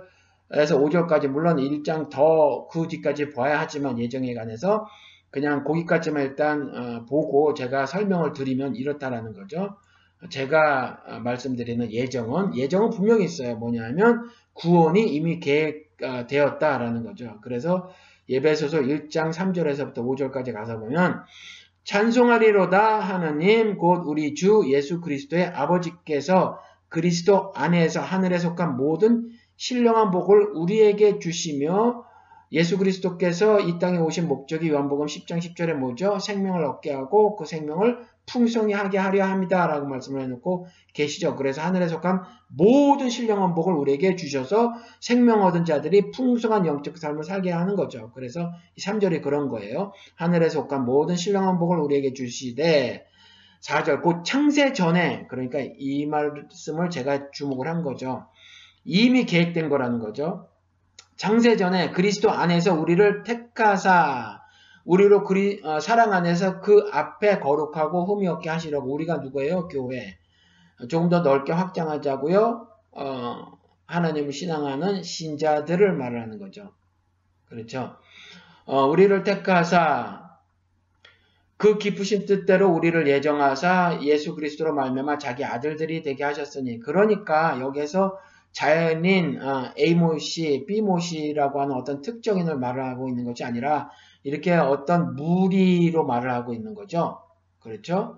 5절까지 0.52 1.28
물론 1.28 1.58
1장 1.58 2.10
더 2.10 2.68
그 2.70 2.88
뒤까지 2.88 3.32
봐야 3.32 3.60
하지만 3.60 3.98
예정에 4.00 4.34
관해서 4.34 4.86
그냥 5.30 5.64
거기까지만 5.64 6.24
일단 6.24 6.76
어, 6.76 7.06
보고 7.06 7.54
제가 7.54 7.86
설명을 7.86 8.34
드리면 8.34 8.76
이렇다라는 8.76 9.34
거죠. 9.34 9.78
제가 10.30 11.22
말씀드리는 11.24 11.92
예정은 11.92 12.56
예정은 12.56 12.90
분명히 12.90 13.26
있어요. 13.26 13.56
뭐냐면 13.56 14.28
구원이 14.58 15.04
이미 15.14 15.40
계획되었다라는 15.40 17.04
거죠. 17.04 17.40
그래서 17.42 17.90
예배소서 18.30 18.82
1장 18.82 19.32
3절에서부터 19.34 19.98
5절까지 20.00 20.54
가서 20.54 20.80
보면 20.80 21.24
찬송하리로다 21.84 23.00
하느님 23.00 23.78
곧 23.78 24.04
우리 24.06 24.34
주 24.34 24.66
예수 24.68 25.00
그리스도의 25.00 25.46
아버지께서 25.46 26.60
그리스도 26.90 27.54
안에서 27.56 28.02
하늘에 28.02 28.38
속한 28.38 28.76
모든 28.76 29.30
신령한 29.56 30.12
복을 30.12 30.52
우리에게 30.54 31.20
주시며 31.20 32.04
예수 32.52 32.78
그리스도께서 32.78 33.60
이 33.60 33.78
땅에 33.80 33.98
오신 33.98 34.28
목적이 34.28 34.70
요한복음 34.70 35.08
10장 35.08 35.40
10절에 35.40 35.74
뭐죠? 35.74 36.18
생명을 36.20 36.64
얻게 36.64 36.94
하고 36.94 37.36
그 37.36 37.46
생명을 37.46 38.00
풍성히 38.26 38.74
하게 38.74 38.98
하려 38.98 39.26
합니다. 39.26 39.68
라고 39.68 39.88
말씀을 39.88 40.22
해놓고 40.22 40.68
계시죠. 40.94 41.36
그래서 41.36 41.62
하늘에 41.62 41.88
속한 41.88 42.22
모든 42.50 43.10
신령한 43.10 43.54
복을 43.54 43.74
우리에게 43.74 44.16
주셔서 44.16 44.74
생명 45.00 45.44
얻은 45.44 45.66
자들이 45.66 46.12
풍성한 46.12 46.66
영적 46.66 46.98
삶을 46.98 47.24
살게 47.24 47.52
하는 47.52 47.76
거죠. 47.76 48.12
그래서 48.14 48.52
이 48.76 48.82
3절이 48.82 49.22
그런 49.22 49.50
거예요. 49.50 49.94
하늘에 50.16 50.50
속한 50.50 50.86
모든 50.86 51.16
신령한 51.16 51.58
복을 51.58 51.80
우리에게 51.80 52.14
주시되 52.14 53.06
4절 53.62 54.02
곧 54.02 54.24
창세 54.24 54.74
전에 54.74 55.26
그러니까 55.30 55.60
이 55.78 56.06
말씀을 56.06 56.90
제가 56.90 57.32
주목을 57.32 57.68
한 57.68 57.84
거죠. 57.84 58.28
이미 58.84 59.26
계획된 59.26 59.70
거라는 59.70 60.00
거죠. 60.00 60.48
창세 61.18 61.58
전에 61.58 61.92
그리스도 61.92 62.32
안에서 62.32 62.74
우리를 62.74 63.24
택하사 63.24 64.42
우리로 64.86 65.26
그리, 65.26 65.60
어, 65.66 65.82
사랑 65.82 66.14
안에서 66.14 66.62
그 66.62 66.90
앞에 66.94 67.40
거룩하고 67.40 68.06
흠이 68.06 68.28
없게 68.28 68.50
하시려고 68.50 68.94
우리가 68.94 69.18
누구예요? 69.18 69.68
교회. 69.68 70.18
조금 70.88 71.10
더 71.10 71.20
넓게 71.20 71.52
확장하자고요. 71.52 72.68
어, 72.92 73.58
하나님을 73.86 74.32
신앙하는 74.32 75.04
신자들을 75.04 75.92
말하는 75.94 76.40
거죠. 76.40 76.72
그렇죠. 77.50 77.98
어, 78.66 78.86
우리를 78.86 79.24
택하사 79.24 80.28
그 81.58 81.78
깊으신 81.78 82.26
뜻대로 82.26 82.70
우리를 82.70 83.08
예정하사 83.08 84.00
예수 84.04 84.36
그리스도로 84.36 84.74
말미암아 84.74 85.18
자기 85.18 85.44
아들들이 85.44 86.02
되게 86.02 86.24
하셨으니 86.24 86.80
그러니까 86.80 87.60
여기에서 87.60 88.18
자연인 88.58 89.40
어, 89.40 89.72
A모 89.78 90.18
씨, 90.18 90.66
B모 90.68 90.98
씨라고 91.00 91.62
하는 91.62 91.76
어떤 91.76 92.02
특정인을 92.02 92.58
말하고 92.58 93.08
있는 93.08 93.24
것이 93.24 93.44
아니라 93.44 93.92
이렇게 94.24 94.52
어떤 94.56 95.16
무리로 95.16 96.04
말을 96.08 96.32
하고 96.32 96.56
있는 96.56 96.74
거죠. 96.74 97.20
그렇죠? 97.60 98.18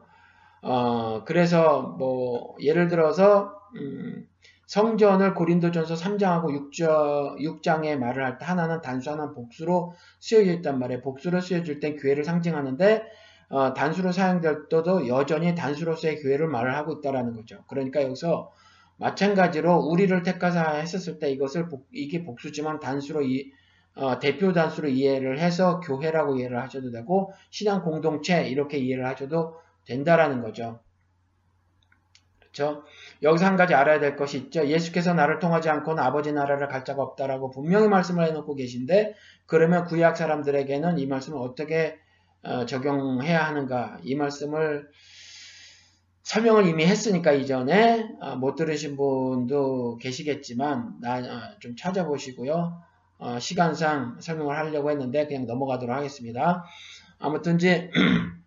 어, 0.61 1.25
그래서 1.25 1.81
뭐 1.99 2.55
예를 2.61 2.87
들어서 2.87 3.51
음, 3.75 4.25
성전을 4.67 5.33
고린도전서 5.33 5.95
3장하고 5.95 6.71
6장, 6.71 7.39
6장에 7.41 7.97
말을 7.97 8.23
할 8.23 8.37
때 8.37 8.45
하나는 8.45 8.79
단순한 8.81 9.33
복수로 9.33 9.91
쓰여져 10.21 10.53
있단 10.53 10.79
말이에요. 10.79 11.01
복수로 11.01 11.41
쓰여질 11.41 11.81
땐 11.81 11.97
교회를 11.97 12.23
상징하는데 12.23 13.03
어, 13.49 13.73
단수로 13.73 14.13
사용될 14.13 14.69
때도 14.69 15.09
여전히 15.09 15.53
단수로서의 15.53 16.21
교회를 16.21 16.47
말을 16.47 16.77
하고 16.77 16.93
있다라는 16.93 17.35
거죠. 17.35 17.65
그러니까 17.67 18.03
여기서 18.03 18.53
마찬가지로 18.99 19.77
우리를 19.77 20.21
택하사 20.23 20.75
했었을 20.75 21.19
때 21.19 21.31
이것을 21.31 21.69
복, 21.69 21.87
이게 21.91 22.23
복수지만 22.23 22.79
단수로 22.79 23.23
이, 23.23 23.51
어, 23.95 24.19
대표 24.19 24.53
단수로 24.53 24.89
이해를 24.89 25.39
해서 25.39 25.79
교회라고 25.79 26.37
이해를 26.37 26.61
하셔도 26.61 26.91
되고 26.91 27.33
신앙 27.49 27.81
공동체 27.81 28.47
이렇게 28.47 28.77
이해를 28.77 29.05
하셔도 29.05 29.55
된다라는 29.85 30.41
거죠. 30.41 30.79
그렇죠? 32.39 32.83
여기서 33.21 33.45
한 33.45 33.55
가지 33.55 33.73
알아야 33.73 33.99
될 33.99 34.15
것이 34.15 34.37
있죠. 34.37 34.67
예수께서 34.67 35.13
나를 35.13 35.39
통하지 35.39 35.69
않고는 35.69 36.03
아버지 36.03 36.33
나라를 36.33 36.67
갈 36.67 36.83
자가 36.83 37.01
없다라고 37.01 37.51
분명히 37.51 37.87
말씀을 37.87 38.25
해놓고 38.27 38.55
계신데 38.55 39.15
그러면 39.45 39.85
구약 39.85 40.17
사람들에게는 40.17 40.99
이 40.99 41.05
말씀을 41.07 41.39
어떻게 41.39 41.97
어, 42.43 42.65
적용해야 42.65 43.45
하는가 43.45 43.99
이 44.03 44.15
말씀을 44.15 44.89
설명을 46.23 46.67
이미 46.67 46.85
했으니까 46.85 47.31
이전에 47.31 48.09
어, 48.21 48.35
못 48.35 48.55
들으신 48.55 48.97
분도 48.97 49.97
계시겠지만 49.97 50.97
나좀 51.01 51.71
어, 51.71 51.75
찾아보시고요. 51.77 52.81
어, 53.19 53.39
시간상 53.39 54.17
설명을 54.19 54.57
하려고 54.57 54.91
했는데 54.91 55.27
그냥 55.27 55.45
넘어가도록 55.45 55.95
하겠습니다. 55.95 56.65
아무튼 57.19 57.55
이제 57.55 57.89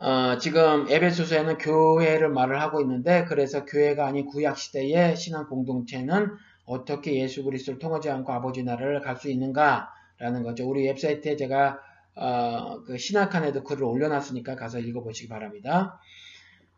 어, 0.00 0.38
지금 0.38 0.86
에베소서에는 0.88 1.58
교회를 1.58 2.28
말을 2.28 2.60
하고 2.60 2.80
있는데 2.80 3.24
그래서 3.24 3.64
교회가 3.64 4.06
아닌 4.06 4.26
구약 4.26 4.58
시대의 4.58 5.16
신앙 5.16 5.48
공동체는 5.48 6.36
어떻게 6.66 7.14
예수 7.14 7.42
그리스도를 7.44 7.78
통하지 7.78 8.10
않고 8.10 8.32
아버지 8.32 8.62
나라를 8.62 9.00
갈 9.00 9.16
수 9.16 9.30
있는가라는 9.30 10.42
거죠. 10.44 10.68
우리 10.68 10.86
웹사이트에 10.86 11.36
제가 11.36 11.80
어, 12.18 12.82
그 12.84 12.98
신학칸에도 12.98 13.62
글을 13.62 13.84
올려놨으니까 13.84 14.56
가서 14.56 14.78
읽어보시기 14.78 15.28
바랍니다. 15.28 16.00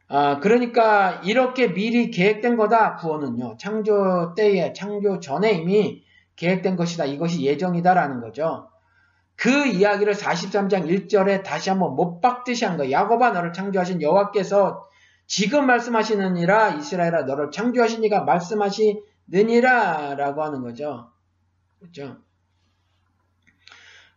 어, 0.09 0.41
그러니까 0.41 1.21
이렇게 1.25 1.73
미리 1.73 2.11
계획된 2.11 2.57
거다 2.57 2.97
구원은요. 2.97 3.57
창조 3.59 4.35
때에 4.37 4.73
창조 4.73 5.21
전에 5.21 5.53
이미 5.53 6.03
계획된 6.37 6.77
것이다. 6.77 7.05
이것이 7.05 7.43
예정이다라는 7.43 8.21
거죠. 8.21 8.69
그 9.37 9.67
이야기를 9.67 10.15
43장 10.15 10.87
1절에 10.87 11.43
다시 11.43 11.71
한번 11.71 11.95
못 11.95 12.21
박듯이 12.21 12.67
한 12.67 12.77
거예요. 12.77 12.93
야곱아 12.93 13.31
너를 13.31 13.53
창조하신 13.55 14.03
여호와께서 14.03 14.87
지금 15.27 15.67
말씀하시느니라 15.67 16.75
이스라엘아 16.75 17.23
너를 17.23 17.51
창조하시니가 17.51 18.25
말씀하시느니라 18.25 20.17
라고 20.17 20.43
하는 20.43 20.61
거죠. 20.61 21.11
그렇죠? 21.79 22.19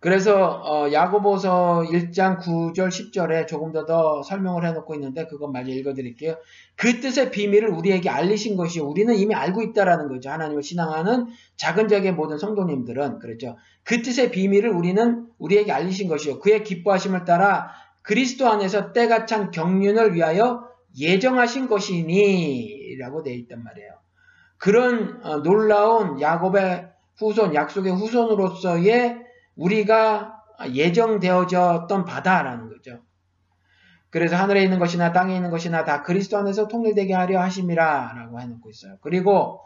그래서 0.03 0.61
어, 0.65 0.91
야고보서 0.91 1.85
1장 1.87 2.37
9절 2.41 2.89
10절에 2.89 3.47
조금 3.47 3.71
더 3.71 3.85
더 3.85 4.21
설명을 4.21 4.67
해놓고 4.67 4.95
있는데 4.95 5.27
그것 5.27 5.49
마저 5.49 5.71
읽어드릴게요. 5.71 6.35
그 6.75 6.99
뜻의 6.99 7.31
비밀을 7.31 7.69
우리에게 7.69 8.09
알리신 8.09 8.57
것이 8.57 8.81
우리는 8.81 9.15
이미 9.15 9.33
알고 9.33 9.61
있다라는 9.61 10.09
거죠. 10.09 10.29
하나님을 10.29 10.61
신앙하는 10.61 11.27
작은 11.55 11.87
적의 11.87 12.11
모든 12.11 12.37
성도님들은 12.37 13.19
그렇죠. 13.19 13.55
그 13.85 14.01
뜻의 14.01 14.31
비밀을 14.31 14.71
우리는 14.71 15.25
우리에게 15.39 15.71
알리신 15.71 16.09
것이요. 16.09 16.39
그의 16.39 16.65
기뻐하심을 16.65 17.23
따라 17.23 17.71
그리스도 18.01 18.49
안에서 18.49 18.91
때가 18.91 19.25
찬 19.25 19.51
경륜을 19.51 20.15
위하여 20.15 20.67
예정하신 20.99 21.69
것이니 21.69 22.97
라고 22.99 23.23
되어 23.23 23.35
있단 23.35 23.63
말이에요. 23.63 23.91
그런 24.57 25.21
어, 25.23 25.41
놀라운 25.43 26.19
야곱의 26.19 26.89
후손, 27.15 27.55
약속의 27.55 27.93
후손으로서의 27.93 29.23
우리가 29.55 30.43
예정되어졌던 30.71 32.05
바다라는 32.05 32.69
거죠. 32.69 33.01
그래서 34.09 34.35
하늘에 34.35 34.63
있는 34.63 34.77
것이나 34.77 35.11
땅에 35.11 35.35
있는 35.35 35.49
것이나 35.49 35.83
다 35.85 36.03
그리스도 36.03 36.37
안에서 36.37 36.67
통일되게 36.67 37.13
하려 37.13 37.41
하심이라 37.41 38.13
라고 38.15 38.39
해놓고 38.39 38.69
있어요. 38.69 38.97
그리고 39.01 39.61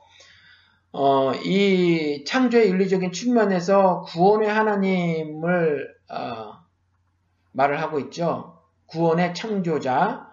어, 0.93 1.33
이 1.33 2.23
창조의 2.25 2.69
윤리적인 2.69 3.11
측면에서 3.11 4.03
구원의 4.03 4.49
하나님을 4.49 5.95
어, 6.09 6.53
말을 7.51 7.81
하고 7.81 7.99
있죠. 7.99 8.61
구원의 8.85 9.35
창조자. 9.35 10.27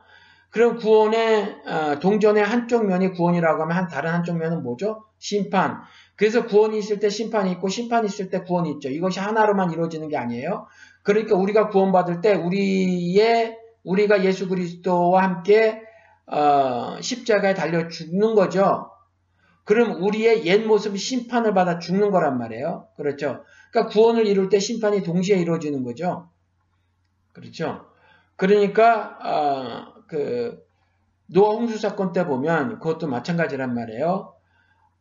그럼 0.51 0.77
구원의 0.77 1.63
어, 1.67 1.99
동전의 1.99 2.45
한쪽 2.45 2.87
면이 2.87 3.11
구원이라고 3.11 3.63
하면 3.63 3.77
한 3.77 3.89
다른 3.89 4.13
한쪽 4.13 4.37
면은 4.39 4.63
뭐죠? 4.63 5.05
심판. 5.19 5.83
그래서 6.17 6.47
구원이 6.47 6.79
있을 6.79 7.01
때 7.01 7.09
심판이 7.09 7.51
있고 7.53 7.69
심판이 7.69 8.07
있을 8.07 8.31
때 8.31 8.43
구원이 8.43 8.71
있죠. 8.73 8.89
이것이 8.89 9.19
하나로만 9.19 9.73
이루어지는 9.73 10.09
게 10.09 10.17
아니에요. 10.17 10.67
그러니까 11.03 11.37
우리가 11.37 11.69
구원받을 11.69 12.21
때 12.21 12.35
우리의 12.35 13.59
우리가 13.83 14.25
예수 14.25 14.49
그리스도와 14.49 15.23
함께 15.23 15.83
어, 16.27 17.01
십자가에 17.01 17.55
달려 17.55 17.89
죽는 17.89 18.35
거죠. 18.35 18.91
그럼 19.65 20.03
우리의 20.03 20.47
옛 20.47 20.65
모습이 20.65 20.99
심판을 20.99 21.55
받아 21.55 21.79
죽는 21.79 22.11
거란 22.11 22.39
말이에요. 22.39 22.89
그렇죠. 22.97 23.45
그러니까 23.71 23.93
구원을 23.93 24.27
이룰 24.27 24.49
때 24.49 24.59
심판이 24.59 25.03
동시에 25.03 25.39
이루어지는 25.39 25.83
거죠. 25.83 26.29
그렇죠. 27.33 27.87
그러니까 28.37 29.19
어, 29.23 29.95
그 30.07 30.65
노아 31.27 31.55
홍수 31.55 31.79
사건 31.79 32.13
때 32.13 32.27
보면 32.27 32.79
그것도 32.79 33.09
마찬가지란 33.09 33.75
말이에요. 33.75 34.34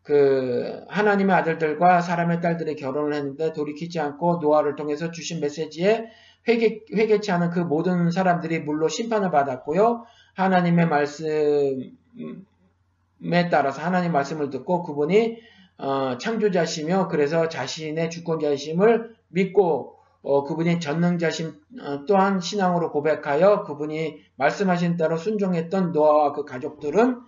그 0.03 0.83
하나님의 0.89 1.33
아들들과 1.35 2.01
사람의 2.01 2.41
딸들이 2.41 2.75
결혼을 2.75 3.13
했는데 3.13 3.53
돌이키지 3.53 3.99
않고 3.99 4.39
노아를 4.41 4.75
통해서 4.75 5.11
주신 5.11 5.39
메시지에 5.39 6.05
회개, 6.47 6.81
회개치 6.93 7.31
않은 7.31 7.51
그 7.51 7.59
모든 7.59 8.11
사람들이 8.11 8.59
물로 8.59 8.89
심판을 8.89 9.31
받았고요. 9.31 10.03
하나님의 10.35 10.87
말씀에 10.87 11.93
따라서 13.49 13.81
하나님 13.81 14.11
말씀을 14.11 14.49
듣고 14.49 14.83
그분이 14.83 15.37
어, 15.77 16.17
창조자시며 16.17 17.07
그래서 17.07 17.47
자신의 17.47 18.09
주권자이심을 18.09 19.15
믿고 19.29 19.95
어, 20.21 20.43
그분이 20.43 20.81
전능자심 20.81 21.53
어, 21.81 22.05
또한 22.05 22.41
신앙으로 22.41 22.91
고백하여 22.91 23.63
그분이 23.63 24.19
말씀하신 24.35 24.97
대로 24.97 25.15
순종했던 25.17 25.93
노아와 25.93 26.33
그 26.33 26.43
가족들은 26.43 27.21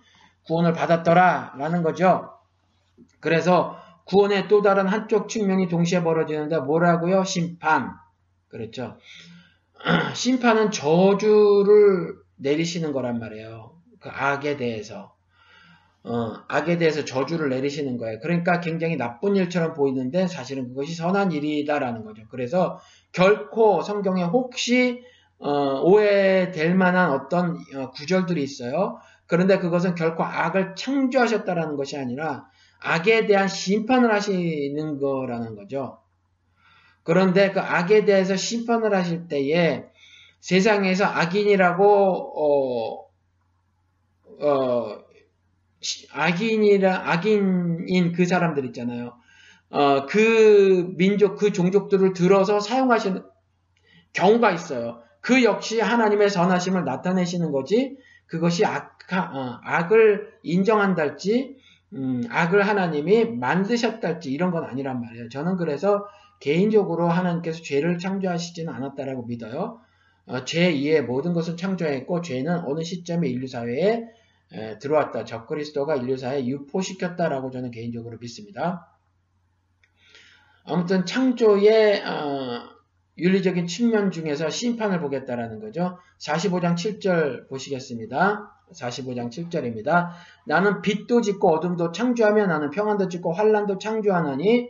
구원을 0.46 0.74
받았더라라는 0.74 1.82
거죠. 1.82 2.35
그래서 3.20 3.78
구원의 4.06 4.48
또 4.48 4.62
다른 4.62 4.86
한쪽 4.86 5.28
측면이 5.28 5.68
동시에 5.68 6.02
벌어지는데 6.02 6.58
뭐라고요? 6.60 7.24
심판. 7.24 7.90
그렇죠. 8.48 8.96
심판은 10.14 10.70
저주를 10.70 12.14
내리시는 12.36 12.92
거란 12.92 13.18
말이에요. 13.18 13.72
그 14.00 14.08
악에 14.08 14.56
대해서. 14.56 15.14
어, 16.04 16.34
악에 16.46 16.78
대해서 16.78 17.04
저주를 17.04 17.48
내리시는 17.48 17.98
거예요. 17.98 18.20
그러니까 18.20 18.60
굉장히 18.60 18.96
나쁜 18.96 19.34
일처럼 19.34 19.74
보이는데 19.74 20.28
사실은 20.28 20.68
그것이 20.68 20.94
선한 20.94 21.32
일이다라는 21.32 22.04
거죠. 22.04 22.22
그래서 22.30 22.78
결코 23.10 23.82
성경에 23.82 24.22
혹시 24.22 25.02
어, 25.38 25.80
오해될 25.80 26.76
만한 26.76 27.10
어떤 27.10 27.56
어, 27.74 27.90
구절들이 27.90 28.40
있어요. 28.40 28.98
그런데 29.26 29.58
그것은 29.58 29.96
결코 29.96 30.22
악을 30.22 30.76
창조하셨다라는 30.76 31.74
것이 31.76 31.96
아니라 31.96 32.46
악에 32.80 33.26
대한 33.26 33.48
심판을 33.48 34.12
하시는 34.12 34.98
거라는 34.98 35.54
거죠. 35.56 35.98
그런데 37.02 37.52
그 37.52 37.60
악에 37.60 38.04
대해서 38.04 38.36
심판을 38.36 38.94
하실 38.94 39.28
때에 39.28 39.84
세상에서 40.40 41.04
악인이라고 41.04 41.84
어, 42.36 43.06
어, 44.40 45.04
악인이라 46.12 47.10
악인인 47.10 48.12
그 48.12 48.26
사람들 48.26 48.64
있잖아요. 48.66 49.16
어, 49.70 50.06
그 50.06 50.94
민족 50.96 51.36
그 51.36 51.52
종족들을 51.52 52.12
들어서 52.12 52.60
사용하시는 52.60 53.22
경우가 54.12 54.50
있어요. 54.52 55.02
그 55.20 55.42
역시 55.42 55.80
하나님의 55.80 56.30
선하심을 56.30 56.84
나타내시는 56.84 57.50
거지 57.52 57.96
그것이 58.26 58.64
악, 58.64 58.98
어, 59.12 59.58
악을 59.62 60.38
인정한달지 60.42 61.56
음, 61.94 62.22
악을 62.28 62.66
하나님이 62.66 63.24
만드셨달지 63.26 64.30
이런 64.30 64.50
건 64.50 64.64
아니란 64.64 65.00
말이에요. 65.00 65.28
저는 65.28 65.56
그래서 65.56 66.06
개인적으로 66.40 67.08
하나님께서 67.08 67.62
죄를 67.62 67.98
창조하시지는 67.98 68.72
않았다라고 68.72 69.24
믿어요. 69.26 69.80
어, 70.26 70.44
죄 70.44 70.70
이에 70.70 71.00
모든 71.00 71.32
것을 71.32 71.56
창조했고 71.56 72.20
죄는 72.20 72.64
어느 72.64 72.82
시점에 72.82 73.28
인류 73.28 73.46
사회에 73.46 74.04
에, 74.52 74.78
들어왔다. 74.78 75.24
적그리스도가 75.24 75.96
인류 75.96 76.16
사회에 76.16 76.46
유포시켰다라고 76.46 77.50
저는 77.50 77.70
개인적으로 77.70 78.18
믿습니다. 78.18 78.92
아무튼 80.64 81.06
창조의 81.06 82.04
어, 82.04 82.76
윤리적인 83.18 83.66
측면 83.66 84.10
중에서 84.10 84.50
심판을 84.50 85.00
보겠다라는 85.00 85.60
거죠. 85.60 85.98
45장 86.18 86.74
7절 86.74 87.48
보시겠습니다. 87.48 88.55
45장 88.72 89.30
7절입니다. 89.30 90.10
나는 90.46 90.82
빛도 90.82 91.20
짓고 91.20 91.48
어둠도 91.54 91.92
창조하며 91.92 92.46
나는 92.46 92.70
평안도 92.70 93.08
짓고 93.08 93.32
환란도 93.32 93.78
창조하나니 93.78 94.68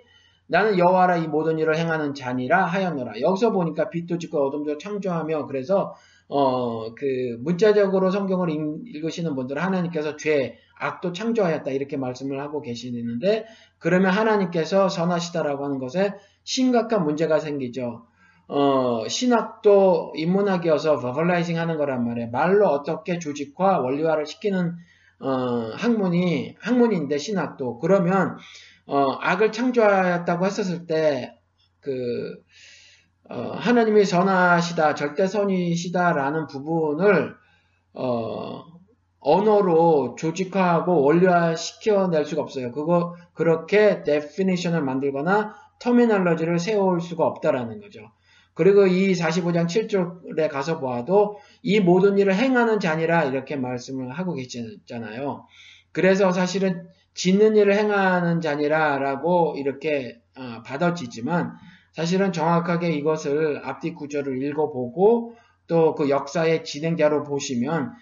나는 0.49 0.78
여호와라 0.78 1.16
이 1.16 1.26
모든 1.26 1.59
일을 1.59 1.76
행하는 1.76 2.14
자니라 2.14 2.66
하였노라. 2.66 3.20
여기서 3.20 3.53
보니까 3.53 3.90
빛도 3.90 4.18
짓고 4.18 4.47
어둠도 4.47 4.78
창조하며 4.78 5.47
그래서 5.47 5.94
어 6.28 6.76
그 6.97 7.36
문자적으로 7.40 8.11
성경을 8.11 8.51
읽으시는 8.51 9.34
분들은 9.34 9.62
하나님께서 9.62 10.16
죄, 10.16 10.59
악도 10.78 11.12
창조하였다 11.12 11.70
이렇게 11.70 11.97
말씀을 11.97 12.40
하고 12.40 12.61
계시는데 12.61 13.47
그러면 13.78 14.12
하나님께서 14.12 14.88
선하시다라고 14.88 15.64
하는 15.64 15.78
것에 15.78 16.14
심각한 16.44 17.05
문제가 17.05 17.38
생기죠. 17.38 18.07
어, 18.49 19.09
신학도 19.09 20.12
인문학이어서 20.16 21.01
버벌라이징 21.01 21.59
하는 21.59 21.76
거란 21.76 22.07
말이에요. 22.07 22.30
말로 22.30 22.68
어떻게 22.68 23.18
조직화, 23.18 23.80
원리화를 23.80 24.26
시키는 24.26 24.76
어, 25.18 25.28
학문이 25.74 26.57
학문인데 26.61 27.18
신학도 27.18 27.78
그러면 27.78 28.36
어, 28.86 29.12
악을 29.20 29.51
창조하였다고 29.51 30.47
했었을 30.47 30.86
때그 30.86 32.36
어, 33.28 33.53
하나님이 33.57 34.05
선하시다, 34.05 34.94
절대 34.94 35.26
선이시다라는 35.26 36.47
부분을 36.47 37.34
어, 37.94 38.62
언어로 39.18 40.14
조직화하고 40.16 41.03
원리화 41.03 41.57
시켜낼 41.57 42.24
수가 42.24 42.42
없어요. 42.42 42.70
그거 42.70 43.16
그렇게 43.32 44.05
definition을 44.05 44.82
만들거나 44.82 45.55
terminology를 45.80 46.61
세울 46.61 47.01
수가 47.01 47.26
없다라는 47.26 47.80
거죠. 47.80 48.03
그리고 48.57 48.86
이 48.86 49.12
45장 49.12 49.66
7절에 49.66 50.48
가서 50.48 50.80
보아도 50.80 51.38
이 51.62 51.78
모든 51.78 52.16
일을 52.16 52.34
행하는 52.34 52.80
자니라 52.80 53.24
이렇게 53.24 53.54
말씀을 53.54 54.11
하고 54.11 54.32
계시잖아요. 54.32 55.46
그래서 55.92 56.32
사실은 56.32 56.88
짓는 57.12 57.57
일을 57.57 57.74
행하는 57.74 58.40
자니라라고 58.40 59.57
이렇게 59.59 60.20
어, 60.38 60.62
받아지지만 60.64 61.52
사실은 61.92 62.32
정확하게 62.32 62.92
이것을 62.92 63.61
앞뒤 63.62 63.92
구절을 63.92 64.42
읽어보고 64.42 65.36
또 65.66 65.94
그 65.94 66.09
역사의 66.09 66.64
진행자로 66.64 67.24
보시면 67.24 67.92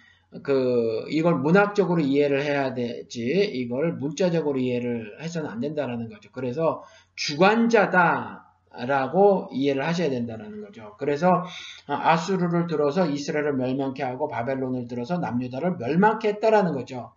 그 0.43 1.05
이걸 1.09 1.37
문학적으로 1.37 2.01
이해를 2.01 2.43
해야 2.43 2.75
되지 2.75 3.51
이걸 3.55 3.95
문자적으로 3.95 4.59
이해를 4.59 5.21
해서는 5.21 5.51
안 5.51 5.61
된다라는 5.61 6.09
거죠. 6.09 6.31
그래서 6.33 6.83
주관자다 7.17 8.44
라고 8.77 9.49
이해를 9.53 9.87
하셔야 9.87 10.11
된다는 10.11 10.65
거죠. 10.65 10.97
그래서 10.99 11.45
아수르를 11.87 12.67
들어서 12.67 13.07
이스라엘을 13.07 13.55
멸망케 13.55 14.03
하고 14.03 14.29
바벨론을 14.29 14.89
들어서 14.89 15.19
남유다를 15.19 15.77
멸망케 15.77 16.29
했다라는 16.29 16.73
거죠. 16.73 17.13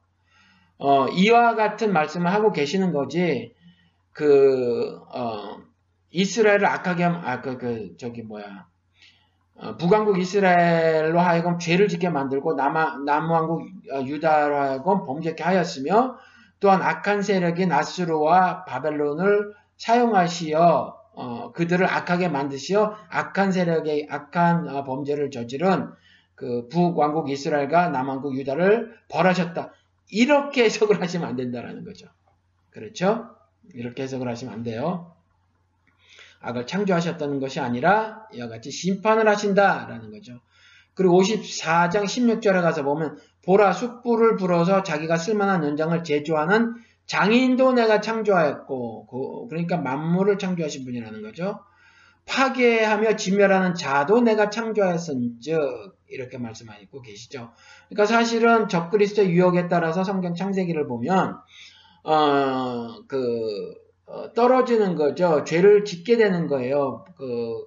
어, 0.78 1.08
이와 1.08 1.56
같은 1.56 1.92
말씀을 1.92 2.32
하고 2.32 2.52
계시는 2.52 2.94
거지, 2.94 3.54
그, 4.14 5.00
어, 5.12 5.58
이스라엘을 6.12 6.66
악하게 6.66 7.04
함, 7.04 7.16
아, 7.26 7.42
그, 7.42 7.58
그, 7.58 7.98
저기, 7.98 8.22
뭐야. 8.22 8.68
어, 9.56 9.76
북왕국 9.78 10.20
이스라엘로 10.20 11.20
하여금 11.20 11.58
죄를 11.58 11.88
짓게 11.88 12.10
만들고 12.10 12.54
남아, 12.54 13.00
남왕국 13.06 13.62
어, 13.92 14.02
유다로 14.06 14.56
하여금 14.56 15.04
범죄케 15.04 15.44
하였으며 15.44 16.18
또한 16.60 16.82
악한 16.84 17.24
세력인 17.24 17.72
아수르와 17.72 18.66
바벨론을 18.66 19.54
사용하시어 19.78 20.97
어, 21.20 21.52
그들을 21.52 21.84
악하게 21.84 22.28
만드시어 22.28 22.96
악한 23.10 23.52
세력의 23.52 24.08
악한 24.08 24.70
어, 24.70 24.84
범죄를 24.84 25.32
저지른 25.32 25.90
그 26.36 26.68
북왕국 26.70 27.32
이스라엘과 27.32 27.90
남왕국 27.90 28.38
유다를 28.38 28.94
벌하셨다. 29.10 29.74
이렇게 30.12 30.66
해석을 30.66 31.02
하시면 31.02 31.28
안 31.28 31.36
된다라는 31.36 31.84
거죠. 31.86 32.08
그렇죠? 32.70 33.30
이렇게 33.74 34.04
해석을 34.04 34.28
하시면 34.28 34.54
안 34.54 34.62
돼요. 34.62 35.16
악을 36.42 36.68
창조하셨다는 36.68 37.40
것이 37.40 37.60
아니라 37.60 38.28
이와 38.32 38.48
같이 38.48 38.70
심판을 38.70 39.28
하신다라는 39.28 40.12
거죠. 40.12 40.40
그리고 40.94 41.20
54장 41.20 42.04
16절에 42.04 42.62
가서 42.62 42.84
보면 42.84 43.18
보라 43.44 43.74
숯불을 43.74 44.36
불어서 44.36 44.84
자기가 44.84 45.18
쓸만한 45.18 45.64
연장을 45.64 46.04
제조하는 46.04 46.76
장인도 47.08 47.74
내가 47.74 48.02
창조하였고 48.02 49.48
그러니까 49.50 49.78
만물을 49.78 50.38
창조하신 50.38 50.86
분이라는 50.86 51.22
거죠. 51.22 51.60
파괴하며 52.26 53.16
진멸하는 53.16 53.74
자도 53.74 54.22
내가 54.22 54.50
창조하였은즉 54.50 55.58
이렇게 56.10 56.38
말씀하고 56.38 57.02
계시죠. 57.02 57.52
그러니까 57.88 58.06
사실은 58.06 58.68
적그리스도의 58.68 59.32
유혹에 59.32 59.70
따라서 59.70 60.04
성경 60.04 60.36
창세기를 60.36 60.88
보면 60.88 61.38
어그 62.04 63.74
어, 64.08 64.34
떨어지는 64.34 64.96
거죠. 64.96 65.44
죄를 65.44 65.84
짓게 65.84 66.18
되는 66.18 66.48
거예요. 66.48 67.06
그 67.18 67.66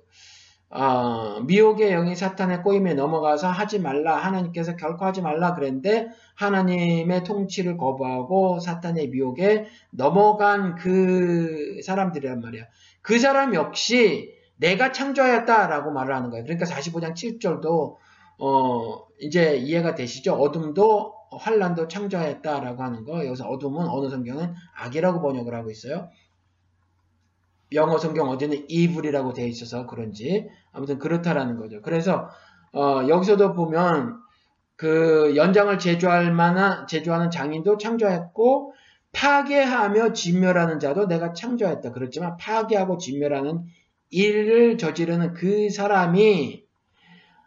어, 0.72 1.40
미혹의 1.40 1.90
영이 1.90 2.14
사탄의 2.14 2.62
꼬임에 2.62 2.94
넘어가서 2.94 3.48
하지 3.48 3.80
말라 3.80 4.16
하나님께서 4.16 4.76
결코 4.76 5.04
하지 5.04 5.20
말라 5.20 5.54
그랬는데 5.54 6.10
하나님의 6.36 7.24
통치를 7.24 7.76
거부하고 7.76 8.60
사탄의 8.60 9.08
미혹에 9.08 9.66
넘어간 9.90 10.76
그 10.76 11.80
사람들이란 11.84 12.40
말이야. 12.40 12.66
그 13.02 13.18
사람 13.18 13.54
역시 13.54 14.32
내가 14.56 14.92
창조하였다라고 14.92 15.90
말을 15.90 16.14
하는 16.14 16.30
거예요. 16.30 16.44
그러니까 16.44 16.66
45장 16.66 17.14
7절도 17.14 17.96
어, 18.38 19.06
이제 19.18 19.56
이해가 19.56 19.96
되시죠? 19.96 20.34
어둠도 20.34 21.14
환란도 21.32 21.88
창조하였다라고 21.88 22.82
하는 22.82 23.04
거. 23.04 23.26
여기서 23.26 23.48
어둠은 23.48 23.88
어느 23.88 24.08
성경은 24.08 24.54
악이라고 24.76 25.20
번역을 25.20 25.52
하고 25.52 25.70
있어요. 25.70 26.08
영어 27.72 27.98
성경 27.98 28.28
어디는 28.28 28.66
evil이라고 28.68 29.32
되어 29.32 29.46
있어서 29.46 29.86
그런지 29.86 30.48
아무튼 30.72 30.98
그렇다라는 30.98 31.56
거죠. 31.56 31.80
그래서 31.82 32.28
어, 32.72 33.06
여기서도 33.08 33.52
보면 33.54 34.18
그 34.76 35.34
연장을 35.36 35.78
제조할 35.78 36.32
만한 36.32 36.86
제조하는 36.86 37.30
장인도 37.30 37.76
창조했고 37.76 38.72
파괴하며 39.12 40.12
진멸하는 40.12 40.78
자도 40.78 41.06
내가 41.06 41.32
창조했다. 41.32 41.92
그렇지만 41.92 42.36
파괴하고 42.36 42.98
진멸하는 42.98 43.64
일을 44.10 44.78
저지르는 44.78 45.34
그 45.34 45.70
사람이 45.70 46.64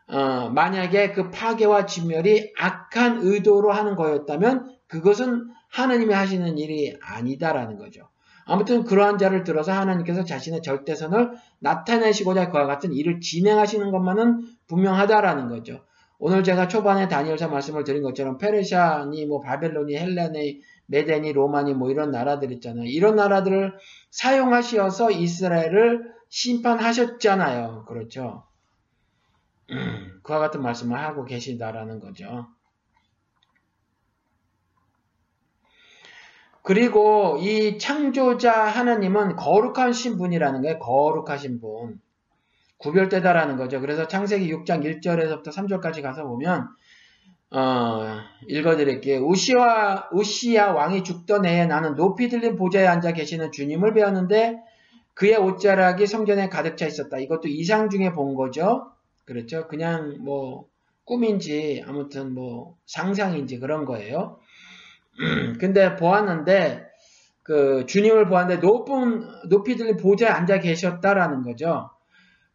어, 0.07 0.49
만약에 0.49 1.13
그 1.13 1.31
파괴와 1.31 1.85
진멸이 1.85 2.53
악한 2.57 3.19
의도로 3.21 3.71
하는 3.71 3.95
거였다면 3.95 4.77
그것은 4.87 5.47
하느님이 5.69 6.13
하시는 6.13 6.57
일이 6.57 6.95
아니다라는 7.01 7.77
거죠. 7.77 8.09
아무튼 8.45 8.83
그러한 8.83 9.17
자를 9.17 9.43
들어서 9.43 9.71
하나님께서 9.71 10.23
자신의 10.23 10.61
절대선을 10.61 11.33
나타내시고자 11.59 12.49
그와 12.49 12.65
같은 12.65 12.93
일을 12.93 13.19
진행하시는 13.19 13.91
것만은 13.91 14.47
분명하다라는 14.67 15.49
거죠. 15.49 15.83
오늘 16.19 16.43
제가 16.43 16.67
초반에 16.67 17.07
다니엘서 17.07 17.49
말씀을 17.49 17.83
드린 17.83 18.01
것처럼 18.01 18.37
페르시아니, 18.37 19.25
뭐 19.25 19.41
바벨론이, 19.41 19.95
헬레니, 19.95 20.61
메데니, 20.85 21.33
로마니 21.33 21.73
뭐 21.73 21.91
이런 21.91 22.11
나라들 22.11 22.51
있잖아요. 22.53 22.85
이런 22.85 23.15
나라들을 23.15 23.73
사용하시어서 24.11 25.11
이스라엘을 25.11 26.13
심판하셨잖아요. 26.29 27.85
그렇죠. 27.87 28.43
그와 30.23 30.39
같은 30.39 30.61
말씀을 30.61 30.97
하고 30.97 31.25
계신다라는 31.25 31.99
거죠. 31.99 32.47
그리고 36.63 37.37
이 37.41 37.77
창조자 37.77 38.53
하나님은 38.53 39.35
거룩하신 39.35 40.17
분이라는 40.17 40.61
거예요. 40.61 40.79
거룩하신 40.79 41.59
분. 41.59 41.99
구별되다라는 42.77 43.57
거죠. 43.57 43.79
그래서 43.81 44.07
창세기 44.07 44.51
6장 44.53 44.83
1절에서부터 44.83 45.47
3절까지 45.47 46.01
가서 46.01 46.23
보면 46.25 46.67
어, 47.51 48.17
읽어드릴게요. 48.47 49.25
우시와 49.25 50.09
우시야 50.11 50.71
왕이 50.71 51.03
죽던 51.03 51.45
해에 51.45 51.65
나는 51.65 51.95
높이 51.95 52.27
들린 52.29 52.55
보좌에 52.55 52.87
앉아 52.87 53.11
계시는 53.11 53.51
주님을 53.51 53.93
배웠는데 53.93 54.59
그의 55.13 55.37
옷자락이 55.37 56.07
성전에 56.07 56.49
가득 56.49 56.77
차 56.77 56.87
있었다. 56.87 57.19
이것도 57.19 57.47
이상 57.49 57.89
중에 57.89 58.11
본 58.13 58.35
거죠. 58.35 58.91
그렇죠. 59.25 59.67
그냥 59.67 60.17
뭐 60.21 60.65
꿈인지 61.05 61.83
아무튼 61.85 62.33
뭐 62.33 62.77
상상인지 62.85 63.59
그런 63.59 63.85
거예요. 63.85 64.39
근데 65.59 65.95
보았는데 65.95 66.87
그 67.43 67.85
주님을 67.85 68.27
보았는데 68.27 68.65
높은 68.65 69.27
높이 69.49 69.75
들린 69.75 69.97
보좌에 69.97 70.29
앉아 70.29 70.59
계셨다라는 70.59 71.43
거죠. 71.43 71.89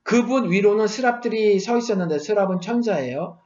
그분 0.02 0.50
위로는 0.50 0.86
스랍들이 0.86 1.60
서 1.60 1.76
있었는데 1.76 2.18
스랍은 2.18 2.60
천사예요. 2.60 3.40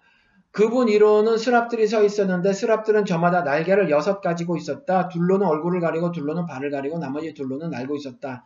그분 0.52 0.88
위로는 0.88 1.38
스랍들이 1.38 1.86
서 1.86 2.04
있었는데 2.04 2.52
스랍들은 2.52 3.04
저마다 3.04 3.42
날개를 3.42 3.90
여섯 3.90 4.20
가지고 4.20 4.56
있었다. 4.56 5.08
둘로는 5.08 5.46
얼굴을 5.46 5.80
가리고 5.80 6.12
둘로는 6.12 6.46
발을 6.46 6.70
가리고 6.70 6.98
나머지 6.98 7.34
둘로는 7.34 7.70
날고 7.70 7.96
있었다. 7.96 8.44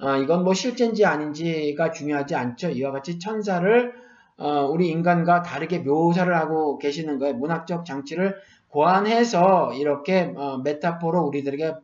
어, 0.00 0.16
이건 0.16 0.44
뭐 0.44 0.54
실제인지 0.54 1.04
아닌지가 1.04 1.90
중요하지 1.90 2.36
않죠. 2.36 2.70
이와 2.70 2.92
같이 2.92 3.18
천사를 3.18 3.92
어, 4.38 4.66
우리 4.66 4.88
인간과 4.88 5.42
다르게 5.42 5.80
묘사를 5.80 6.32
하고 6.34 6.78
계시는 6.78 7.18
거예요. 7.18 7.34
문학적 7.34 7.84
장치를 7.84 8.36
고안해서 8.68 9.74
이렇게 9.74 10.32
어, 10.36 10.58
메타포로 10.58 11.22
우리들에게 11.26 11.74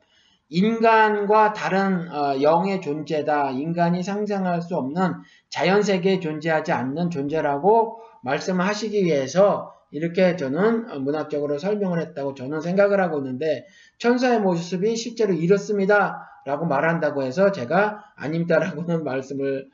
인간과 0.49 1.53
다른 1.53 2.13
어, 2.13 2.41
영의 2.41 2.81
존재다. 2.81 3.51
인간이 3.53 4.03
상상할 4.03 4.63
수 4.63 4.77
없는 4.77 5.15
자연 5.49 5.83
세계에 5.83 6.21
존재하지 6.21 6.73
않는 6.73 7.11
존재라고 7.11 8.01
말씀을 8.23 8.67
하시기 8.67 9.05
위해서 9.05 9.75
이렇게 9.91 10.37
저는 10.37 11.03
문학적으로 11.05 11.59
설명을 11.59 12.01
했다고 12.01 12.35
저는 12.35 12.61
생각을 12.61 13.01
하고 13.01 13.19
있는데 13.19 13.67
천사의 13.99 14.41
모습이 14.41 14.97
실제로 14.97 15.33
이렇습니다. 15.33 16.31
라고 16.45 16.67
말한다고 16.67 17.23
해서 17.23 17.53
제가 17.53 18.05
아닙니다라고는 18.17 19.03
말씀을 19.05 19.69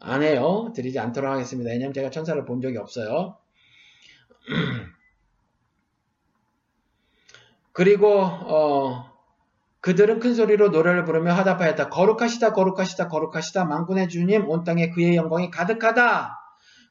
안 0.00 0.22
해요. 0.22 0.72
드리지 0.74 0.98
않도록 0.98 1.30
하겠습니다. 1.30 1.70
왜냐하면 1.70 1.92
제가 1.92 2.10
천사를 2.10 2.42
본 2.44 2.60
적이 2.60 2.78
없어요. 2.78 3.36
그리고 7.74 8.20
어, 8.22 9.12
그들은 9.80 10.20
큰 10.20 10.32
소리로 10.32 10.68
노래를 10.68 11.04
부르며 11.04 11.32
하다파였다. 11.32 11.90
거룩하시다 11.90 12.52
거룩하시다 12.52 13.08
거룩하시다 13.08 13.64
만군의 13.64 14.08
주님 14.08 14.48
온 14.48 14.62
땅에 14.62 14.90
그의 14.90 15.16
영광이 15.16 15.50
가득하다. 15.50 16.38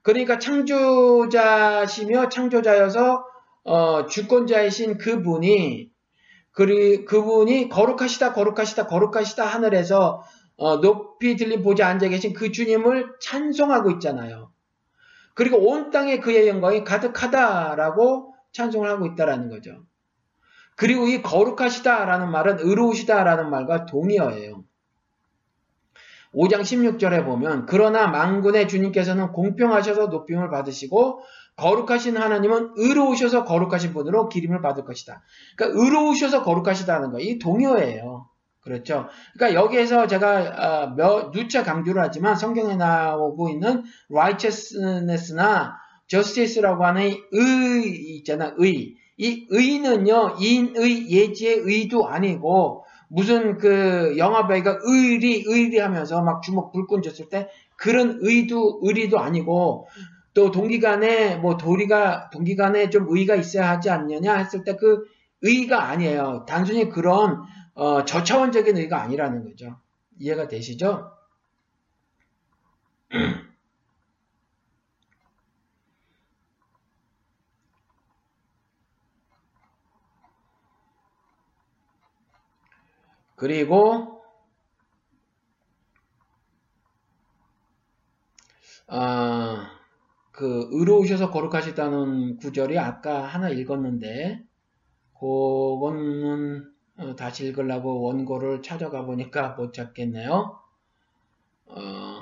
그러니까 0.03 0.37
창조자시며 0.39 2.27
창조자여서 2.27 3.25
어, 3.63 4.05
주권자이신 4.07 4.97
그분이 4.97 5.89
그리, 6.51 7.05
그분이 7.05 7.69
거룩하시다 7.69 8.33
거룩하시다 8.33 8.87
거룩하시다 8.87 9.45
하늘에서 9.45 10.21
어, 10.57 10.81
높이 10.81 11.37
들린 11.37 11.63
보좌 11.63 11.87
앉아 11.87 12.09
계신 12.09 12.33
그 12.33 12.51
주님을 12.51 13.15
찬송하고 13.21 13.89
있잖아요. 13.91 14.51
그리고 15.33 15.57
온 15.59 15.91
땅에 15.91 16.19
그의 16.19 16.49
영광이 16.49 16.83
가득하다라고 16.83 18.35
찬송을 18.51 18.89
하고 18.89 19.05
있다라는 19.05 19.49
거죠. 19.49 19.81
그리고 20.75 21.07
이 21.07 21.21
거룩하시다라는 21.21 22.31
말은 22.31 22.57
의로우시다라는 22.59 23.49
말과 23.49 23.85
동의어예요. 23.85 24.63
5장 26.33 26.61
16절에 26.61 27.25
보면 27.25 27.65
그러나 27.67 28.07
망군의 28.07 28.67
주님께서는 28.67 29.31
공평하셔서 29.33 30.07
높임을 30.07 30.49
받으시고 30.49 31.21
거룩하신 31.55 32.17
하나님은 32.17 32.71
의로우셔서 32.75 33.45
거룩하신 33.45 33.93
분으로 33.93 34.29
기림을 34.29 34.61
받을 34.61 34.85
것이다. 34.85 35.21
그러니까 35.55 35.79
의로우셔서 35.79 36.43
거룩하시다는 36.43 37.11
거. 37.11 37.19
이 37.19 37.37
동요예요. 37.37 38.27
그렇죠. 38.61 39.07
그러니까 39.33 39.61
여기에서 39.61 40.07
제가 40.07 40.39
어, 40.39 40.95
몇 40.95 41.31
누차 41.31 41.63
강조를 41.63 42.01
하지만 42.01 42.35
성경에 42.35 42.75
나오고 42.75 43.49
있는 43.49 43.83
righteousness나 44.09 45.77
justice라고 46.07 46.85
하는 46.85 47.13
의 47.31 48.15
있잖아. 48.17 48.53
의. 48.57 48.95
이 49.17 49.45
의는요, 49.49 50.37
인의 50.39 51.11
예지의 51.11 51.61
의도 51.63 52.07
아니고 52.07 52.85
무슨 53.07 53.57
그 53.57 54.15
영화 54.17 54.47
배우가 54.47 54.79
의리 54.81 55.43
의리 55.45 55.77
하면서 55.77 56.21
막 56.23 56.41
주먹 56.41 56.71
불끈 56.71 57.03
졌을 57.03 57.29
때 57.29 57.47
그런 57.77 58.17
의도 58.21 58.79
의리도 58.81 59.19
아니고 59.19 59.87
또 60.33 60.49
동기간에 60.49 61.35
뭐 61.35 61.57
도리가 61.57 62.31
동기간에 62.31 62.89
좀 62.89 63.05
의가 63.09 63.35
있어야 63.35 63.69
하지 63.69 63.91
않느냐 63.91 64.35
했을 64.35 64.63
때그 64.63 65.05
의가 65.41 65.89
아니에요. 65.89 66.45
단순히 66.47 66.89
그런 66.89 67.43
어, 67.75 68.03
저차원적인 68.05 68.77
의가 68.77 69.01
아니라는 69.01 69.43
거죠. 69.43 69.77
이해가 70.19 70.47
되시죠? 70.47 71.12
그리고 83.43 84.23
아, 88.87 89.69
그 90.31 90.69
의로우셔서 90.71 91.29
거룩하시다는 91.29 92.37
구절이 92.37 92.79
아까 92.79 93.23
하나 93.23 93.49
읽었는데 93.49 94.45
그거는 95.19 96.71
어, 96.95 97.15
다시 97.17 97.45
읽으려고 97.45 98.03
원고를 98.03 98.61
찾아가 98.61 99.03
보니까 99.03 99.49
못 99.49 99.73
찾겠네요. 99.73 100.57
어, 101.65 102.19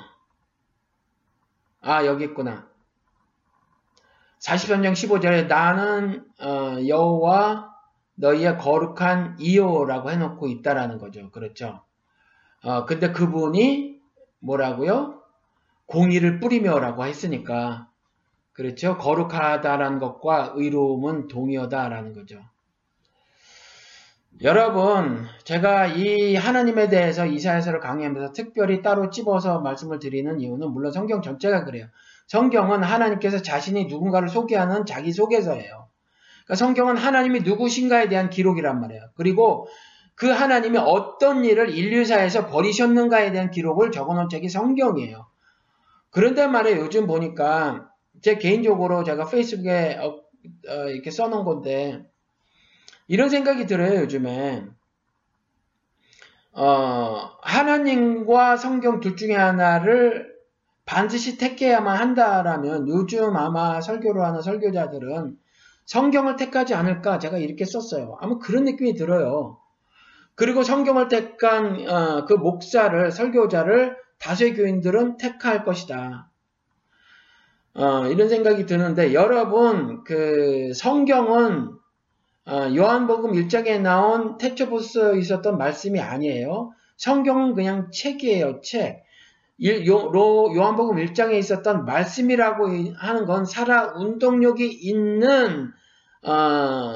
아 1.82 2.06
여기 2.08 2.24
있구나. 2.24 2.68
43장 4.40 4.94
15절에 4.94 5.46
나는 5.46 6.26
어, 6.40 6.84
여호와 6.88 7.71
너희의 8.16 8.58
거룩한 8.58 9.38
이요라고 9.40 10.12
해놓고 10.12 10.48
있다라는 10.48 10.98
거죠. 10.98 11.32
그렇죠. 11.32 11.84
어, 12.64 12.86
근데 12.86 13.12
그분이 13.12 14.00
뭐라고요? 14.40 15.22
공의를 15.86 16.40
뿌리며라고 16.40 17.06
했으니까 17.06 17.88
그렇죠. 18.54 18.98
거룩하다라는 18.98 20.00
것과 20.00 20.54
의로움은 20.56 21.28
동의어다라는 21.28 22.14
거죠. 22.14 22.42
여러분, 24.44 25.28
제가 25.44 25.88
이 25.88 26.36
하나님에 26.36 26.90
대해서 26.90 27.26
이사야서를 27.26 27.80
강의하면서 27.80 28.34
특별히 28.34 28.82
따로 28.82 29.10
찝어서 29.10 29.60
말씀을 29.60 30.00
드리는 30.00 30.40
이유는 30.40 30.72
물론 30.72 30.92
성경 30.92 31.22
전체가 31.22 31.64
그래요. 31.64 31.88
성경은 32.28 32.82
하나님께서 32.82 33.42
자신이 33.42 33.86
누군가를 33.86 34.30
소개하는 34.30 34.86
자기 34.86 35.12
소개서예요. 35.12 35.91
그러니까 36.52 36.56
성경은 36.56 36.98
하나님이 36.98 37.42
누구신가에 37.42 38.10
대한 38.10 38.30
기록이란 38.30 38.82
말이에요. 38.82 39.10
그리고 39.16 39.68
그 40.16 40.28
하나님이 40.30 40.78
어떤 40.80 41.46
일을 41.46 41.70
인류사에서 41.70 42.48
버리셨는가에 42.48 43.32
대한 43.32 43.52
기록을 43.52 43.92
적어놓은 43.92 44.28
책이 44.28 44.50
성경이에요. 44.50 45.28
그런데 46.10 46.48
말이에요. 46.48 46.82
요즘 46.82 47.08
보니까 47.08 47.90
제 48.22 48.36
개인적으로 48.36 49.06
제가 49.06 49.28
페이스북에 49.28 49.98
어, 50.02 50.22
어, 50.68 50.90
이렇게 50.90 51.10
써놓은 51.10 51.46
건데 51.46 52.06
이런 53.08 53.30
생각이 53.30 53.66
들어요. 53.66 54.02
요즘에 54.02 54.66
어, 56.52 57.30
하나님과 57.42 58.58
성경 58.58 59.00
둘 59.00 59.16
중에 59.16 59.36
하나를 59.36 60.36
반드시 60.86 61.38
택해야만 61.38 61.98
한다라면 61.98 62.90
요즘 62.90 63.38
아마 63.38 63.80
설교를 63.80 64.22
하는 64.22 64.42
설교자들은 64.42 65.41
성경을 65.86 66.36
택하지 66.36 66.74
않을까 66.74 67.20
제가 67.20 67.38
이렇게 67.38 67.66
썼어요. 67.66 68.18
아마 68.22 68.38
그런 68.38 68.66
느낌이 68.66 68.96
들어요. 68.96 69.60
그리고 70.36 70.64
성경을 70.64 71.08
택한 71.08 71.88
어, 71.88 72.26
그 72.26 72.34
목사를 72.34 73.12
설교자를 73.12 73.98
다수의 74.20 74.54
교인들은 74.54 75.18
택할 75.18 75.64
것이다. 75.64 76.30
어, 77.74 78.08
이런 78.08 78.30
생각이 78.30 78.66
드는데 78.66 79.14
여러분 79.14 80.04
그 80.04 80.74
성경은 80.74 81.72
어, 82.46 82.76
요한복음 82.76 83.34
1장에 83.34 83.80
나온 83.82 84.38
테초보스에 84.38 85.20
있었던 85.20 85.58
말씀이 85.58 86.00
아니에요. 86.00 86.72
성경은 86.98 87.54
그냥 87.54 87.92
책이에요. 87.92 88.62
책. 88.62 89.04
요, 89.64 90.12
요한복음 90.56 90.98
1장에 90.98 91.34
있었던 91.34 91.86
말씀이라고 91.86 92.68
하는 92.96 93.26
건 93.26 93.46
살아 93.46 93.94
운동력이 93.96 94.68
있는 94.68 95.72
어, 96.24 96.94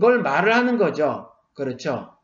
걸 0.00 0.22
말을 0.22 0.54
하는 0.54 0.78
거죠. 0.78 1.30
그렇죠. 1.54 2.16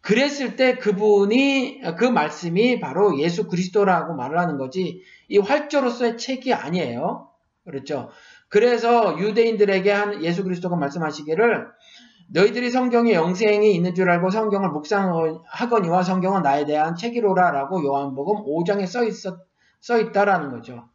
그랬을 0.00 0.56
때 0.56 0.76
그분이 0.76 1.80
그 1.98 2.04
말씀이 2.04 2.80
바로 2.80 3.18
예수 3.18 3.48
그리스도라고 3.48 4.14
말을 4.14 4.38
하는 4.38 4.56
거지 4.56 5.02
이 5.28 5.38
활조로서의 5.38 6.18
책이 6.18 6.52
아니에요. 6.52 7.30
그렇죠. 7.64 8.10
그래서 8.48 9.18
유대인들에게 9.18 9.90
한 9.90 10.22
예수 10.22 10.44
그리스도가 10.44 10.76
말씀하시기를 10.76 11.68
너희들이 12.28 12.70
성경에 12.70 13.14
영생이 13.14 13.74
있는 13.74 13.94
줄 13.94 14.10
알고 14.10 14.30
성경을 14.30 14.70
묵상하거니와 14.70 16.02
성경은 16.02 16.42
나에 16.42 16.64
대한 16.64 16.96
책이로라라고 16.96 17.84
요한복음 17.84 18.44
5장에 18.44 18.86
써 18.86 19.04
있어 19.04 19.38
써 19.80 20.00
있다라는 20.00 20.50
거죠. 20.50 20.88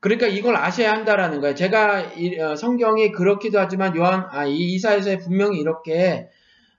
그러니까 0.00 0.26
이걸 0.26 0.56
아셔야 0.56 0.92
한다라는 0.92 1.40
거예요. 1.40 1.54
제가 1.54 2.00
이, 2.16 2.38
어, 2.40 2.56
성경이 2.56 3.12
그렇기도 3.12 3.60
하지만 3.60 3.94
요한 3.96 4.26
아, 4.30 4.44
이 4.46 4.56
이사에서 4.74 5.18
분명히 5.18 5.60
이렇게 5.60 6.28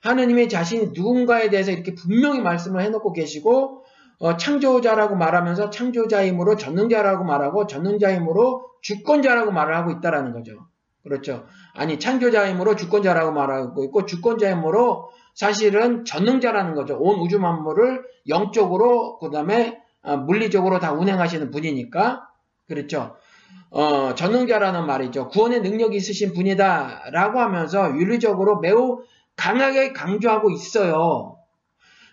하느님의 0.02 0.50
자신이 0.50 0.90
누군가에 0.94 1.50
대해서 1.50 1.72
이렇게 1.72 1.96
분명히 1.96 2.42
말씀을 2.42 2.82
해놓고 2.82 3.14
계시고 3.14 3.86
어, 4.20 4.38
창조자라고 4.38 5.16
말하면서 5.16 5.70
창조자임으로 5.70 6.58
전능자라고 6.58 7.24
말하고 7.24 7.68
전능자임으로 7.68 8.66
주권자라고 8.82 9.52
말을 9.52 9.76
하고 9.76 9.92
있다라는 9.92 10.34
거죠. 10.34 10.68
그렇죠. 11.04 11.46
아니 11.74 12.00
창조자임으로 12.00 12.76
주권자라고 12.76 13.32
말하고 13.34 13.84
있고 13.86 14.06
주권자임으로 14.06 15.12
사실은 15.34 16.06
전능자라는 16.06 16.76
거죠. 16.76 16.98
온 16.98 17.20
우주 17.20 17.40
만물을 17.40 18.04
영적으로 18.30 19.20
그다음에 19.20 19.82
어, 20.02 20.18
물리적으로 20.18 20.80
다 20.80 20.94
운행하시는 20.94 21.52
분이니까 21.52 22.28
그렇죠. 22.68 23.18
어, 23.70 24.14
전능자라는 24.16 24.86
말이죠. 24.86 25.30
구원의 25.30 25.62
능력이 25.62 25.98
있으신 25.98 26.34
분이다라고 26.34 27.40
하면서 27.40 27.90
윤리적으로 27.90 28.60
매우 28.60 29.04
강하게 29.36 29.94
강조하고 29.94 30.52
있어요. 30.52 31.38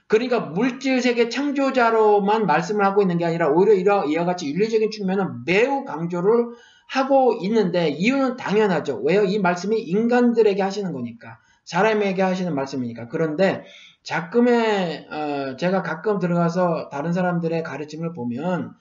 그러니까 0.06 0.40
물질 0.40 1.00
세계 1.00 1.28
창조자로만 1.28 2.46
말씀을 2.46 2.84
하고 2.84 3.02
있는 3.02 3.18
게 3.18 3.24
아니라 3.26 3.48
오히려 3.48 4.04
이와 4.06 4.24
같이 4.24 4.50
윤리적인 4.50 4.90
측면은 4.90 5.44
매우 5.44 5.84
강조를 5.84 6.46
하고 6.90 7.34
있는데 7.42 7.88
이유는 7.88 8.36
당연하죠. 8.36 9.00
왜요? 9.04 9.22
이 9.22 9.38
말씀이 9.38 9.78
인간들에게 9.80 10.60
하시는 10.60 10.92
거니까. 10.92 11.38
사람에게 11.64 12.20
하시는 12.20 12.52
말씀이니까. 12.52 13.06
그런데 13.08 13.64
가끔의 14.08 15.06
어, 15.08 15.56
제가 15.56 15.82
가끔 15.82 16.18
들어가서 16.18 16.88
다른 16.90 17.12
사람들의 17.12 17.62
가르침을 17.62 18.12
보면 18.12 18.72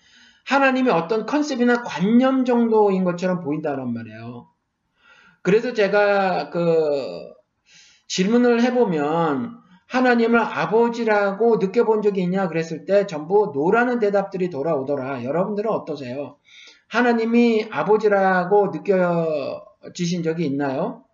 하나님이 0.46 0.90
어떤 0.90 1.28
컨셉이나 1.28 1.84
관념 1.84 2.46
정도인 2.46 3.04
것처럼 3.04 3.42
보인다는 3.42 3.94
말이에요. 3.94 4.48
그래서 5.44 5.74
제가 5.74 6.50
그 6.50 7.32
질문을 8.08 8.64
해보면 8.64 9.60
하나님을 9.86 10.40
아버지라고 10.40 11.58
느껴본 11.58 12.02
적이 12.02 12.24
있냐 12.24 12.48
그랬을 12.48 12.86
때 12.86 13.06
전부 13.06 13.52
노라는 13.54 14.00
대답들이 14.00 14.50
돌아오더라. 14.50 15.24
여러분들은 15.24 15.70
어떠세요? 15.70 16.38
하나님이 16.90 17.68
아버지라고 17.72 18.72
느껴지신 18.74 20.24
적이 20.24 20.46
있나요? 20.48 21.06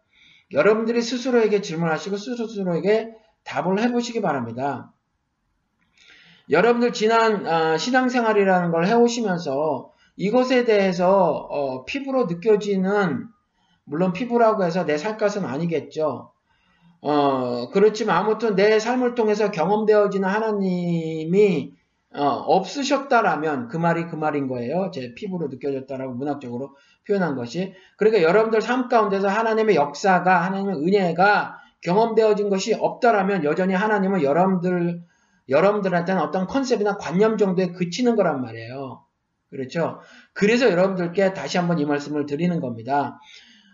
여러분들이 0.51 1.01
스스로에게 1.01 1.61
질문하시고 1.61 2.17
스스로에게 2.17 3.13
답을 3.43 3.79
해보시기 3.79 4.21
바랍니다. 4.21 4.91
여러분들 6.49 6.93
지난 6.93 7.45
아, 7.47 7.77
신앙생활이라는 7.77 8.71
걸 8.71 8.85
해오시면서 8.85 9.91
이것에 10.15 10.63
대해서 10.63 11.31
어, 11.49 11.85
피부로 11.85 12.25
느껴지는 12.25 13.27
물론 13.83 14.13
피부라고 14.13 14.63
해서 14.63 14.85
내 14.85 14.97
살갗은 14.97 15.45
아니겠죠. 15.45 16.31
어, 17.01 17.69
그렇지만 17.71 18.17
아무튼 18.17 18.55
내 18.55 18.79
삶을 18.79 19.15
통해서 19.15 19.51
경험되어지는 19.51 20.27
하나님이 20.27 21.73
어, 22.15 22.27
없으셨다라면 22.27 23.67
그 23.67 23.77
말이 23.77 24.07
그 24.07 24.15
말인 24.15 24.47
거예요. 24.47 24.91
제 24.93 25.13
피부로 25.15 25.47
느껴졌다라고 25.47 26.13
문학적으로 26.13 26.75
표현한 27.07 27.35
것이. 27.35 27.73
그러니까 27.97 28.23
여러분들 28.23 28.61
삶 28.61 28.87
가운데서 28.87 29.27
하나님의 29.27 29.75
역사가 29.75 30.43
하나님의 30.43 30.75
은혜가 30.77 31.57
경험되어진 31.81 32.49
것이 32.49 32.73
없다라면 32.73 33.43
여전히 33.43 33.73
하나님은 33.73 34.23
여러분들 34.23 35.01
여러분들한테는 35.49 36.21
어떤 36.21 36.47
컨셉이나 36.47 36.97
관념 36.97 37.37
정도에 37.37 37.71
그치는 37.71 38.15
거란 38.15 38.41
말이에요. 38.41 39.03
그렇죠? 39.49 39.99
그래서 40.33 40.69
여러분들께 40.69 41.33
다시 41.33 41.57
한번 41.57 41.79
이 41.79 41.85
말씀을 41.85 42.25
드리는 42.25 42.59
겁니다. 42.59 43.19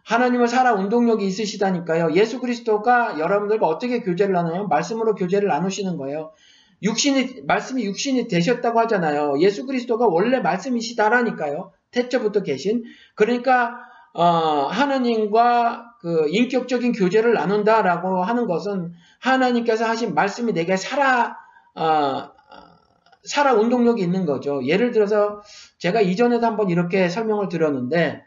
하나님은 0.05 0.47
살아 0.47 0.73
운동력이 0.73 1.26
있으시다니까요. 1.26 2.13
예수 2.15 2.39
그리스도가 2.39 3.19
여러분들과 3.19 3.68
어떻게 3.68 4.01
교제를 4.01 4.34
나눠요? 4.34 4.68
말씀으로 4.68 5.15
교제를 5.15 5.47
나누시는 5.47 5.97
거예요. 5.97 6.34
육신이 6.84 7.41
말씀이 7.45 7.84
육신이 7.86 8.28
되셨다고 8.28 8.80
하잖아요. 8.82 9.40
예수 9.40 9.66
그리스도가 9.66 10.08
원래 10.08 10.40
말씀이시다라니까요. 10.40 11.72
태초부터 11.91 12.44
계신. 12.44 12.84
그러니까 13.16 13.76
어, 14.14 14.24
하나님과 14.24 15.95
그 16.02 16.28
인격적인 16.30 16.94
교제를 16.94 17.34
나눈다라고 17.34 18.24
하는 18.24 18.48
것은 18.48 18.94
하나님께서 19.20 19.86
하신 19.86 20.16
말씀이 20.16 20.53
내게 20.53 20.76
살아 20.76 21.38
어, 21.76 22.32
살아 23.24 23.53
운동력이 23.53 24.02
있는 24.02 24.26
거죠. 24.26 24.66
예를 24.66 24.91
들어서 24.91 25.41
제가 25.78 26.02
이전에도 26.02 26.45
한번 26.45 26.70
이렇게 26.70 27.08
설명을 27.08 27.49
드렸는데 27.49 28.24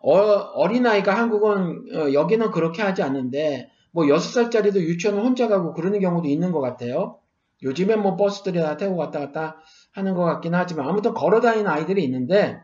어, 0.00 0.66
린아이가 0.66 1.14
한국은 1.14 1.84
어, 1.94 2.12
여기는 2.12 2.50
그렇게 2.50 2.82
하지 2.82 3.02
않는데 3.02 3.70
뭐 3.92 4.04
6살짜리도 4.06 4.76
유치원을 4.76 5.22
혼자 5.22 5.48
가고 5.48 5.74
그러는 5.74 6.00
경우도 6.00 6.28
있는 6.28 6.50
것 6.50 6.60
같아요. 6.60 7.18
요즘엔 7.62 8.00
뭐 8.02 8.16
버스들이 8.16 8.60
다 8.60 8.76
태우고 8.76 8.96
왔다 8.96 9.20
갔다 9.20 9.56
하는 9.92 10.14
것 10.14 10.24
같긴 10.24 10.54
하지만 10.54 10.88
아무튼 10.88 11.14
걸어 11.14 11.40
다니는 11.40 11.70
아이들이 11.70 12.04
있는데 12.04 12.60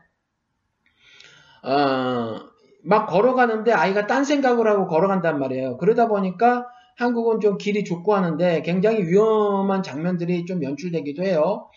어, 1.62 2.36
막 2.84 3.06
걸어가는데 3.06 3.72
아이가 3.72 4.06
딴 4.06 4.24
생각을 4.24 4.66
하고 4.66 4.86
걸어간단 4.86 5.38
말이에요. 5.38 5.76
그러다 5.76 6.08
보니까 6.08 6.66
한국은 6.96 7.40
좀 7.40 7.58
길이 7.58 7.84
좁고 7.84 8.14
하는데 8.14 8.62
굉장히 8.62 9.02
위험한 9.02 9.82
장면들이 9.82 10.46
좀 10.46 10.62
연출되기도 10.62 11.22
해요. 11.22 11.68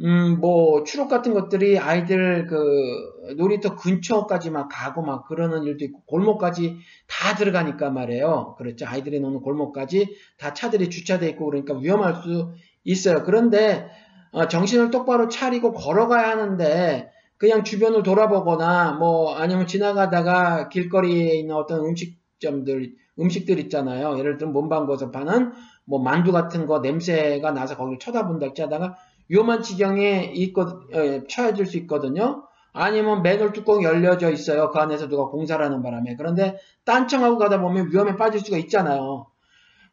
음, 0.00 0.40
뭐, 0.40 0.84
추록 0.84 1.08
같은 1.08 1.32
것들이 1.32 1.78
아이들 1.78 2.46
그 2.46 3.11
놀이터 3.36 3.76
근처까지 3.76 4.50
막 4.50 4.68
가고 4.68 5.02
막 5.02 5.26
그러는 5.26 5.62
일도 5.64 5.84
있고, 5.84 6.02
골목까지 6.06 6.78
다 7.06 7.34
들어가니까 7.36 7.90
말이에요. 7.90 8.56
그렇죠. 8.58 8.86
아이들이 8.86 9.20
노는 9.20 9.40
골목까지 9.40 10.16
다 10.38 10.52
차들이 10.54 10.90
주차돼 10.90 11.28
있고 11.30 11.46
그러니까 11.46 11.74
위험할 11.74 12.16
수 12.16 12.52
있어요. 12.84 13.22
그런데, 13.22 13.88
어, 14.32 14.48
정신을 14.48 14.90
똑바로 14.90 15.28
차리고 15.28 15.72
걸어가야 15.72 16.30
하는데, 16.30 17.10
그냥 17.36 17.64
주변을 17.64 18.02
돌아보거나, 18.02 18.92
뭐, 18.92 19.34
아니면 19.34 19.66
지나가다가 19.66 20.68
길거리에 20.68 21.34
있는 21.34 21.54
어떤 21.54 21.84
음식점들, 21.84 22.94
음식들 23.18 23.58
있잖아요. 23.60 24.18
예를 24.18 24.38
들면 24.38 24.52
문방구에서 24.52 25.10
파는 25.10 25.52
뭐 25.84 26.00
만두 26.02 26.32
같은 26.32 26.66
거 26.66 26.80
냄새가 26.80 27.50
나서 27.50 27.76
거기를 27.76 27.98
쳐다본다지 27.98 28.62
하다가 28.62 28.96
위험한 29.28 29.62
지경에 29.62 30.32
있거, 30.34 30.62
어, 30.92 31.24
처해질 31.28 31.66
수 31.66 31.76
있거든요. 31.78 32.44
아니면 32.72 33.22
맨홀 33.22 33.52
뚜껑이 33.52 33.84
열려져 33.84 34.30
있어요. 34.30 34.70
그 34.70 34.78
안에서 34.78 35.08
누가 35.08 35.26
공사를 35.26 35.64
하는 35.64 35.82
바람에. 35.82 36.16
그런데 36.16 36.56
딴청하고 36.84 37.38
가다 37.38 37.60
보면 37.60 37.90
위험에 37.90 38.16
빠질 38.16 38.40
수가 38.40 38.56
있잖아요. 38.58 39.26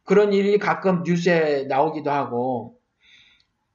그런 0.05 0.33
일이 0.33 0.57
가끔 0.57 1.03
뉴스에 1.03 1.65
나오기도 1.65 2.09
하고. 2.11 2.77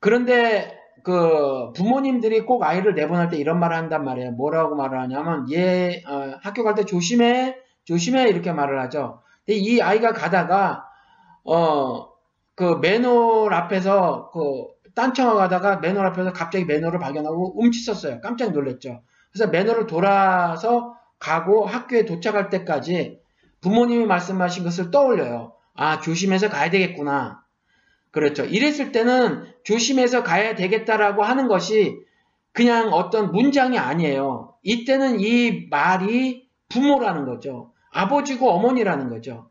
그런데 0.01 0.79
그 1.03 1.73
부모님들이 1.75 2.41
꼭 2.41 2.63
아이를 2.63 2.95
내보낼 2.95 3.29
때 3.29 3.37
이런 3.37 3.61
말을 3.61 3.77
한단 3.77 4.05
말이에요. 4.05 4.33
뭐라고 4.33 4.75
말을 4.75 4.99
하냐면 5.01 5.51
얘 5.53 6.03
어, 6.07 6.39
학교 6.43 6.65
갈 6.65 6.75
때 6.75 6.85
조심해 6.85 7.57
조심해 7.85 8.29
이렇게 8.29 8.53
말을 8.53 8.81
하죠. 8.83 9.23
근데 9.45 9.59
이 9.59 9.81
아이가 9.83 10.13
가다가 10.13 10.87
어 11.45 12.15
그 12.55 12.79
맨홀 12.81 13.53
앞에서 13.53 14.31
그 14.33 14.67
딴청을 14.95 15.35
가다가 15.37 15.79
맨홀 15.79 16.07
앞에서 16.07 16.33
갑자기 16.33 16.65
맨홀을 16.65 16.99
발견하고 16.99 17.61
움츠었어요. 17.61 18.21
깜짝 18.21 18.53
놀랐죠. 18.53 19.03
그래서 19.33 19.51
맨홀을 19.51 19.87
돌아서 19.87 20.97
가고 21.19 21.67
학교에 21.67 22.05
도착할 22.05 22.51
때까지 22.51 23.19
부모님이 23.61 24.07
말씀하신 24.07 24.63
것을 24.65 24.91
떠올려요. 24.91 25.55
아, 25.75 26.01
조심해서 26.01 26.49
가야 26.49 26.71
되겠구나. 26.71 27.43
그렇죠. 28.11 28.45
이랬을 28.45 28.93
때는 28.93 29.45
조심해서 29.65 30.23
가야 30.23 30.55
되겠다라고 30.55 31.25
하는 31.25 31.49
것이 31.49 31.99
그냥 32.53 32.93
어떤 32.93 33.33
문장이 33.33 33.77
아니에요. 33.77 34.55
이때는 34.63 35.19
이 35.19 35.67
말이 35.69 36.49
부모라는 36.69 37.25
거죠. 37.25 37.73
아버지고 37.91 38.51
어머니라는 38.51 39.09
거죠. 39.09 39.51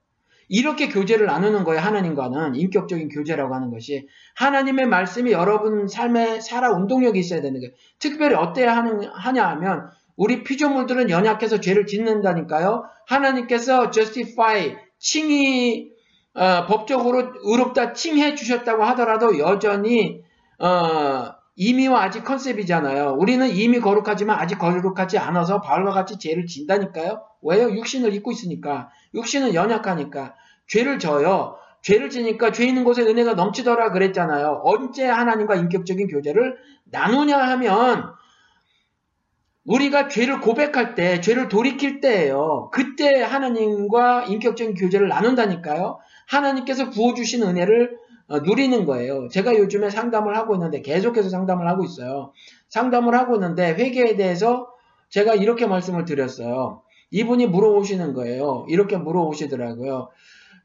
이렇게 0.53 0.87
교제를 0.87 1.25
나누는 1.25 1.63
거예요. 1.63 1.81
하나님과는 1.81 2.53
인격적인 2.53 3.09
교제라고 3.09 3.55
하는 3.55 3.71
것이 3.71 4.07
하나님의 4.35 4.85
말씀이 4.85 5.31
여러분 5.31 5.87
삶에 5.87 6.41
살아 6.41 6.69
운동력이 6.69 7.17
있어야 7.17 7.41
되는 7.41 7.59
거예요. 7.59 7.73
특별히 7.97 8.35
어때야 8.35 8.77
하는, 8.77 9.03
하냐 9.07 9.49
하면 9.49 9.89
우리 10.15 10.43
피조물들은 10.43 11.09
연약해서 11.09 11.59
죄를 11.59 11.87
짓는다니까요. 11.87 12.85
하나님께서 13.07 13.89
justify 13.89 14.77
칭의 14.99 15.89
어, 16.35 16.67
법적으로 16.67 17.33
의롭다 17.41 17.93
칭해 17.93 18.35
주셨다고 18.35 18.83
하더라도 18.83 19.39
여전히 19.39 20.21
어, 20.59 21.33
이미와 21.55 22.03
아직 22.03 22.23
concept이잖아요. 22.23 23.15
우리는 23.17 23.49
이미 23.49 23.79
거룩하지만 23.79 24.39
아직 24.39 24.59
거룩하지 24.59 25.17
않아서 25.17 25.61
바울과 25.61 25.89
같이 25.91 26.19
죄를 26.19 26.45
진다니까요. 26.45 27.23
왜요? 27.41 27.71
육신을 27.71 28.13
입고 28.13 28.31
있으니까. 28.31 28.91
육신은 29.15 29.55
연약하니까. 29.55 30.35
죄를 30.67 30.99
져요. 30.99 31.57
죄를 31.81 32.09
지니까 32.09 32.51
죄 32.51 32.65
있는 32.65 32.83
곳에 32.83 33.01
은혜가 33.01 33.33
넘치더라 33.33 33.91
그랬잖아요. 33.91 34.61
언제 34.63 35.05
하나님과 35.05 35.55
인격적인 35.55 36.07
교제를 36.07 36.57
나누냐 36.85 37.37
하면 37.37 38.13
우리가 39.65 40.07
죄를 40.09 40.41
고백할 40.41 40.95
때, 40.95 41.21
죄를 41.21 41.47
돌이킬 41.47 42.01
때예요. 42.01 42.69
그때 42.73 43.21
하나님과 43.21 44.25
인격적인 44.25 44.75
교제를 44.75 45.07
나눈다니까요. 45.07 45.99
하나님께서 46.27 46.89
부어주신 46.89 47.43
은혜를 47.43 47.97
어, 48.27 48.39
누리는 48.39 48.85
거예요. 48.85 49.27
제가 49.27 49.55
요즘에 49.57 49.89
상담을 49.89 50.37
하고 50.37 50.55
있는데 50.55 50.81
계속해서 50.81 51.29
상담을 51.29 51.67
하고 51.67 51.83
있어요. 51.83 52.31
상담을 52.69 53.13
하고 53.15 53.35
있는데 53.35 53.73
회개에 53.73 54.15
대해서 54.15 54.67
제가 55.09 55.35
이렇게 55.35 55.67
말씀을 55.67 56.05
드렸어요. 56.05 56.81
이분이 57.11 57.47
물어보시는 57.47 58.13
거예요. 58.13 58.65
이렇게 58.69 58.97
물어보시더라고요. 58.97 60.09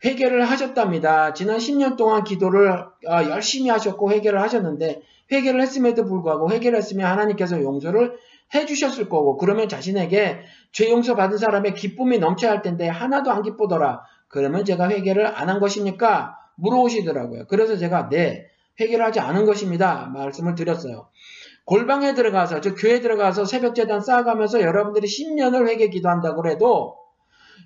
회개를 0.05 0.49
하셨답니다. 0.49 1.33
지난 1.33 1.59
10년 1.59 1.97
동안 1.97 2.25
기도를 2.25 2.71
어, 2.71 3.25
열심히 3.29 3.71
하셨고 3.71 4.13
회개를 4.13 4.41
하셨는데 4.43 5.03
회개를 5.33 5.61
했음에도 5.61 6.05
불구하고 6.05 6.51
회개를 6.51 6.79
했으면 6.79 7.11
하나님께서 7.11 7.63
용서를 7.63 8.17
해주셨을 8.55 9.09
거고 9.09 9.37
그러면 9.37 9.69
자신에게 9.69 10.41
죄 10.73 10.91
용서 10.91 11.15
받은 11.15 11.37
사람의 11.37 11.75
기쁨이 11.75 12.19
넘쳐야 12.19 12.53
할 12.53 12.63
텐데 12.63 12.89
하나도 12.89 13.31
안 13.31 13.43
기쁘더라. 13.43 14.03
그러면 14.29 14.65
제가 14.65 14.89
회개를 14.89 15.27
안 15.27 15.49
한 15.49 15.61
것입니까? 15.61 16.37
물어오시더라고요. 16.57 17.47
그래서 17.49 17.77
제가 17.77 18.09
네 18.09 18.47
회개를 18.81 19.05
하지 19.05 19.21
않은 19.21 19.45
것입니다. 19.45 20.11
말씀을 20.15 20.55
드렸어요. 20.55 21.09
골방에 21.65 22.15
들어가서 22.15 22.61
저 22.61 22.75
교회 22.75 23.01
들어가서 23.01 23.45
새벽 23.45 23.75
재단 23.75 24.01
쌓아가면서 24.01 24.63
여러분들이 24.63 25.07
10년을 25.07 25.69
회개 25.69 25.89
기도한다고 25.89 26.49
해도 26.49 26.97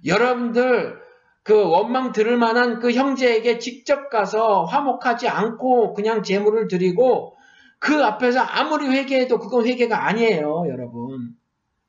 여러분들 0.04 1.01
그 1.43 1.55
원망 1.55 2.12
들을 2.12 2.36
만한 2.36 2.78
그 2.78 2.93
형제에게 2.93 3.59
직접 3.59 4.10
가서 4.10 4.64
화목하지 4.64 5.28
않고 5.28 5.94
그냥 5.94 6.23
재물을 6.23 6.69
드리고 6.69 7.36
그 7.78 8.05
앞에서 8.05 8.40
아무리 8.40 8.86
회개해도 8.86 9.40
그건 9.40 9.66
회개가 9.66 10.06
아니에요, 10.06 10.66
여러분. 10.69 11.35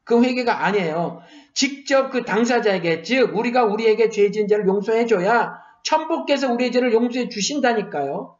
그 0.03 0.23
회개가 0.23 0.65
아니에요. 0.65 1.21
직접 1.53 2.09
그 2.09 2.25
당사자에게, 2.25 3.03
즉, 3.03 3.37
우리가 3.37 3.65
우리에게 3.65 4.09
죄 4.09 4.31
지은 4.31 4.47
죄를 4.47 4.67
용서해줘야 4.67 5.53
천복께서 5.83 6.51
우리의 6.51 6.71
죄를 6.71 6.93
용서해 6.93 7.29
주신다니까요. 7.29 8.37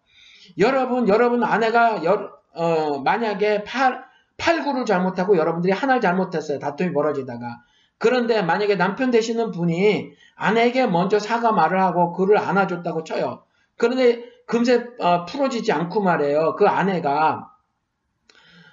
여러분, 0.57 1.07
여러분 1.07 1.44
아내가 1.44 2.03
여, 2.03 2.31
어, 2.56 2.99
만약에 2.99 3.64
팔, 3.64 4.03
팔구를 4.38 4.85
잘못하고 4.85 5.38
여러분들이 5.38 5.73
하나를 5.73 6.02
잘못했어요. 6.02 6.57
다툼이 6.57 6.91
벌어지다가. 6.91 7.61
그런데 7.98 8.41
만약에 8.41 8.76
남편 8.76 9.11
되시는 9.11 9.52
분이 9.52 10.11
아내에게 10.36 10.88
먼저 10.88 11.20
사과 11.20 11.52
말을 11.52 11.82
하고 11.82 12.14
그를 12.14 12.38
안아줬다고 12.38 13.03
쳐요. 13.03 13.44
그런데 13.78 14.24
금세 14.45 14.86
어, 14.99 15.26
풀어지지 15.26 15.72
않고 15.72 16.02
말이에요. 16.02 16.56
그 16.56 16.68
아내가 16.68 17.49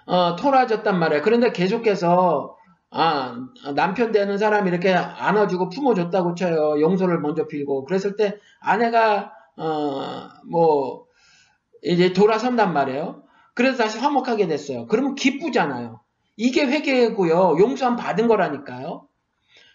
어, 0.06 0.36
토라졌단 0.36 0.98
말이에요. 0.98 1.22
그런데 1.22 1.52
계속해서 1.52 2.56
아, 2.92 3.36
남편 3.76 4.10
되는 4.10 4.36
사람이 4.36 4.68
이렇게 4.68 4.92
안아주고 4.92 5.68
품어줬다고 5.68 6.34
쳐요. 6.34 6.80
용서를 6.80 7.20
먼저 7.20 7.46
빌고. 7.46 7.84
그랬을 7.84 8.16
때 8.16 8.36
아내가, 8.60 9.32
어, 9.56 10.28
뭐, 10.50 11.06
이제 11.82 12.12
돌아선단 12.12 12.72
말이에요. 12.72 13.22
그래서 13.54 13.78
다시 13.78 13.98
화목하게 13.98 14.48
됐어요. 14.48 14.86
그러면 14.88 15.14
기쁘잖아요. 15.14 16.00
이게 16.36 16.66
회개고요. 16.66 17.58
용서함 17.60 17.96
받은 17.96 18.26
거라니까요. 18.26 19.06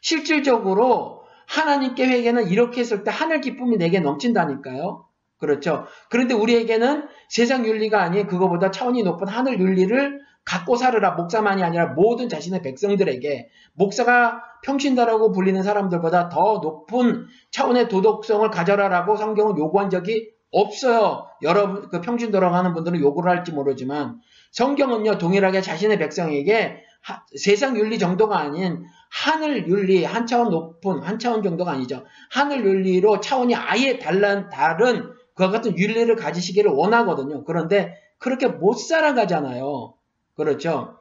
실질적으로 0.06 1.24
하나님께 1.48 2.06
회개는 2.06 2.50
이렇게 2.50 2.82
했을 2.82 3.04
때 3.04 3.10
하늘 3.10 3.42
기쁨이 3.42 3.78
내게 3.78 4.00
넘친다니까요. 4.00 5.04
그렇죠. 5.40 5.86
그런데 6.12 6.36
우리에게는 6.36 7.08
세상 7.28 7.66
윤리가 7.66 8.04
아닌 8.04 8.28
그거보다 8.28 8.70
차원이 8.70 9.02
높은 9.02 9.28
하늘 9.28 9.60
윤리를 9.60 10.22
갖고 10.46 10.76
살으라 10.76 11.14
목사만이 11.14 11.64
아니라 11.64 11.88
모든 11.88 12.30
자신의 12.30 12.62
백성들에게 12.62 13.50
목사가 13.74 14.44
평신다라고 14.64 15.32
불리는 15.32 15.64
사람들보다 15.64 16.30
더 16.30 16.60
높은 16.62 17.26
차원의 17.50 17.90
도덕성을 17.90 18.48
가져라라고 18.52 19.18
성경은 19.18 19.58
요구한 19.58 19.90
적이 19.90 20.30
없어요. 20.52 21.26
여러분 21.42 21.90
그 21.90 22.00
평신도라고 22.02 22.54
하는 22.54 22.76
분들은 22.76 23.00
요구를 23.00 23.32
할지 23.32 23.52
모르지만 23.52 24.20
성경은요 24.52 25.18
동일하게 25.18 25.62
자신의 25.62 25.98
백성에게 25.98 26.84
하, 27.02 27.24
세상 27.36 27.76
윤리 27.78 27.98
정도가 27.98 28.38
아닌 28.38 28.86
하늘 29.16 29.70
윤리 29.70 30.04
한 30.04 30.28
차원 30.28 30.50
높은 30.50 31.00
한 31.02 31.18
차원 31.20 31.42
정도가 31.42 31.72
아니죠. 31.72 32.04
하늘 32.30 32.66
윤리로 32.66 33.22
차원이 33.22 33.56
아예 33.56 33.98
다른 33.98 34.50
다른 34.50 35.10
그와 35.36 35.52
같은 35.52 35.78
윤리를 35.78 36.14
가지시기를 36.18 36.70
원하거든요. 36.72 37.46
그런데 37.46 37.96
그렇게 38.18 38.48
못 38.48 38.74
살아가잖아요. 38.74 39.94
그렇죠? 40.36 40.98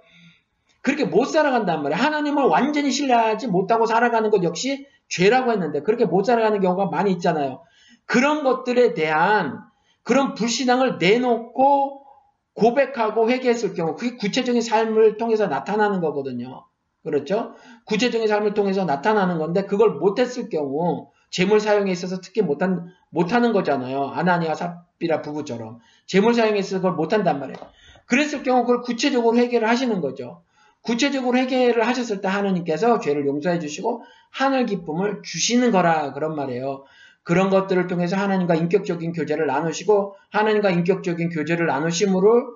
그렇게 0.80 1.04
못 1.04 1.24
살아간단 1.24 1.82
말이에요. 1.82 2.00
하나님을 2.00 2.44
완전히 2.44 2.92
신뢰하지 2.92 3.48
못하고 3.48 3.84
살아가는 3.84 4.30
것 4.30 4.44
역시 4.44 4.86
죄라고 5.08 5.50
했는데 5.50 5.82
그렇게 5.82 6.04
못 6.04 6.22
살아가는 6.22 6.60
경우가 6.60 6.86
많이 6.86 7.10
있잖아요. 7.12 7.64
그런 8.06 8.44
것들에 8.44 8.94
대한 8.94 9.58
그런 10.04 10.34
불신앙을 10.34 10.98
내놓고 10.98 12.06
고백하고 12.54 13.28
회개했을 13.28 13.74
경우 13.74 13.96
그게 13.96 14.16
구체적인 14.16 14.62
삶을 14.62 15.16
통해서 15.16 15.48
나타나는 15.48 16.00
거거든요. 16.00 16.64
그렇죠? 17.04 17.54
구체적인 17.84 18.26
삶을 18.26 18.54
통해서 18.54 18.84
나타나는 18.84 19.38
건데 19.38 19.66
그걸 19.66 19.90
못했을 19.90 20.48
경우 20.48 21.10
재물 21.30 21.60
사용에 21.60 21.92
있어서 21.92 22.20
특히 22.20 22.42
못한 22.42 22.86
못하는 23.10 23.52
거잖아요. 23.52 24.06
아나니아 24.14 24.54
삽비라 24.54 25.20
부부처럼 25.20 25.80
재물 26.06 26.34
사용에 26.34 26.58
있어서 26.58 26.78
그걸 26.78 26.92
못한단 26.92 27.38
말이에요. 27.40 27.58
그랬을 28.06 28.42
경우 28.42 28.62
그걸 28.62 28.80
구체적으로 28.80 29.36
회개를 29.36 29.68
하시는 29.68 30.00
거죠. 30.00 30.42
구체적으로 30.80 31.38
회개를 31.38 31.86
하셨을 31.86 32.20
때 32.20 32.28
하느님께서 32.28 33.00
죄를 33.00 33.26
용서해 33.26 33.58
주시고 33.58 34.04
하늘 34.30 34.66
기쁨을 34.66 35.22
주시는 35.22 35.70
거라 35.70 36.12
그런 36.12 36.34
말이에요. 36.34 36.84
그런 37.22 37.50
것들을 37.50 37.86
통해서 37.86 38.16
하나님과 38.16 38.54
인격적인 38.54 39.12
교제를 39.12 39.46
나누시고 39.46 40.14
하나님과 40.30 40.70
인격적인 40.70 41.30
교제를 41.30 41.66
나누심으로 41.66 42.54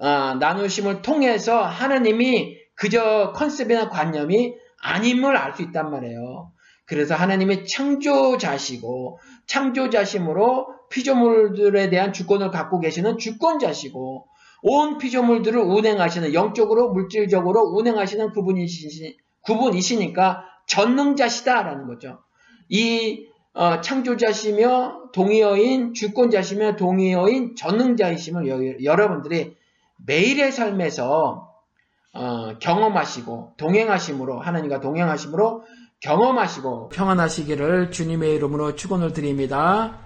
아, 0.00 0.36
나누심을 0.40 1.02
통해서 1.02 1.62
하나님이 1.62 2.56
그저 2.76 3.32
컨셉이나 3.34 3.88
관념이 3.88 4.54
아님을 4.82 5.36
알 5.36 5.54
수 5.54 5.62
있단 5.62 5.90
말이에요. 5.90 6.52
그래서 6.84 7.14
하나님의 7.14 7.66
창조자시고 7.66 9.18
창조자심으로 9.46 10.68
피조물들에 10.90 11.90
대한 11.90 12.12
주권을 12.12 12.50
갖고 12.50 12.78
계시는 12.78 13.18
주권자시고 13.18 14.28
온 14.62 14.98
피조물들을 14.98 15.60
운행하시는 15.60 16.32
영적으로 16.34 16.92
물질적으로 16.92 17.62
운행하시는 17.62 18.32
그분이시, 18.32 19.16
그분이시니까 19.44 20.44
전능자시다라는 20.66 21.86
거죠. 21.86 22.20
이 22.68 23.26
어, 23.52 23.80
창조자시며 23.80 25.10
동의어인 25.12 25.94
주권자시며 25.94 26.76
동의어인 26.76 27.56
전능자이심을 27.56 28.84
여러분들이 28.84 29.56
매일의 30.04 30.52
삶에서 30.52 31.55
어, 32.16 32.58
경험하시고 32.58 33.54
동행하심으로 33.58 34.40
하나님과 34.40 34.80
동행하심으로 34.80 35.64
경험하시고 36.00 36.88
평안하시기를 36.90 37.90
주님의 37.90 38.34
이름으로 38.34 38.74
축원을 38.74 39.12
드립니다. 39.12 40.05